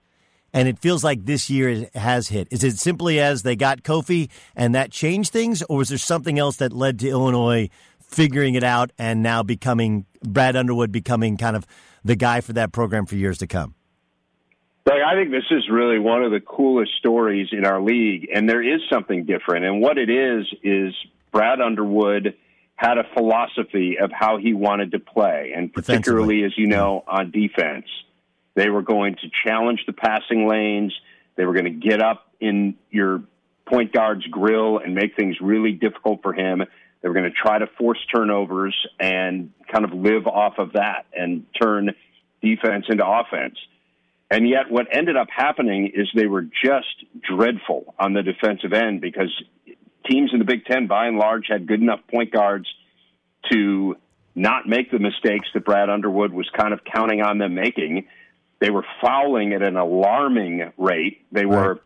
And 0.52 0.66
it 0.66 0.78
feels 0.78 1.04
like 1.04 1.26
this 1.26 1.48
year 1.48 1.68
it 1.68 1.94
has 1.94 2.28
hit. 2.28 2.48
Is 2.50 2.64
it 2.64 2.76
simply 2.78 3.20
as 3.20 3.42
they 3.42 3.54
got 3.54 3.82
Kofi 3.82 4.30
and 4.56 4.74
that 4.74 4.90
changed 4.90 5.32
things, 5.32 5.62
or 5.62 5.78
was 5.78 5.90
there 5.90 5.98
something 5.98 6.38
else 6.38 6.56
that 6.56 6.72
led 6.72 6.98
to 7.00 7.08
Illinois 7.08 7.68
figuring 8.00 8.54
it 8.54 8.64
out 8.64 8.90
and 8.98 9.22
now 9.22 9.44
becoming 9.44 10.06
Brad 10.22 10.56
Underwood 10.56 10.90
becoming 10.90 11.36
kind 11.36 11.54
of 11.54 11.66
the 12.04 12.16
guy 12.16 12.40
for 12.40 12.52
that 12.54 12.72
program 12.72 13.06
for 13.06 13.14
years 13.14 13.38
to 13.38 13.46
come? 13.46 13.74
Like, 14.86 15.02
I 15.06 15.14
think 15.14 15.30
this 15.30 15.44
is 15.50 15.68
really 15.70 15.98
one 15.98 16.22
of 16.24 16.32
the 16.32 16.40
coolest 16.40 16.92
stories 16.98 17.48
in 17.52 17.64
our 17.64 17.82
league, 17.82 18.28
and 18.34 18.48
there 18.48 18.62
is 18.62 18.80
something 18.90 19.24
different. 19.24 19.64
And 19.64 19.80
what 19.80 19.98
it 19.98 20.08
is 20.08 20.46
is 20.62 20.94
Brad 21.32 21.60
Underwood 21.60 22.34
had 22.76 22.96
a 22.96 23.04
philosophy 23.14 23.98
of 24.00 24.10
how 24.10 24.38
he 24.38 24.54
wanted 24.54 24.92
to 24.92 24.98
play, 24.98 25.52
and 25.54 25.72
particularly, 25.72 26.44
as 26.44 26.52
you 26.56 26.66
know, 26.66 27.04
on 27.06 27.30
defense. 27.30 27.84
They 28.54 28.70
were 28.70 28.82
going 28.82 29.16
to 29.16 29.30
challenge 29.46 29.84
the 29.86 29.92
passing 29.92 30.48
lanes. 30.48 30.92
They 31.36 31.44
were 31.44 31.52
going 31.52 31.66
to 31.66 31.88
get 31.88 32.02
up 32.02 32.26
in 32.40 32.74
your 32.90 33.22
point 33.66 33.92
guard's 33.92 34.26
grill 34.26 34.78
and 34.78 34.94
make 34.94 35.14
things 35.14 35.36
really 35.40 35.72
difficult 35.72 36.22
for 36.22 36.32
him. 36.32 36.62
They 37.02 37.08
were 37.08 37.14
going 37.14 37.30
to 37.30 37.36
try 37.36 37.58
to 37.58 37.66
force 37.78 37.98
turnovers 38.12 38.74
and 38.98 39.52
kind 39.70 39.84
of 39.84 39.92
live 39.92 40.26
off 40.26 40.54
of 40.58 40.72
that 40.72 41.06
and 41.14 41.46
turn 41.60 41.90
defense 42.42 42.86
into 42.88 43.06
offense. 43.06 43.56
And 44.30 44.48
yet, 44.48 44.70
what 44.70 44.86
ended 44.92 45.16
up 45.16 45.28
happening 45.34 45.90
is 45.92 46.08
they 46.14 46.26
were 46.26 46.42
just 46.42 47.04
dreadful 47.28 47.94
on 47.98 48.12
the 48.12 48.22
defensive 48.22 48.72
end 48.72 49.00
because 49.00 49.30
teams 50.08 50.30
in 50.32 50.38
the 50.38 50.44
Big 50.44 50.64
Ten, 50.64 50.86
by 50.86 51.06
and 51.06 51.18
large, 51.18 51.46
had 51.48 51.66
good 51.66 51.80
enough 51.80 52.00
point 52.08 52.32
guards 52.32 52.66
to 53.50 53.96
not 54.34 54.68
make 54.68 54.90
the 54.90 55.00
mistakes 55.00 55.48
that 55.54 55.64
Brad 55.64 55.90
Underwood 55.90 56.32
was 56.32 56.48
kind 56.56 56.72
of 56.72 56.80
counting 56.84 57.20
on 57.22 57.38
them 57.38 57.54
making. 57.54 58.06
They 58.60 58.70
were 58.70 58.84
fouling 59.00 59.52
at 59.52 59.62
an 59.62 59.76
alarming 59.76 60.72
rate. 60.76 61.26
They 61.32 61.44
were 61.46 61.80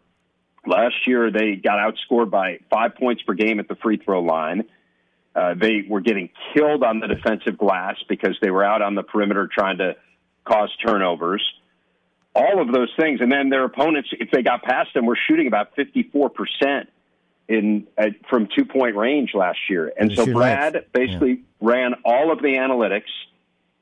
last 0.67 1.07
year 1.07 1.31
they 1.31 1.57
got 1.57 1.79
outscored 1.79 2.31
by 2.31 2.59
five 2.71 2.97
points 2.97 3.23
per 3.23 3.35
game 3.35 3.61
at 3.61 3.69
the 3.69 3.77
free 3.77 3.97
throw 3.97 4.23
line. 4.23 4.65
Uh, 5.35 5.55
they 5.55 5.85
were 5.89 6.01
getting 6.01 6.31
killed 6.53 6.85
on 6.85 7.01
the 7.01 7.09
defensive 7.09 7.59
glass 7.59 7.97
because 8.09 8.37
they 8.41 8.51
were 8.51 8.65
out 8.65 8.83
on 8.83 8.95
the 8.95 9.03
perimeter 9.03 9.49
trying 9.53 9.79
to 9.79 9.97
cause 10.45 10.71
turnovers. 10.85 11.43
All 12.35 12.61
of 12.61 12.73
those 12.73 12.93
things, 12.99 13.21
and 13.21 13.31
then 13.31 13.49
their 13.49 13.65
opponents, 13.65 14.09
if 14.13 14.31
they 14.31 14.43
got 14.43 14.63
past 14.63 14.93
them, 14.95 15.07
were 15.07 15.19
shooting 15.29 15.47
about 15.47 15.75
fifty-four 15.77 16.31
percent 16.31 16.89
in 17.49 17.87
uh, 17.99 18.07
from 18.29 18.49
two-point 18.57 18.97
range 18.97 19.31
last 19.35 19.59
year. 19.69 19.93
And 19.97 20.11
so 20.17 20.25
Brad 20.33 20.87
basically 20.93 21.43
ran 21.61 21.95
all 22.05 22.33
of 22.33 22.41
the 22.41 22.55
analytics 22.55 23.11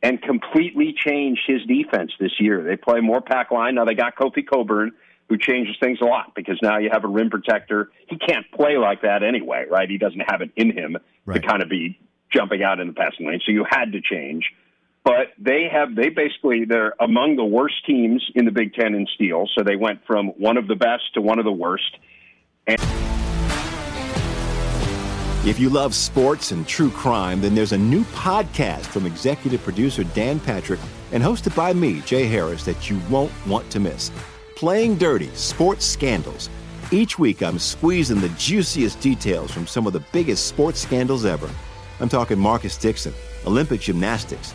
and 0.03 0.20
completely 0.20 0.94
changed 0.96 1.42
his 1.46 1.62
defense 1.64 2.12
this 2.18 2.32
year. 2.40 2.62
They 2.64 2.76
play 2.76 3.00
more 3.00 3.20
pack 3.20 3.53
line. 3.53 3.76
Now 3.76 3.84
they 3.84 3.94
got 3.94 4.16
Kofi 4.16 4.44
Cockburn, 4.44 4.90
who 5.28 5.38
changes 5.38 5.76
things 5.80 6.00
a 6.03 6.05
lot 6.05 6.34
because 6.34 6.59
now 6.61 6.78
you 6.78 6.90
have 6.92 7.05
a 7.05 7.09
rim 7.09 7.30
protector. 7.30 7.90
He 8.09 8.18
can't 8.18 8.44
play 8.53 8.76
like 8.76 9.03
that 9.03 9.22
anyway, 9.22 9.64
right? 9.70 9.88
He 9.88 9.96
doesn't 9.96 10.24
have 10.28 10.42
it 10.42 10.50
in 10.57 10.76
him 10.76 10.96
to 11.40 11.40
kind 11.40 11.62
of 11.62 11.68
be 11.68 11.98
jumping 12.30 12.62
out 12.62 12.80
in 12.80 12.88
the 12.88 12.92
passing 12.92 13.26
lane. 13.28 13.40
So 13.46 13.53
you 13.53 13.64
had 13.68 13.92
to 13.92 14.00
change. 14.00 14.44
But 15.05 15.32
they 15.38 15.68
have 15.72 15.96
they 15.96 16.11
basically 16.11 16.64
they're 16.64 16.94
among 17.00 17.36
the 17.36 17.44
worst 17.44 17.84
teams 17.86 18.24
in 18.34 18.44
the 18.44 18.53
Big 18.53 18.74
Ten 18.74 18.94
in 18.94 19.07
steals. 19.14 19.53
So 19.57 19.64
they 19.64 19.76
went 19.76 20.00
from 20.07 20.28
one 20.38 20.57
of 20.57 20.68
the 20.68 20.76
best 20.76 21.03
to 21.14 21.20
one 21.20 21.38
of 21.38 21.44
the 21.44 21.53
worst. 21.53 21.96
And 22.66 22.80
If 25.44 25.59
you 25.59 25.70
love 25.70 25.92
sports 25.92 26.53
and 26.53 26.64
true 26.68 26.90
crime, 26.90 27.40
then 27.40 27.57
there's 27.57 27.72
a 27.72 27.78
new 27.78 28.05
podcast 28.05 28.86
from 28.86 29.07
executive 29.07 29.61
producer 29.64 30.05
Dan 30.05 30.38
Patrick 30.38 30.78
and 31.11 31.20
hosted 31.20 31.57
by 31.57 31.72
me, 31.72 32.00
Jay 32.03 32.26
Harris, 32.26 32.64
that 32.64 32.88
you 32.88 33.00
won't 33.11 33.32
want 33.44 33.68
to 33.70 33.80
miss. 33.80 34.12
Playing 34.55 34.96
Dirty 34.96 35.28
Sports 35.34 35.84
Scandals. 35.84 36.48
Each 36.92 37.18
week, 37.18 37.42
I'm 37.42 37.59
squeezing 37.59 38.20
the 38.20 38.28
juiciest 38.30 39.00
details 39.00 39.50
from 39.50 39.66
some 39.66 39.86
of 39.88 39.92
the 39.92 40.05
biggest 40.12 40.46
sports 40.46 40.80
scandals 40.80 41.24
ever. 41.24 41.50
I'm 41.98 42.09
talking 42.09 42.38
Marcus 42.38 42.76
Dixon, 42.76 43.12
Olympic 43.44 43.80
gymnastics, 43.80 44.55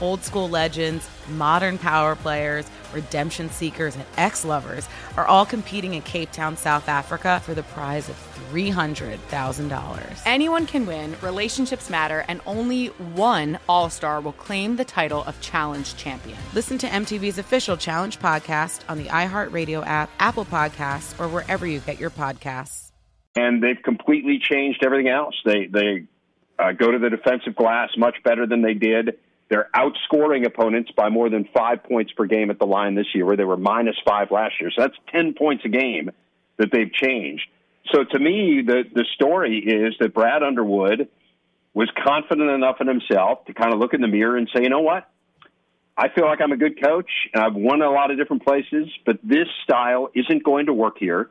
Old 0.00 0.22
school 0.22 0.48
legends, 0.48 1.08
modern 1.28 1.78
power 1.78 2.14
players, 2.14 2.66
redemption 2.92 3.50
seekers, 3.50 3.96
and 3.96 4.04
ex 4.16 4.44
lovers 4.44 4.88
are 5.16 5.26
all 5.26 5.44
competing 5.44 5.94
in 5.94 6.02
Cape 6.02 6.32
Town, 6.32 6.56
South 6.56 6.88
Africa 6.88 7.40
for 7.44 7.54
the 7.54 7.62
prize 7.64 8.08
of 8.08 8.16
$300,000. 8.50 10.22
Anyone 10.24 10.66
can 10.66 10.86
win, 10.86 11.16
relationships 11.22 11.90
matter, 11.90 12.24
and 12.28 12.40
only 12.46 12.86
one 12.86 13.58
All 13.68 13.90
Star 13.90 14.20
will 14.20 14.32
claim 14.32 14.76
the 14.76 14.84
title 14.84 15.22
of 15.24 15.40
Challenge 15.40 15.96
Champion. 15.96 16.38
Listen 16.54 16.78
to 16.78 16.86
MTV's 16.86 17.38
official 17.38 17.76
Challenge 17.76 18.18
podcast 18.18 18.80
on 18.88 18.98
the 18.98 19.06
iHeartRadio 19.06 19.86
app, 19.86 20.10
Apple 20.18 20.44
Podcasts, 20.44 21.18
or 21.20 21.28
wherever 21.28 21.66
you 21.66 21.80
get 21.80 21.98
your 21.98 22.10
podcasts. 22.10 22.92
And 23.36 23.62
they've 23.62 23.82
completely 23.82 24.38
changed 24.38 24.82
everything 24.84 25.08
else. 25.08 25.34
They 25.44 25.66
they 25.66 26.06
uh, 26.58 26.72
go 26.72 26.90
to 26.90 26.98
the 26.98 27.10
defensive 27.10 27.54
glass 27.54 27.90
much 27.96 28.16
better 28.24 28.46
than 28.46 28.62
they 28.62 28.74
did. 28.74 29.18
They're 29.48 29.70
outscoring 29.74 30.46
opponents 30.46 30.90
by 30.96 31.08
more 31.08 31.30
than 31.30 31.48
five 31.54 31.82
points 31.84 32.12
per 32.12 32.26
game 32.26 32.50
at 32.50 32.58
the 32.58 32.66
line 32.66 32.94
this 32.94 33.06
year, 33.14 33.24
where 33.24 33.36
they 33.36 33.44
were 33.44 33.56
minus 33.56 33.96
five 34.04 34.30
last 34.30 34.60
year. 34.60 34.70
So 34.74 34.82
that's 34.82 34.96
10 35.10 35.34
points 35.34 35.64
a 35.64 35.68
game 35.68 36.10
that 36.58 36.70
they've 36.70 36.92
changed. 36.92 37.44
So 37.92 38.04
to 38.04 38.18
me, 38.18 38.62
the, 38.66 38.84
the 38.92 39.06
story 39.14 39.58
is 39.58 39.94
that 40.00 40.12
Brad 40.12 40.42
Underwood 40.42 41.08
was 41.72 41.90
confident 42.04 42.50
enough 42.50 42.76
in 42.80 42.88
himself 42.88 43.46
to 43.46 43.54
kind 43.54 43.72
of 43.72 43.78
look 43.78 43.94
in 43.94 44.00
the 44.00 44.08
mirror 44.08 44.36
and 44.36 44.48
say, 44.54 44.62
you 44.62 44.68
know 44.68 44.80
what? 44.80 45.08
I 45.96 46.08
feel 46.08 46.26
like 46.26 46.40
I'm 46.40 46.52
a 46.52 46.56
good 46.56 46.82
coach 46.82 47.10
and 47.32 47.42
I've 47.42 47.54
won 47.54 47.82
a 47.82 47.90
lot 47.90 48.10
of 48.10 48.18
different 48.18 48.44
places, 48.44 48.88
but 49.06 49.18
this 49.24 49.48
style 49.64 50.10
isn't 50.14 50.44
going 50.44 50.66
to 50.66 50.72
work 50.72 50.96
here. 50.98 51.30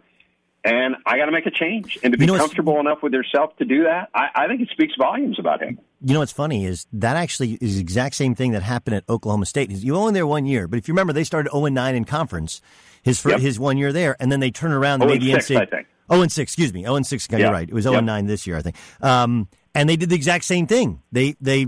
And 0.64 0.96
I 1.06 1.18
got 1.18 1.28
to 1.28 1.32
make 1.32 1.46
a 1.46 1.52
change. 1.52 1.98
And 2.04 2.12
to 2.12 2.18
be 2.18 2.26
You 2.26 2.32
know, 2.34 2.38
comfortable 2.38 2.80
enough 2.80 3.02
with 3.02 3.14
yourself 3.14 3.56
to 3.58 3.66
do 3.66 3.84
that, 3.84 4.10
I, 4.14 4.28
I 4.36 4.48
think 4.48 4.62
it 4.62 4.70
speaks 4.70 4.96
volumes 4.98 5.40
about 5.40 5.62
him. 5.62 5.80
You 6.04 6.14
know 6.14 6.20
what's 6.20 6.32
funny 6.34 6.66
is 6.66 6.88
that 6.94 7.16
actually 7.16 7.54
is 7.62 7.76
the 7.76 7.82
exact 7.82 8.16
same 8.16 8.36
thing 8.36 8.52
that 8.52 8.64
happened 8.64 8.96
at 8.98 9.04
Oklahoma 9.08 9.46
State. 9.46 9.70
You 9.72 9.94
were 9.94 10.00
only 10.00 10.14
there 10.14 10.28
one 10.28 10.46
year, 10.46 10.68
but 10.68 10.78
if 10.78 10.88
you 10.88 10.94
remember, 10.94 11.14
they 11.14 11.24
started 11.24 11.52
0 11.52 11.66
and 11.66 11.76
9 11.76 11.96
in 11.96 12.04
conference 12.06 12.62
his 13.04 13.24
Yep. 13.24 13.40
his 13.40 13.60
one 13.60 13.78
year 13.78 13.94
there, 13.94 14.18
and 14.20 14.30
then 14.32 14.40
they 14.42 14.52
turned 14.52 14.74
around. 14.74 15.00
They 15.00 15.06
made 15.06 15.22
the 15.22 15.32
and 15.32 15.42
6, 15.44 15.58
NCAA 15.58 15.62
I 15.62 15.66
think. 15.66 15.88
0 16.12 16.22
and 16.24 16.32
6, 16.32 16.52
excuse 16.52 16.74
me. 16.74 16.82
0 16.84 16.96
and 16.96 17.08
6, 17.08 17.28
you're 17.32 17.40
Yeah. 17.40 17.50
right. 17.50 17.70
It 17.70 17.74
was 17.74 17.84
0 17.84 17.96
and 17.96 18.08
Yep. 18.08 18.16
9 18.16 18.26
this 18.26 18.46
year, 18.46 18.58
I 18.58 18.62
think. 18.62 18.76
Um, 19.02 19.48
and 19.74 19.88
they 19.88 19.96
did 19.96 20.10
the 20.10 20.16
exact 20.16 20.44
same 20.44 20.68
thing. 20.68 21.02
They 21.12 21.36
they 21.40 21.68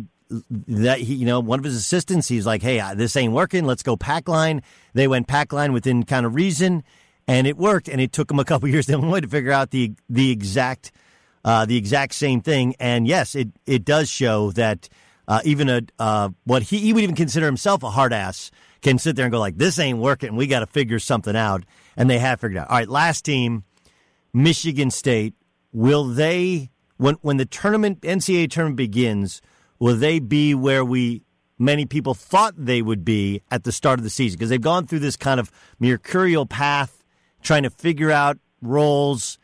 that 0.67 0.99
he, 0.99 1.15
you 1.15 1.25
know, 1.25 1.39
one 1.39 1.57
of 1.57 1.65
his 1.65 1.75
assistants, 1.75 2.27
he's 2.27 2.45
like, 2.45 2.61
"Hey, 2.61 2.81
this 2.95 3.15
ain't 3.15 3.33
working. 3.33 3.65
Let's 3.65 3.81
go 3.83 3.97
pack 3.97 4.27
line." 4.27 4.61
They 4.93 5.07
went 5.07 5.27
pack 5.27 5.51
line 5.53 5.73
within 5.73 6.03
kind 6.03 6.25
of 6.25 6.35
reason, 6.35 6.83
and 7.29 7.45
it 7.45 7.57
worked. 7.57 7.87
And 7.87 8.01
it 8.01 8.11
took 8.11 8.31
him 8.31 8.39
a 8.39 8.43
couple 8.43 8.67
years 8.73 8.89
in 8.89 8.99
to 8.99 9.27
figure 9.27 9.51
out 9.51 9.71
the 9.71 9.93
the 10.09 10.31
exact 10.31 10.91
uh, 11.45 11.65
the 11.65 11.77
exact 11.77 12.15
same 12.15 12.41
thing. 12.41 12.75
And 12.79 13.07
yes, 13.07 13.35
it 13.35 13.49
it 13.65 13.85
does 13.85 14.09
show 14.09 14.51
that 14.53 14.89
uh, 15.27 15.41
even 15.45 15.69
a 15.69 15.81
uh, 15.99 16.29
what 16.43 16.63
he, 16.63 16.79
he 16.79 16.91
would 16.91 17.03
even 17.03 17.15
consider 17.15 17.45
himself 17.45 17.83
a 17.83 17.91
hard 17.91 18.11
ass 18.11 18.51
can 18.81 18.97
sit 18.97 19.15
there 19.15 19.25
and 19.25 19.31
go 19.31 19.39
like, 19.39 19.57
"This 19.57 19.77
ain't 19.79 19.99
working. 19.99 20.35
We 20.35 20.47
got 20.47 20.59
to 20.59 20.67
figure 20.67 20.99
something 20.99 21.35
out." 21.35 21.63
And 21.95 22.09
they 22.09 22.17
have 22.17 22.41
figured 22.41 22.57
out. 22.57 22.69
All 22.69 22.77
right, 22.77 22.89
last 22.89 23.25
team, 23.25 23.63
Michigan 24.33 24.89
State. 24.89 25.35
Will 25.71 26.05
they 26.05 26.71
when 26.97 27.15
when 27.21 27.37
the 27.37 27.45
tournament 27.45 28.01
NCAA 28.01 28.49
tournament 28.49 28.77
begins? 28.77 29.41
Will 29.77 29.95
they 29.95 30.19
be 30.19 30.55
where 30.55 30.83
we 30.83 31.21
many 31.59 31.85
people 31.85 32.13
thought 32.13 32.53
they 32.57 32.81
would 32.81 33.05
be 33.05 33.41
at 33.51 33.65
the 33.65 33.71
start 33.71 33.99
of 33.99 34.03
the 34.03 34.09
season 34.09 34.37
because 34.37 34.49
they've 34.49 34.59
gone 34.59 34.87
through 34.87 34.99
this 34.99 35.15
kind 35.15 35.39
of 35.39 35.51
mercurial 35.79 36.45
path 36.45 36.98
trying 37.41 37.63
to 37.63 37.69
figure 37.69 38.11
out 38.11 38.37
roles 38.61 39.39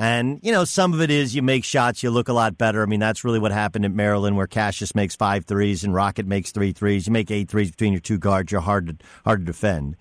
and, 0.00 0.38
you 0.44 0.52
know, 0.52 0.64
some 0.64 0.94
of 0.94 1.00
it 1.00 1.10
is 1.10 1.34
you 1.34 1.42
make 1.42 1.64
shots, 1.64 2.04
you 2.04 2.10
look 2.10 2.28
a 2.28 2.32
lot 2.32 2.56
better. 2.56 2.84
I 2.84 2.86
mean, 2.86 3.00
that's 3.00 3.24
really 3.24 3.40
what 3.40 3.50
happened 3.50 3.84
at 3.84 3.90
Maryland, 3.90 4.36
where 4.36 4.46
Cassius 4.46 4.94
makes 4.94 5.16
five 5.16 5.44
threes 5.44 5.82
and 5.82 5.92
Rocket 5.92 6.24
makes 6.24 6.52
three 6.52 6.70
threes. 6.70 7.08
You 7.08 7.12
make 7.12 7.32
eight 7.32 7.48
threes 7.48 7.72
between 7.72 7.92
your 7.92 8.00
two 8.00 8.16
guards, 8.16 8.52
you're 8.52 8.60
hard 8.60 8.86
to, 8.86 9.06
hard 9.24 9.40
to 9.40 9.44
defend. 9.44 9.96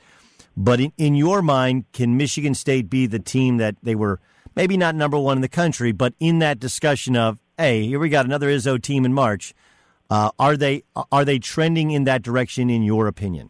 But 0.55 0.79
in, 0.79 0.93
in 0.97 1.15
your 1.15 1.41
mind, 1.41 1.85
can 1.93 2.15
Michigan 2.15 2.53
State 2.53 2.91
be 2.91 3.07
the 3.07 3.17
team 3.17 3.57
that 3.57 3.75
they 3.81 3.95
were 3.95 4.19
maybe 4.55 4.77
not 4.77 4.93
number 4.93 5.17
one 5.17 5.39
in 5.39 5.41
the 5.41 5.49
country, 5.49 5.91
but 5.91 6.13
in 6.19 6.39
that 6.39 6.59
discussion 6.59 7.15
of, 7.15 7.39
hey, 7.57 7.87
here 7.87 7.97
we 7.97 8.09
got 8.09 8.25
another 8.25 8.49
Izzo 8.49 8.79
team 8.79 9.03
in 9.03 9.15
March. 9.15 9.55
Uh, 10.11 10.29
are 10.37 10.55
they 10.55 10.83
are 11.11 11.25
they 11.25 11.39
trending 11.39 11.89
in 11.89 12.03
that 12.03 12.21
direction 12.21 12.69
in 12.69 12.83
your 12.83 13.07
opinion? 13.07 13.49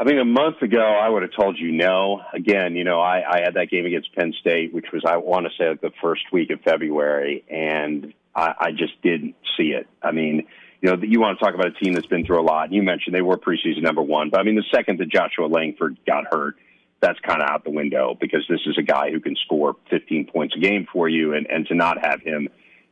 I 0.00 0.04
think 0.04 0.18
a 0.18 0.24
month 0.24 0.62
ago 0.62 0.80
I 0.80 1.10
would 1.10 1.20
have 1.20 1.32
told 1.38 1.58
you 1.58 1.72
no. 1.72 2.22
Again, 2.32 2.74
you 2.74 2.84
know, 2.84 2.98
I, 2.98 3.18
I 3.18 3.40
had 3.44 3.52
that 3.52 3.68
game 3.70 3.84
against 3.84 4.14
Penn 4.14 4.32
State, 4.40 4.72
which 4.72 4.86
was 4.94 5.02
I 5.06 5.18
want 5.18 5.44
to 5.44 5.52
say 5.58 5.68
like 5.68 5.82
the 5.82 5.90
first 6.00 6.22
week 6.32 6.48
of 6.48 6.62
February, 6.62 7.44
and 7.50 8.14
I, 8.34 8.54
I 8.58 8.70
just 8.70 8.94
didn't 9.02 9.34
see 9.58 9.74
it. 9.78 9.86
I 10.02 10.12
mean, 10.12 10.46
you 10.80 10.88
know, 10.88 10.96
you 11.02 11.20
want 11.20 11.38
to 11.38 11.44
talk 11.44 11.54
about 11.54 11.66
a 11.66 11.84
team 11.84 11.92
that's 11.92 12.06
been 12.06 12.24
through 12.24 12.40
a 12.40 12.48
lot. 12.48 12.64
And 12.64 12.74
you 12.74 12.82
mentioned 12.82 13.14
they 13.14 13.20
were 13.20 13.36
preseason 13.36 13.82
number 13.82 14.00
one, 14.00 14.30
but 14.30 14.40
I 14.40 14.42
mean, 14.42 14.56
the 14.56 14.64
second 14.74 15.00
that 15.00 15.10
Joshua 15.10 15.48
Langford 15.48 15.98
got 16.06 16.24
hurt, 16.30 16.56
that's 17.02 17.20
kind 17.20 17.42
of 17.42 17.50
out 17.50 17.64
the 17.64 17.70
window 17.70 18.16
because 18.18 18.46
this 18.48 18.60
is 18.64 18.78
a 18.78 18.82
guy 18.82 19.10
who 19.10 19.20
can 19.20 19.36
score 19.44 19.76
15 19.90 20.30
points 20.32 20.54
a 20.56 20.60
game 20.60 20.86
for 20.90 21.10
you, 21.10 21.34
and 21.34 21.46
and 21.50 21.66
to 21.66 21.74
not 21.74 21.98
have 22.02 22.22
him 22.22 22.48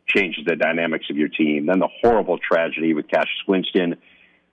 changes 0.06 0.44
the 0.44 0.56
dynamics 0.56 1.06
of 1.08 1.16
your 1.16 1.28
team. 1.28 1.64
Then 1.64 1.78
the 1.78 1.88
horrible 2.02 2.36
tragedy 2.36 2.92
with 2.92 3.08
Cassius 3.08 3.44
Winston 3.46 3.96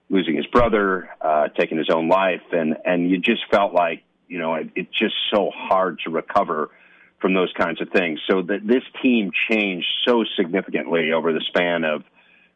losing 0.09 0.35
his 0.35 0.45
brother, 0.47 1.09
uh, 1.21 1.47
taking 1.49 1.77
his 1.77 1.89
own 1.89 2.07
life, 2.07 2.43
and 2.51 2.77
and 2.85 3.09
you 3.09 3.17
just 3.17 3.43
felt 3.51 3.73
like 3.73 4.03
you 4.27 4.39
know 4.39 4.55
it, 4.55 4.69
it's 4.75 4.97
just 4.97 5.15
so 5.33 5.51
hard 5.53 5.99
to 6.05 6.11
recover 6.11 6.69
from 7.19 7.33
those 7.33 7.51
kinds 7.57 7.81
of 7.81 7.89
things. 7.89 8.19
So 8.29 8.41
that 8.43 8.65
this 8.65 8.83
team 9.01 9.31
changed 9.49 9.87
so 10.05 10.23
significantly 10.37 11.11
over 11.11 11.33
the 11.33 11.41
span 11.47 11.83
of 11.83 12.03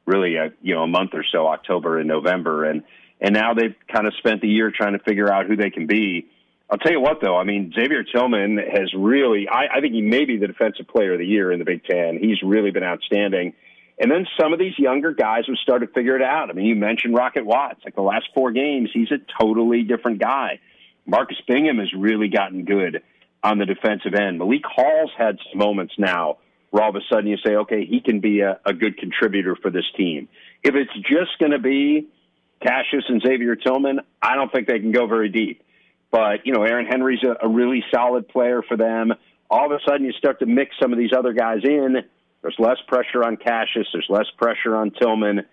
really 0.05 0.35
a 0.35 0.51
you 0.61 0.75
know 0.75 0.83
a 0.83 0.87
month 0.87 1.11
or 1.13 1.23
so, 1.31 1.47
October 1.47 1.99
and 1.99 2.07
November, 2.07 2.65
and 2.65 2.83
and 3.21 3.33
now 3.33 3.53
they've 3.53 3.75
kind 3.91 4.07
of 4.07 4.13
spent 4.17 4.41
the 4.41 4.47
year 4.47 4.71
trying 4.75 4.93
to 4.93 4.99
figure 4.99 5.31
out 5.31 5.45
who 5.45 5.55
they 5.55 5.69
can 5.69 5.87
be. 5.87 6.27
I'll 6.71 6.77
tell 6.77 6.91
you 6.91 7.01
what, 7.01 7.19
though. 7.19 7.35
I 7.35 7.45
mean, 7.45 7.73
Xavier 7.73 8.03
Tillman 8.03 8.57
has 8.57 8.93
really. 8.95 9.47
I, 9.49 9.77
I 9.77 9.81
think 9.81 9.93
he 9.93 10.01
may 10.01 10.25
be 10.25 10.37
the 10.37 10.47
defensive 10.47 10.87
player 10.87 11.13
of 11.13 11.19
the 11.19 11.25
year 11.25 11.51
in 11.51 11.59
the 11.59 11.65
Big 11.65 11.83
Ten. 11.83 12.19
He's 12.21 12.41
really 12.43 12.71
been 12.71 12.83
outstanding. 12.83 13.53
And 13.99 14.09
then 14.09 14.25
some 14.39 14.53
of 14.53 14.59
these 14.59 14.79
younger 14.79 15.13
guys 15.13 15.43
have 15.47 15.57
started 15.57 15.87
to 15.87 15.93
figure 15.93 16.15
it 16.15 16.21
out. 16.21 16.49
I 16.49 16.53
mean, 16.53 16.65
you 16.65 16.75
mentioned 16.75 17.15
Rocket 17.15 17.45
Watts. 17.45 17.81
Like 17.83 17.95
the 17.95 18.01
last 18.01 18.29
four 18.33 18.51
games, 18.51 18.89
he's 18.93 19.11
a 19.11 19.17
totally 19.41 19.83
different 19.83 20.19
guy. 20.19 20.59
Marcus 21.05 21.37
Bingham 21.47 21.79
has 21.79 21.91
really 21.93 22.29
gotten 22.29 22.63
good 22.63 23.01
on 23.43 23.57
the 23.57 23.65
defensive 23.65 24.13
end. 24.13 24.37
Malik 24.37 24.63
Hall's 24.63 25.11
had 25.17 25.37
some 25.51 25.59
moments 25.59 25.95
now 25.97 26.37
where 26.69 26.83
all 26.83 26.89
of 26.89 26.95
a 26.95 27.01
sudden 27.11 27.27
you 27.27 27.37
say, 27.45 27.55
okay, 27.55 27.85
he 27.85 27.99
can 27.99 28.19
be 28.21 28.41
a, 28.41 28.59
a 28.65 28.73
good 28.73 28.97
contributor 28.97 29.55
for 29.55 29.69
this 29.69 29.85
team. 29.97 30.29
If 30.63 30.75
it's 30.75 30.93
just 31.09 31.37
going 31.39 31.51
to 31.51 31.59
be 31.59 32.07
Cassius 32.61 33.03
and 33.09 33.21
Xavier 33.21 33.55
Tillman, 33.55 33.99
I 34.21 34.35
don't 34.35 34.51
think 34.51 34.67
they 34.67 34.79
can 34.79 34.91
go 34.91 35.07
very 35.07 35.29
deep. 35.29 35.63
But, 36.11 36.45
you 36.45 36.53
know, 36.53 36.63
Aaron 36.63 36.85
Henry's 36.85 37.23
a, 37.23 37.45
a 37.45 37.49
really 37.49 37.83
solid 37.93 38.27
player 38.29 38.61
for 38.61 38.77
them. 38.77 39.13
All 39.49 39.65
of 39.65 39.71
a 39.71 39.79
sudden 39.87 40.05
you 40.05 40.13
start 40.13 40.39
to 40.39 40.45
mix 40.45 40.75
some 40.81 40.93
of 40.93 40.99
these 40.99 41.11
other 41.17 41.33
guys 41.33 41.61
in 41.63 41.97
there's 42.41 42.55
less 42.57 42.77
pressure 42.87 43.23
on 43.23 43.37
Cassius. 43.37 43.87
There's 43.91 44.07
less 44.09 44.27
pressure 44.37 44.75
on 44.75 44.91
Tillman. 44.91 45.45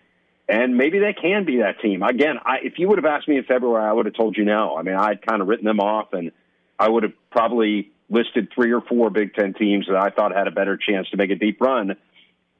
And 0.48 0.76
maybe 0.76 1.00
they 1.00 1.12
can 1.12 1.44
be 1.44 1.58
that 1.58 1.80
team. 1.80 2.02
Again, 2.02 2.36
I, 2.44 2.58
if 2.62 2.78
you 2.78 2.88
would 2.88 2.98
have 2.98 3.04
asked 3.04 3.26
me 3.26 3.36
in 3.36 3.44
February, 3.44 3.84
I 3.84 3.92
would 3.92 4.06
have 4.06 4.14
told 4.14 4.36
you 4.36 4.44
no. 4.44 4.76
I 4.76 4.82
mean, 4.82 4.94
I'd 4.94 5.26
kind 5.26 5.42
of 5.42 5.48
written 5.48 5.64
them 5.64 5.80
off, 5.80 6.12
and 6.12 6.30
I 6.78 6.88
would 6.88 7.02
have 7.02 7.14
probably 7.30 7.90
listed 8.08 8.48
three 8.54 8.72
or 8.72 8.80
four 8.80 9.10
Big 9.10 9.34
Ten 9.34 9.54
teams 9.54 9.86
that 9.88 9.96
I 9.96 10.10
thought 10.10 10.34
had 10.36 10.46
a 10.46 10.52
better 10.52 10.76
chance 10.76 11.08
to 11.10 11.16
make 11.16 11.30
a 11.30 11.34
deep 11.34 11.60
run. 11.60 11.96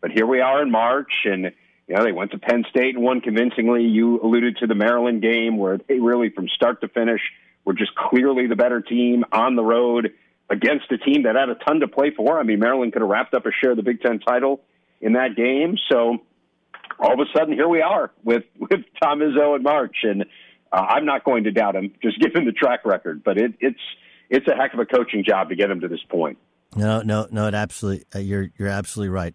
But 0.00 0.10
here 0.10 0.26
we 0.26 0.40
are 0.40 0.62
in 0.62 0.72
March, 0.72 1.12
and 1.26 1.52
you 1.86 1.94
know 1.94 2.02
they 2.02 2.10
went 2.10 2.32
to 2.32 2.38
Penn 2.38 2.64
State 2.68 2.96
and 2.96 3.04
won 3.04 3.20
convincingly. 3.20 3.84
You 3.84 4.20
alluded 4.20 4.56
to 4.58 4.66
the 4.66 4.74
Maryland 4.74 5.22
game 5.22 5.56
where 5.56 5.78
they 5.78 6.00
really, 6.00 6.30
from 6.30 6.48
start 6.48 6.80
to 6.80 6.88
finish, 6.88 7.20
were 7.64 7.74
just 7.74 7.94
clearly 7.94 8.48
the 8.48 8.56
better 8.56 8.80
team 8.80 9.24
on 9.30 9.54
the 9.54 9.64
road 9.64 10.12
against 10.50 10.90
a 10.90 10.98
team 10.98 11.24
that 11.24 11.34
had 11.36 11.48
a 11.48 11.54
ton 11.54 11.80
to 11.80 11.88
play 11.88 12.12
for. 12.16 12.38
I 12.38 12.42
mean, 12.42 12.60
Maryland 12.60 12.92
could 12.92 13.02
have 13.02 13.10
wrapped 13.10 13.34
up 13.34 13.46
a 13.46 13.50
share 13.60 13.72
of 13.72 13.76
the 13.76 13.82
Big 13.82 14.00
Ten 14.00 14.20
title 14.20 14.60
in 15.00 15.14
that 15.14 15.36
game. 15.36 15.76
So 15.90 16.18
all 16.98 17.12
of 17.12 17.18
a 17.18 17.38
sudden, 17.38 17.54
here 17.54 17.68
we 17.68 17.82
are 17.82 18.12
with 18.24 18.44
with 18.58 18.80
Tom 19.02 19.20
Izzo 19.20 19.56
in 19.56 19.62
March, 19.62 19.96
and 20.02 20.24
uh, 20.72 20.76
I'm 20.76 21.04
not 21.04 21.24
going 21.24 21.44
to 21.44 21.50
doubt 21.50 21.76
him, 21.76 21.92
just 22.02 22.20
given 22.20 22.44
the 22.44 22.52
track 22.52 22.84
record. 22.84 23.22
But 23.24 23.38
it, 23.38 23.54
it's 23.60 23.80
it's 24.30 24.46
a 24.48 24.54
heck 24.54 24.74
of 24.74 24.80
a 24.80 24.86
coaching 24.86 25.24
job 25.26 25.48
to 25.50 25.56
get 25.56 25.70
him 25.70 25.80
to 25.80 25.88
this 25.88 26.02
point. 26.08 26.38
No, 26.74 27.02
no, 27.02 27.26
no. 27.30 27.46
It 27.46 27.54
absolutely. 27.54 28.04
Uh, 28.14 28.18
you're 28.18 28.50
you're 28.58 28.68
absolutely 28.68 29.10
right. 29.10 29.34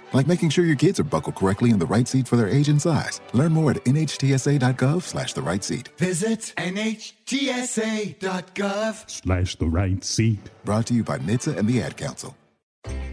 like 0.13 0.27
making 0.27 0.49
sure 0.49 0.65
your 0.65 0.75
kids 0.75 0.99
are 0.99 1.03
buckled 1.03 1.35
correctly 1.35 1.69
in 1.71 1.79
the 1.79 1.85
right 1.85 2.07
seat 2.07 2.27
for 2.27 2.35
their 2.37 2.47
age 2.49 2.69
and 2.69 2.81
size. 2.81 3.21
Learn 3.33 3.51
more 3.51 3.71
at 3.71 3.83
nhtsa.gov 3.85 5.03
slash 5.03 5.33
the 5.33 5.41
right 5.41 5.63
seat. 5.63 5.89
Visit 5.97 6.53
nhtsa.gov 6.57 7.03
slash 9.09 9.55
the 9.55 9.65
right 9.67 10.03
seat. 10.03 10.39
Brought 10.65 10.85
to 10.87 10.93
you 10.93 11.03
by 11.03 11.17
NHTSA 11.19 11.57
and 11.57 11.67
the 11.67 11.81
Ad 11.81 11.97
Council. 11.97 12.35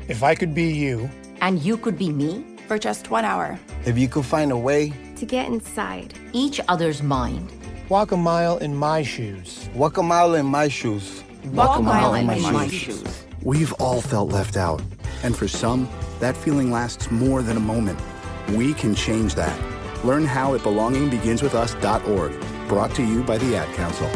If 0.08 0.22
I 0.22 0.34
could 0.34 0.54
be 0.54 0.72
you. 0.72 1.08
And 1.40 1.60
you 1.60 1.76
could 1.76 1.96
be 1.98 2.10
me 2.10 2.44
for 2.66 2.78
just 2.78 3.10
one 3.10 3.24
hour. 3.24 3.58
If 3.84 3.96
you 3.98 4.08
could 4.08 4.24
find 4.24 4.50
a 4.50 4.56
way 4.56 4.92
to 5.16 5.26
get 5.26 5.46
inside 5.46 6.14
each 6.32 6.60
other's 6.68 7.02
mind. 7.02 7.52
Walk 7.88 8.12
a 8.12 8.16
mile 8.16 8.58
in 8.58 8.74
my 8.74 9.02
shoes. 9.02 9.68
Walk 9.74 9.96
a 9.98 10.02
mile 10.02 10.34
in 10.34 10.46
my 10.46 10.68
shoes. 10.68 11.22
Walk, 11.44 11.68
Walk 11.68 11.78
a 11.78 11.82
mile, 11.82 12.12
mile 12.12 12.14
in, 12.14 12.30
in 12.30 12.42
my, 12.42 12.50
my 12.50 12.68
shoes. 12.68 13.00
shoes. 13.00 13.24
We've 13.48 13.72
all 13.80 14.02
felt 14.02 14.30
left 14.30 14.58
out. 14.58 14.82
And 15.22 15.34
for 15.34 15.48
some, 15.48 15.88
that 16.20 16.36
feeling 16.36 16.70
lasts 16.70 17.10
more 17.10 17.40
than 17.40 17.56
a 17.56 17.60
moment. 17.60 17.98
We 18.50 18.74
can 18.74 18.94
change 18.94 19.36
that. 19.36 19.58
Learn 20.04 20.26
how 20.26 20.54
at 20.54 20.60
belongingbeginswithus.org. 20.60 22.32
Brought 22.68 22.94
to 22.96 23.02
you 23.02 23.22
by 23.22 23.38
the 23.38 23.56
Ad 23.56 23.74
Council. 23.74 24.06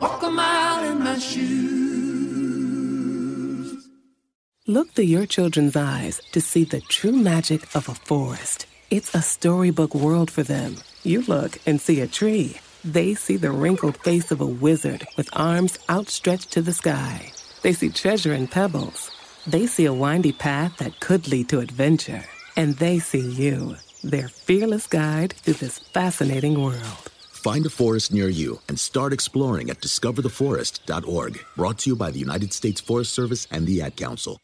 Walk 0.00 0.22
a 0.22 0.30
mile 0.30 0.90
in 0.90 1.00
my 1.04 1.18
shoes. 1.18 1.46
Look 4.66 4.92
through 4.92 5.04
your 5.04 5.26
children's 5.26 5.76
eyes 5.76 6.22
to 6.32 6.40
see 6.40 6.64
the 6.64 6.80
true 6.80 7.12
magic 7.12 7.64
of 7.76 7.86
a 7.86 7.94
forest. 7.94 8.64
It's 8.90 9.14
a 9.14 9.20
storybook 9.20 9.94
world 9.94 10.30
for 10.30 10.42
them. 10.42 10.76
You 11.02 11.20
look 11.20 11.58
and 11.66 11.78
see 11.78 12.00
a 12.00 12.06
tree. 12.06 12.60
They 12.82 13.12
see 13.12 13.36
the 13.36 13.52
wrinkled 13.52 13.98
face 13.98 14.32
of 14.32 14.40
a 14.40 14.46
wizard 14.46 15.06
with 15.18 15.28
arms 15.34 15.78
outstretched 15.90 16.52
to 16.52 16.62
the 16.62 16.72
sky. 16.72 17.30
They 17.66 17.72
see 17.72 17.88
treasure 17.88 18.32
in 18.32 18.46
pebbles 18.46 19.10
They 19.44 19.66
see 19.66 19.86
a 19.86 19.92
windy 19.92 20.30
path 20.30 20.76
that 20.76 21.00
could 21.00 21.26
lead 21.26 21.48
to 21.48 21.58
adventure. 21.58 22.22
And 22.56 22.76
they 22.76 23.00
see 23.00 23.28
you, 23.28 23.74
their 24.04 24.28
fearless 24.28 24.86
guide 24.86 25.32
through 25.32 25.54
this 25.54 25.80
fascinating 25.80 26.62
world. 26.62 27.10
Find 27.32 27.66
a 27.66 27.68
forest 27.68 28.12
near 28.12 28.28
you 28.28 28.60
and 28.68 28.78
start 28.78 29.12
exploring 29.12 29.68
at 29.68 29.80
discovertheforest.org. 29.80 31.40
Brought 31.56 31.78
to 31.78 31.90
you 31.90 31.96
by 31.96 32.12
the 32.12 32.20
United 32.20 32.52
States 32.52 32.80
Forest 32.80 33.12
Service 33.12 33.48
and 33.50 33.66
the 33.66 33.82
Ad 33.82 33.96
Council. 33.96 34.38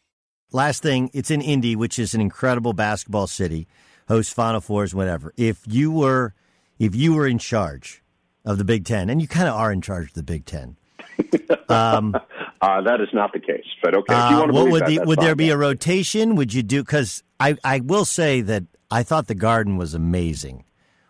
Last 0.51 0.83
thing, 0.83 1.09
it's 1.13 1.31
in 1.31 1.39
Indy, 1.41 1.77
which 1.77 1.97
is 1.97 2.13
an 2.13 2.19
incredible 2.19 2.73
basketball 2.73 3.27
city, 3.27 3.67
hosts 4.09 4.33
Final 4.33 4.59
Fours, 4.59 4.93
whatever. 4.93 5.33
If 5.37 5.61
you 5.65 5.93
were, 5.93 6.33
if 6.77 6.93
you 6.93 7.13
were 7.13 7.25
in 7.25 7.37
charge 7.37 8.03
of 8.43 8.57
the 8.57 8.65
Big 8.65 8.83
Ten, 8.83 9.09
and 9.09 9.21
you 9.21 9.29
kind 9.29 9.47
of 9.47 9.55
are 9.55 9.71
in 9.71 9.79
charge 9.79 10.09
of 10.09 10.13
the 10.13 10.23
Big 10.23 10.43
Ten, 10.43 10.75
um, 11.69 12.17
uh, 12.63 12.81
that 12.81 13.01
is 13.01 13.09
not 13.13 13.33
the 13.33 13.39
case. 13.39 13.65
But 13.81 13.93
okay, 13.93 14.13
if 14.13 14.31
you 14.31 14.37
want 14.37 14.51
to 14.51 14.57
uh, 14.57 14.63
what 14.63 14.71
would 14.71 14.81
that, 14.83 14.89
the, 14.89 14.99
would 15.05 15.17
fine, 15.17 15.25
there 15.25 15.35
be 15.35 15.49
a 15.49 15.57
rotation? 15.57 16.35
Would 16.35 16.53
you 16.53 16.63
do? 16.63 16.81
Because 16.81 17.21
I 17.39 17.57
I 17.63 17.81
will 17.81 18.05
say 18.05 18.39
that 18.41 18.63
I 18.89 19.03
thought 19.03 19.27
the 19.27 19.35
Garden 19.35 19.75
was 19.75 19.93
amazing, 19.93 20.63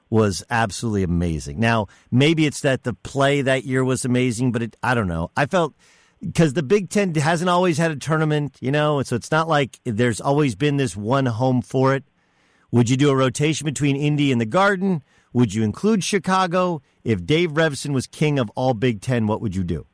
was 0.10 0.43
absolutely 0.49 1.04
amazing. 1.04 1.60
Now 1.60 1.88
maybe 2.10 2.47
it's 2.47 2.62
that 2.62 2.84
the 2.84 2.93
play 2.95 3.43
that 3.43 3.66
year 3.66 3.84
was 3.84 4.04
amazing, 4.04 4.51
but 4.51 4.64
it, 4.64 4.76
I 4.82 4.95
don't 4.95 5.08
know. 5.08 5.30
I 5.38 5.45
felt 5.45 5.76
because 6.20 6.54
the 6.54 6.64
Big 6.64 6.89
Ten 6.89 7.14
hasn't 7.14 7.49
always 7.49 7.78
had 7.78 7.91
a 7.91 7.97
tournament, 7.97 8.58
you 8.60 8.72
know, 8.72 9.04
so 9.04 9.16
it's 9.16 9.32
not 9.32 9.47
like 9.47 9.80
there's 9.84 10.20
always 10.22 10.56
been 10.56 10.78
this 10.78 10.95
one 10.95 11.28
home 11.28 11.62
for 11.62 11.93
it. 11.93 12.04
Would 12.72 12.89
you 12.89 12.97
do 12.97 13.12
a 13.12 13.16
rotation 13.16 13.66
between 13.66 13.95
Indy 13.95 14.32
and 14.32 14.41
the 14.41 14.47
Garden? 14.47 15.04
Would 15.34 15.54
you 15.54 15.64
include 15.64 16.04
Chicago? 16.04 16.82
If 17.04 17.26
Dave 17.26 17.51
Revsine 17.51 17.93
was 17.93 18.08
king 18.08 18.39
of 18.39 18.49
all 18.56 18.74
Big 18.74 19.01
Ten, 19.01 19.28
what 19.28 19.41
would 19.41 19.56
you 19.56 19.64
do? 19.64 19.86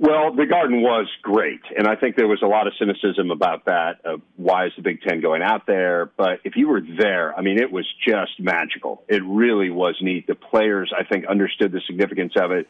Well, 0.00 0.34
the 0.34 0.46
Garden 0.46 0.80
was 0.80 1.08
great, 1.20 1.60
and 1.76 1.86
I 1.86 1.94
think 1.94 2.16
there 2.16 2.26
was 2.26 2.40
a 2.40 2.46
lot 2.46 2.66
of 2.66 2.72
cynicism 2.78 3.30
about 3.30 3.66
that. 3.66 4.00
Of 4.02 4.22
why 4.36 4.64
is 4.64 4.72
the 4.74 4.80
Big 4.80 5.02
Ten 5.02 5.20
going 5.20 5.42
out 5.42 5.66
there? 5.66 6.10
But 6.16 6.40
if 6.42 6.56
you 6.56 6.68
were 6.68 6.80
there, 6.80 7.38
I 7.38 7.42
mean, 7.42 7.58
it 7.58 7.70
was 7.70 7.84
just 8.08 8.40
magical. 8.40 9.04
It 9.08 9.22
really 9.22 9.68
was 9.68 9.96
neat. 10.00 10.26
The 10.26 10.34
players, 10.34 10.90
I 10.98 11.04
think, 11.04 11.26
understood 11.26 11.70
the 11.72 11.82
significance 11.86 12.32
of 12.34 12.50
it. 12.50 12.66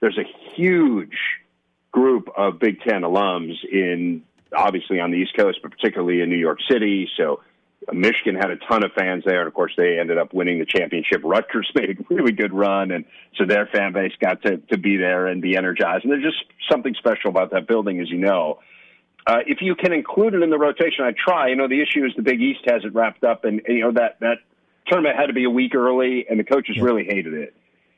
There's 0.00 0.18
a 0.18 0.54
huge 0.54 1.16
group 1.90 2.28
of 2.36 2.58
Big 2.58 2.82
Ten 2.82 3.00
alums 3.00 3.54
in 3.64 4.22
obviously 4.54 5.00
on 5.00 5.10
the 5.10 5.16
East 5.16 5.34
Coast, 5.38 5.60
but 5.62 5.70
particularly 5.70 6.20
in 6.20 6.28
New 6.28 6.36
York 6.36 6.58
City. 6.70 7.08
So 7.16 7.40
Michigan 7.92 8.34
had 8.34 8.50
a 8.50 8.56
ton 8.56 8.84
of 8.84 8.92
fans 8.92 9.24
there, 9.26 9.40
and 9.40 9.48
of 9.48 9.54
course 9.54 9.72
they 9.76 9.98
ended 9.98 10.18
up 10.18 10.32
winning 10.32 10.58
the 10.58 10.66
championship. 10.66 11.20
Rutgers 11.24 11.70
made 11.74 11.90
a 11.90 12.14
really 12.14 12.32
good 12.32 12.52
run, 12.52 12.90
and 12.90 13.04
so 13.36 13.44
their 13.46 13.66
fan 13.66 13.92
base 13.92 14.12
got 14.20 14.42
to 14.42 14.58
to 14.58 14.78
be 14.78 14.96
there 14.96 15.26
and 15.26 15.42
be 15.42 15.56
energized. 15.56 16.04
And 16.04 16.12
there's 16.12 16.24
just 16.24 16.44
something 16.70 16.94
special 16.94 17.30
about 17.30 17.50
that 17.52 17.66
building, 17.66 18.00
as 18.00 18.10
you 18.10 18.18
know. 18.18 18.60
Uh, 19.26 19.38
if 19.46 19.58
you 19.62 19.74
can 19.74 19.92
include 19.92 20.34
it 20.34 20.42
in 20.42 20.50
the 20.50 20.58
rotation, 20.58 21.04
I 21.04 21.12
try. 21.12 21.48
You 21.48 21.56
know, 21.56 21.68
the 21.68 21.80
issue 21.80 22.04
is 22.04 22.12
the 22.14 22.22
Big 22.22 22.40
East 22.40 22.60
hasn't 22.66 22.94
wrapped 22.94 23.24
up, 23.24 23.44
and 23.44 23.60
you 23.66 23.80
know 23.80 23.92
that 23.92 24.20
that 24.20 24.38
tournament 24.86 25.16
had 25.16 25.26
to 25.26 25.32
be 25.32 25.44
a 25.44 25.50
week 25.50 25.74
early, 25.74 26.26
and 26.28 26.38
the 26.38 26.44
coaches 26.44 26.78
really 26.80 27.04
hated 27.04 27.34
it. 27.34 27.54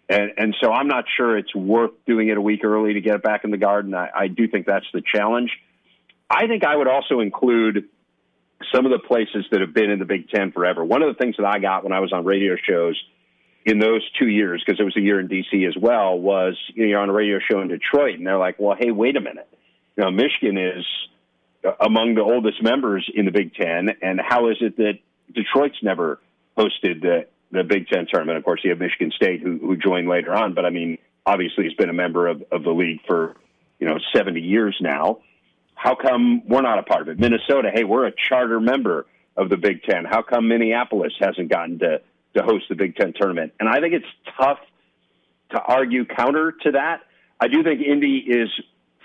And 0.09 0.33
and 0.37 0.57
so 0.61 0.73
I'm 0.73 0.89
not 0.89 1.05
sure 1.17 1.37
it's 1.37 1.55
worth 1.55 1.93
doing 2.07 2.29
it 2.29 2.37
a 2.37 2.41
week 2.41 2.65
early 2.65 2.95
to 2.95 3.01
get 3.01 3.17
it 3.17 3.23
back 3.23 3.45
in 3.45 3.51
the 3.51 3.57
Garden. 3.57 3.95
I, 3.95 4.09
I 4.15 4.29
do 4.29 4.47
think 4.47 4.67
that's 4.67 4.87
the 4.93 5.03
challenge. 5.15 5.51
I 6.31 6.47
think 6.47 6.65
I 6.65 6.77
would 6.77 6.89
also 6.89 7.21
include 7.21 7.89
some 8.75 8.87
of 8.87 8.93
the 8.93 8.99
places 8.99 9.45
that 9.51 9.61
have 9.61 9.75
been 9.75 9.91
in 9.91 9.99
the 9.99 10.05
Big 10.05 10.29
Ten 10.29 10.53
forever. 10.53 10.85
One 10.85 11.03
of 11.03 11.09
the 11.09 11.19
things 11.19 11.37
that 11.39 11.47
I 11.47 11.59
got 11.59 11.85
when 11.85 11.93
I 11.93 12.01
was 12.01 12.13
on 12.13 12.25
radio 12.25 12.57
shows 12.57 13.01
in 13.65 13.79
those 13.79 14.09
two 14.19 14.29
years, 14.29 14.63
because 14.65 14.81
it 14.81 14.85
was 14.85 14.97
a 14.97 15.01
year 15.01 15.19
in 15.19 15.29
DC 15.29 15.69
as 15.69 15.77
well, 15.77 16.19
was 16.19 16.57
you 16.75 16.85
know, 16.85 16.89
you're 16.89 17.01
on 17.01 17.11
a 17.11 17.13
radio 17.13 17.39
show 17.39 17.61
in 17.61 17.69
Detroit, 17.69 18.15
and 18.15 18.27
they're 18.27 18.39
like, 18.39 18.57
"Well, 18.59 18.77
hey, 18.79 18.91
wait 18.91 19.17
a 19.17 19.21
minute, 19.21 19.49
you 19.97 20.05
know, 20.05 20.11
Michigan 20.11 20.59
is 20.59 20.85
among 21.81 22.15
the 22.15 22.23
oldest 22.23 22.63
members 22.63 23.11
in 23.13 23.25
the 23.25 23.31
Big 23.31 23.55
Ten, 23.55 23.91
and 24.03 24.21
how 24.21 24.49
is 24.51 24.59
it 24.61 24.77
that 24.77 24.99
Detroit's 25.35 25.83
never 25.83 26.21
hosted 26.57 27.01
the 27.01 27.27
the 27.51 27.65
Big 27.65 27.89
Ten 27.89 28.07
tournament? 28.07 28.39
Of 28.39 28.45
course, 28.45 28.61
you 28.63 28.71
have 28.71 28.79
Michigan 28.79 29.11
State 29.11 29.41
who, 29.41 29.59
who 29.59 29.77
joined 29.77 30.09
later 30.09 30.35
on, 30.35 30.55
but 30.55 30.65
I 30.65 30.71
mean, 30.71 30.99
obviously, 31.25 31.65
has 31.65 31.75
been 31.75 31.89
a 31.89 31.95
member 31.95 32.29
of, 32.29 32.43
of 32.53 32.63
the 32.63 32.71
league 32.71 33.01
for 33.07 33.37
you 33.79 33.87
know 33.87 33.99
70 34.15 34.41
years 34.41 34.77
now. 34.81 35.19
How 35.77 35.95
come 35.95 36.43
we're 36.49 36.63
not 36.63 36.79
a 36.79 36.83
part 36.83 37.03
of 37.03 37.09
it? 37.09 37.21
Minnesota, 37.21 37.71
hey, 37.73 37.85
we're 37.85 38.07
a 38.07 38.13
charter 38.29 38.59
member 38.59 39.07
of 39.37 39.51
the 39.51 39.57
Big 39.57 39.83
Ten. 39.85 40.05
How 40.05 40.23
come 40.23 40.49
Minneapolis 40.49 41.13
hasn't 41.21 41.51
gotten 41.51 41.79
to, 41.81 42.01
to 42.35 42.43
host 42.43 42.65
the 42.69 42.75
Big 42.75 42.97
Ten 42.97 43.13
tournament? 43.15 43.53
And 43.61 43.69
I 43.69 43.81
think 43.81 43.95
it's 43.95 44.07
tough 44.41 44.59
to 45.51 45.61
argue 45.61 46.07
counter 46.07 46.53
to 46.63 46.73
that. 46.73 47.03
I 47.39 47.49
do 47.49 47.63
think 47.63 47.83
Indy 47.83 48.25
is 48.27 48.49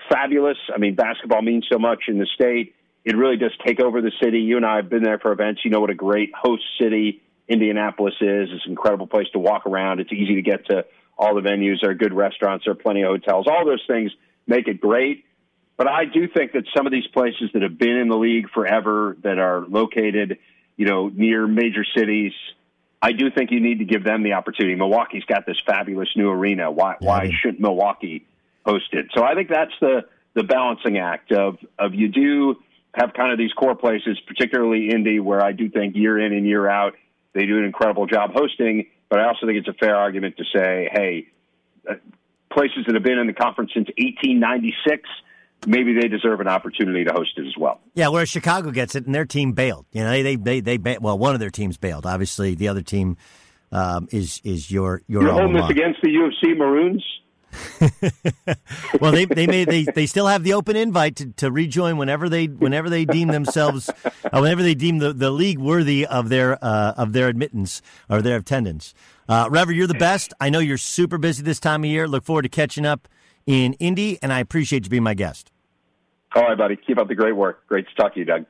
fabulous. 0.10 0.58
I 0.74 0.80
mean, 0.80 0.96
basketball 0.96 1.42
means 1.42 1.68
so 1.72 1.78
much 1.78 2.04
in 2.08 2.18
the 2.18 2.26
state. 2.34 2.74
It 3.04 3.18
really 3.18 3.38
does 3.38 3.52
take 3.66 3.82
over 3.82 4.02
the 4.02 4.12
city. 4.24 4.40
You 4.40 4.58
and 4.58 4.66
I 4.66 4.78
have 4.78 4.90
been 4.90 5.04
there 5.04 5.20
for 5.20 5.34
events. 5.34 5.62
You 5.66 5.72
know 5.72 5.82
what 5.82 5.90
a 5.90 5.96
great 5.96 6.32
host 6.34 6.64
city 6.80 7.22
Indianapolis 7.50 8.14
is. 8.22 8.50
It's 8.52 8.66
an 8.66 8.72
incredible 8.72 9.08
place 9.08 9.28
to 9.34 9.40
walk 9.40 9.66
around. 9.66 10.00
It's 10.00 10.14
easy 10.14 10.36
to 10.36 10.42
get 10.42 10.66
to 10.68 10.86
all 11.18 11.36
the 11.36 11.42
venues. 11.42 11.82
There 11.82 11.92
are 11.92 11.96
good 11.96 12.14
restaurants. 12.14 12.66
There 12.66 12.72
are 12.72 12.76
plenty 12.76 13.02
of 13.02 13.10
hotels. 13.10 13.48
All 13.48 13.66
those 13.66 13.84
things 13.88 14.12
make 14.48 14.68
it 14.68 14.80
great. 14.80 15.26
But 15.82 15.88
I 15.88 16.06
do 16.06 16.28
think 16.28 16.52
that 16.52 16.66
some 16.78 16.86
of 16.86 16.92
these 16.92 17.08
places 17.08 17.50
that 17.54 17.64
have 17.64 17.76
been 17.76 17.98
in 17.98 18.08
the 18.08 18.16
league 18.16 18.52
forever, 18.52 19.18
that 19.24 19.40
are 19.40 19.62
located, 19.62 20.38
you 20.78 20.86
know, 20.86 21.08
near 21.08 21.48
major 21.48 21.84
cities, 21.98 22.34
I 23.02 23.14
do 23.14 23.32
think 23.32 23.50
you 23.50 23.60
need 23.60 23.80
to 23.80 23.86
give 23.86 24.04
them 24.04 24.22
the 24.22 24.34
opportunity. 24.34 24.76
Milwaukee's 24.76 25.24
got 25.24 25.48
this 25.48 25.58
fabulous 25.66 26.10
new 26.16 26.30
arena. 26.30 26.70
Why 26.70 26.98
why 27.00 27.32
shouldn't 27.42 27.62
Milwaukee 27.62 28.28
host 28.64 28.90
it? 28.92 29.08
So 29.16 29.24
I 29.24 29.34
think 29.34 29.50
that's 29.50 29.74
the 29.82 30.06
the 30.36 30.44
balancing 30.44 31.00
act 31.00 31.32
of 31.32 31.58
of 31.80 31.96
you 31.96 32.10
do 32.10 32.58
have 32.94 33.14
kind 33.16 33.32
of 33.32 33.40
these 33.40 33.54
core 33.54 33.74
places, 33.74 34.20
particularly 34.28 34.92
Indy, 34.92 35.20
where 35.20 35.44
I 35.44 35.52
do 35.52 35.68
think 35.68 35.96
year 35.96 36.20
in 36.20 36.32
and 36.32 36.46
year 36.46 36.70
out 36.70 36.94
they 37.34 37.48
do 37.48 37.58
an 37.58 37.64
incredible 37.64 38.06
job 38.06 38.34
hosting. 38.36 38.86
But 39.10 39.20
I 39.20 39.30
also 39.30 39.48
think 39.48 39.58
it's 39.58 39.68
a 39.68 39.74
fair 39.84 39.96
argument 39.96 40.38
to 40.38 40.44
say, 40.56 40.90
hey, 40.94 41.28
uh, 41.90 41.96
places 42.54 42.86
that 42.86 42.94
have 42.94 43.04
been 43.04 43.18
in 43.18 43.26
the 43.26 43.34
conference 43.34 43.72
since 43.74 43.88
1896 43.98 45.10
maybe 45.68 45.93
they 45.93 46.07
deserve 46.07 46.39
an 46.39 46.47
opportunity 46.47 47.03
to 47.05 47.14
host 47.14 47.32
it 47.38 47.47
as 47.47 47.53
well. 47.57 47.80
Yeah, 47.93 48.09
whereas 48.09 48.30
Chicago 48.30 48.72
gets 48.72 48.95
it, 48.95 49.05
and 49.05 49.14
their 49.14 49.26
team 49.26 49.53
bailed. 49.53 49.86
You 49.91 50.03
know, 50.03 50.12
they 50.12 50.36
they 50.36 50.59
they, 50.59 50.78
they 50.78 50.97
well, 50.97 51.18
one 51.18 51.34
of 51.34 51.39
their 51.39 51.49
teams 51.49 51.78
bailed. 51.78 52.05
Obviously, 52.05 52.55
the 52.55 52.68
other 52.68 52.82
team 52.82 53.18
um, 53.72 54.07
is 54.12 54.41
is 54.43 54.72
your 54.72 55.01
your. 55.07 55.24
You're 55.24 55.34
holding 55.34 55.53
this 55.53 55.70
against 55.70 56.01
the 56.01 56.12
U 56.12 56.26
of 56.26 56.34
C 56.41 56.53
Maroons. 56.53 57.03
well, 59.01 59.12
they 59.12 59.26
they 59.26 59.45
may 59.45 59.66
they, 59.66 59.84
they 59.84 60.05
still 60.05 60.28
have 60.28 60.43
the 60.43 60.53
open 60.53 60.76
invite 60.76 61.18
to, 61.18 61.28
to 61.34 61.51
rejoin 61.51 61.97
whenever 61.97 62.30
they 62.30 62.45
whenever 62.45 62.89
they 62.89 63.03
deem 63.03 63.28
themselves 63.28 63.89
uh, 63.89 64.39
whenever 64.39 64.64
they 64.64 64.74
deem 64.74 64.99
the, 64.99 65.12
the 65.12 65.30
league 65.32 65.59
worthy 65.59 66.05
of 66.05 66.30
their 66.30 66.64
uh, 66.64 66.93
of 66.95 67.12
their 67.14 67.28
admittance 67.28 67.82
or 68.09 68.22
their 68.22 68.38
attendance. 68.38 68.93
Uh, 69.28 69.47
Rever, 69.51 69.72
you're 69.72 69.88
the 69.88 69.93
best. 69.93 70.34
I 70.39 70.49
know 70.49 70.59
you're 70.59 70.78
super 70.78 71.18
busy 71.18 71.43
this 71.43 71.59
time 71.59 71.84
of 71.84 71.89
year. 71.89 72.07
Look 72.07 72.24
forward 72.24 72.43
to 72.43 72.49
catching 72.49 72.86
up 72.86 73.07
in 73.45 73.74
Indy, 73.74 74.18
and 74.22 74.32
I 74.32 74.39
appreciate 74.39 74.86
you 74.86 74.89
being 74.89 75.03
my 75.03 75.14
guest. 75.14 75.51
All 76.36 76.44
right, 76.44 76.58
buddy. 76.58 76.78
Keep 76.78 77.00
up 77.00 77.08
the 77.08 77.16
great 77.16 77.36
work. 77.36 77.68
Great 77.68 77.88
to 77.88 77.96
talk 77.96 78.14
to 78.14 78.20
you, 78.20 78.26
Doug. 78.26 78.46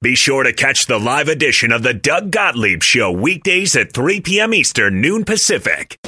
Be 0.00 0.14
sure 0.14 0.44
to 0.44 0.52
catch 0.52 0.86
the 0.86 0.98
live 0.98 1.28
edition 1.28 1.72
of 1.72 1.82
the 1.82 1.92
Doug 1.92 2.30
Gottlieb 2.30 2.82
Show 2.82 3.10
weekdays 3.10 3.74
at 3.74 3.92
3 3.92 4.20
p.m. 4.20 4.54
Eastern, 4.54 5.00
noon 5.00 5.24
Pacific. 5.24 5.98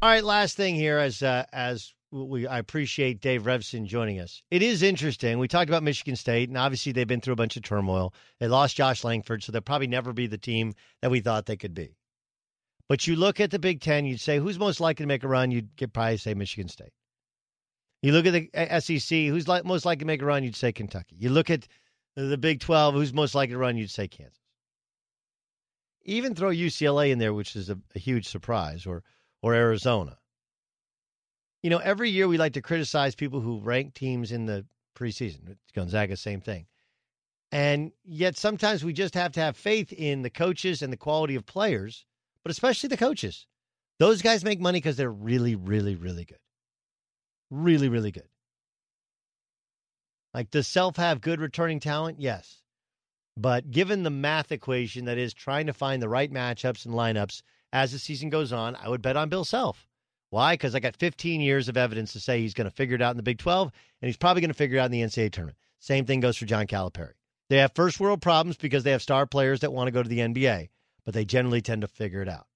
All 0.00 0.08
right, 0.10 0.22
last 0.22 0.56
thing 0.56 0.74
here, 0.74 0.98
as 0.98 1.22
uh, 1.22 1.44
as 1.52 1.94
we, 2.12 2.46
I 2.46 2.58
appreciate 2.58 3.20
Dave 3.20 3.44
Revsine 3.44 3.86
joining 3.86 4.20
us. 4.20 4.42
It 4.50 4.62
is 4.62 4.82
interesting. 4.82 5.38
We 5.38 5.48
talked 5.48 5.68
about 5.68 5.82
Michigan 5.82 6.14
State, 6.14 6.48
and 6.48 6.58
obviously 6.58 6.92
they've 6.92 7.06
been 7.06 7.20
through 7.20 7.32
a 7.32 7.36
bunch 7.36 7.56
of 7.56 7.62
turmoil. 7.62 8.14
They 8.38 8.48
lost 8.48 8.76
Josh 8.76 9.02
Langford, 9.02 9.42
so 9.42 9.50
they'll 9.50 9.60
probably 9.60 9.88
never 9.88 10.12
be 10.12 10.26
the 10.26 10.38
team 10.38 10.74
that 11.02 11.10
we 11.10 11.20
thought 11.20 11.46
they 11.46 11.56
could 11.56 11.74
be. 11.74 11.96
But 12.88 13.06
you 13.06 13.16
look 13.16 13.40
at 13.40 13.50
the 13.50 13.58
Big 13.58 13.80
Ten, 13.80 14.06
you'd 14.06 14.20
say 14.20 14.38
who's 14.38 14.58
most 14.58 14.80
likely 14.80 15.04
to 15.04 15.08
make 15.08 15.24
a 15.24 15.28
run? 15.28 15.50
You'd 15.50 15.70
probably 15.92 16.16
say 16.18 16.34
Michigan 16.34 16.68
State. 16.68 16.92
You 18.02 18.12
look 18.12 18.26
at 18.26 18.32
the 18.32 18.50
uh, 18.54 18.80
SEC, 18.80 19.26
who's 19.26 19.48
like, 19.48 19.64
most 19.64 19.84
likely 19.84 20.00
to 20.00 20.06
make 20.06 20.22
a 20.22 20.26
run? 20.26 20.44
You'd 20.44 20.54
say 20.54 20.72
Kentucky. 20.72 21.16
You 21.18 21.30
look 21.30 21.50
at 21.50 21.66
the 22.16 22.38
Big 22.38 22.60
Twelve, 22.60 22.94
who's 22.94 23.12
most 23.12 23.34
likely 23.34 23.54
to 23.54 23.58
run? 23.58 23.76
You'd 23.76 23.90
say 23.90 24.08
Kansas. 24.08 24.38
Even 26.04 26.34
throw 26.34 26.50
UCLA 26.50 27.10
in 27.10 27.18
there, 27.18 27.34
which 27.34 27.56
is 27.56 27.70
a, 27.70 27.78
a 27.94 27.98
huge 27.98 28.28
surprise, 28.28 28.86
or 28.86 29.02
or 29.42 29.54
Arizona. 29.54 30.18
You 31.62 31.70
know, 31.70 31.78
every 31.78 32.10
year 32.10 32.28
we 32.28 32.38
like 32.38 32.52
to 32.52 32.62
criticize 32.62 33.14
people 33.14 33.40
who 33.40 33.60
rank 33.60 33.94
teams 33.94 34.30
in 34.30 34.46
the 34.46 34.64
preseason. 34.96 35.56
Gonzaga, 35.74 36.16
same 36.16 36.40
thing. 36.40 36.66
And 37.50 37.92
yet 38.04 38.36
sometimes 38.36 38.84
we 38.84 38.92
just 38.92 39.14
have 39.14 39.32
to 39.32 39.40
have 39.40 39.56
faith 39.56 39.92
in 39.92 40.22
the 40.22 40.30
coaches 40.30 40.82
and 40.82 40.92
the 40.92 40.96
quality 40.96 41.34
of 41.34 41.46
players, 41.46 42.04
but 42.42 42.50
especially 42.50 42.88
the 42.88 42.96
coaches. 42.96 43.46
Those 43.98 44.22
guys 44.22 44.44
make 44.44 44.60
money 44.60 44.78
because 44.78 44.96
they're 44.96 45.10
really, 45.10 45.56
really, 45.56 45.96
really 45.96 46.24
good. 46.24 46.38
Really, 47.50 47.88
really 47.88 48.10
good. 48.10 48.28
Like, 50.34 50.50
does 50.50 50.68
Self 50.68 50.96
have 50.96 51.20
good 51.20 51.40
returning 51.40 51.80
talent? 51.80 52.20
Yes. 52.20 52.62
But 53.36 53.70
given 53.70 54.02
the 54.02 54.10
math 54.10 54.50
equation 54.52 55.04
that 55.04 55.16
is 55.16 55.32
trying 55.32 55.66
to 55.66 55.72
find 55.72 56.02
the 56.02 56.08
right 56.08 56.30
matchups 56.32 56.84
and 56.84 56.94
lineups 56.94 57.42
as 57.72 57.92
the 57.92 57.98
season 57.98 58.30
goes 58.30 58.52
on, 58.52 58.76
I 58.76 58.88
would 58.88 59.02
bet 59.02 59.16
on 59.16 59.28
Bill 59.28 59.44
Self. 59.44 59.86
Why? 60.30 60.54
Because 60.54 60.74
I 60.74 60.80
got 60.80 60.96
15 60.96 61.40
years 61.40 61.68
of 61.68 61.76
evidence 61.76 62.12
to 62.12 62.20
say 62.20 62.40
he's 62.40 62.54
going 62.54 62.68
to 62.68 62.74
figure 62.74 62.96
it 62.96 63.02
out 63.02 63.12
in 63.12 63.16
the 63.16 63.22
Big 63.22 63.38
12, 63.38 63.70
and 64.02 64.08
he's 64.08 64.16
probably 64.16 64.40
going 64.40 64.50
to 64.50 64.54
figure 64.54 64.76
it 64.76 64.80
out 64.80 64.86
in 64.86 64.92
the 64.92 65.02
NCAA 65.02 65.30
tournament. 65.30 65.56
Same 65.78 66.04
thing 66.04 66.20
goes 66.20 66.36
for 66.36 66.46
John 66.46 66.66
Calipari. 66.66 67.12
They 67.48 67.58
have 67.58 67.72
first 67.74 68.00
world 68.00 68.20
problems 68.20 68.56
because 68.56 68.82
they 68.82 68.90
have 68.90 69.02
star 69.02 69.24
players 69.24 69.60
that 69.60 69.72
want 69.72 69.86
to 69.86 69.92
go 69.92 70.02
to 70.02 70.08
the 70.08 70.18
NBA, 70.18 70.68
but 71.04 71.14
they 71.14 71.24
generally 71.24 71.62
tend 71.62 71.82
to 71.82 71.88
figure 71.88 72.20
it 72.20 72.28
out. 72.28 72.47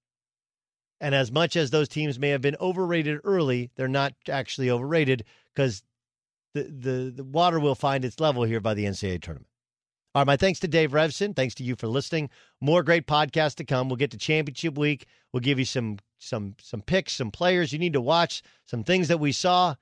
And 1.03 1.13
as 1.13 1.33
much 1.33 1.57
as 1.57 1.69
those 1.69 1.89
teams 1.89 2.17
may 2.17 2.29
have 2.29 2.39
been 2.39 2.55
overrated 2.61 3.19
early, 3.25 3.71
they're 3.75 3.89
not 3.89 4.13
actually 4.29 4.69
overrated 4.69 5.25
because 5.53 5.83
the, 6.53 6.63
the, 6.63 7.13
the 7.17 7.23
water 7.25 7.59
will 7.59 7.75
find 7.75 8.05
its 8.05 8.21
level 8.21 8.43
here 8.43 8.61
by 8.61 8.73
the 8.73 8.85
NCAA 8.85 9.21
tournament. 9.21 9.49
All 10.15 10.21
right, 10.21 10.27
my 10.27 10.37
thanks 10.37 10.61
to 10.61 10.67
Dave 10.69 10.91
Revsine. 10.91 11.35
Thanks 11.35 11.55
to 11.55 11.63
you 11.63 11.75
for 11.75 11.87
listening. 11.87 12.29
More 12.61 12.83
great 12.83 13.05
podcasts 13.05 13.55
to 13.55 13.65
come. 13.65 13.89
We'll 13.89 13.97
get 13.97 14.11
to 14.11 14.17
championship 14.17 14.77
week. 14.77 15.05
We'll 15.33 15.41
give 15.41 15.59
you 15.59 15.65
some 15.65 15.97
some 16.19 16.55
some 16.61 16.81
picks, 16.81 17.11
some 17.11 17.31
players 17.31 17.73
you 17.73 17.79
need 17.79 17.93
to 17.93 18.01
watch, 18.01 18.41
some 18.65 18.85
things 18.85 19.09
that 19.09 19.19
we 19.19 19.33
saw. 19.33 19.75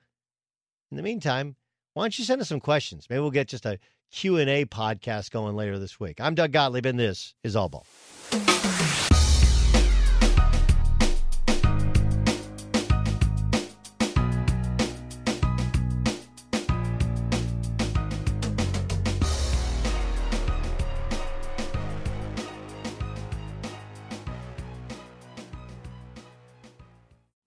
In 0.90 0.96
the 0.96 1.04
meantime, 1.04 1.54
why 1.94 2.02
don't 2.02 2.18
you 2.18 2.24
send 2.24 2.40
us 2.40 2.48
some 2.48 2.60
questions? 2.60 3.06
Maybe 3.08 3.20
we'll 3.20 3.30
get 3.30 3.46
just 3.46 3.64
a 3.64 3.78
Q&A 4.10 4.64
podcast 4.64 5.30
going 5.30 5.54
later 5.54 5.78
this 5.78 6.00
week. 6.00 6.20
I'm 6.20 6.34
Doug 6.34 6.50
Gottlieb, 6.50 6.84
and 6.84 6.98
this 6.98 7.34
is 7.44 7.54
All 7.54 7.68
Ball. 7.68 7.86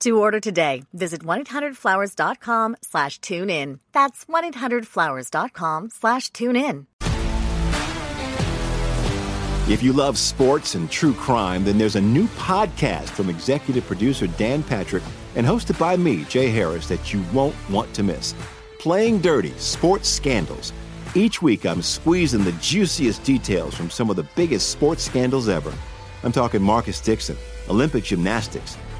To 0.00 0.18
order 0.18 0.40
today, 0.40 0.82
visit 0.92 1.22
1-800-Flowers.com 1.22 2.76
slash 2.82 3.18
tune 3.20 3.48
in. 3.50 3.80
That's 3.92 4.24
1-800-Flowers.com 4.26 5.90
slash 5.90 6.30
tune 6.30 6.56
in. 6.56 6.86
If 9.68 9.82
you 9.82 9.92
love 9.92 10.16
sports 10.16 10.76
and 10.76 10.88
true 10.88 11.12
crime, 11.12 11.64
then 11.64 11.76
there's 11.76 11.96
a 11.96 12.00
new 12.00 12.28
podcast 12.28 13.08
from 13.08 13.28
executive 13.28 13.84
producer 13.84 14.28
Dan 14.28 14.62
Patrick 14.62 15.02
and 15.34 15.44
hosted 15.44 15.76
by 15.76 15.96
me, 15.96 16.22
Jay 16.24 16.50
Harris, 16.50 16.86
that 16.86 17.12
you 17.12 17.24
won't 17.32 17.56
want 17.68 17.92
to 17.94 18.04
miss. 18.04 18.32
Playing 18.78 19.20
Dirty 19.20 19.50
Sports 19.58 20.08
Scandals. 20.08 20.72
Each 21.16 21.42
week, 21.42 21.66
I'm 21.66 21.82
squeezing 21.82 22.44
the 22.44 22.52
juiciest 22.52 23.24
details 23.24 23.74
from 23.74 23.90
some 23.90 24.08
of 24.08 24.14
the 24.14 24.26
biggest 24.36 24.68
sports 24.68 25.02
scandals 25.02 25.48
ever. 25.48 25.74
I'm 26.22 26.30
talking 26.32 26.62
Marcus 26.62 27.00
Dixon, 27.00 27.36
Olympic 27.68 28.04
gymnastics, 28.04 28.76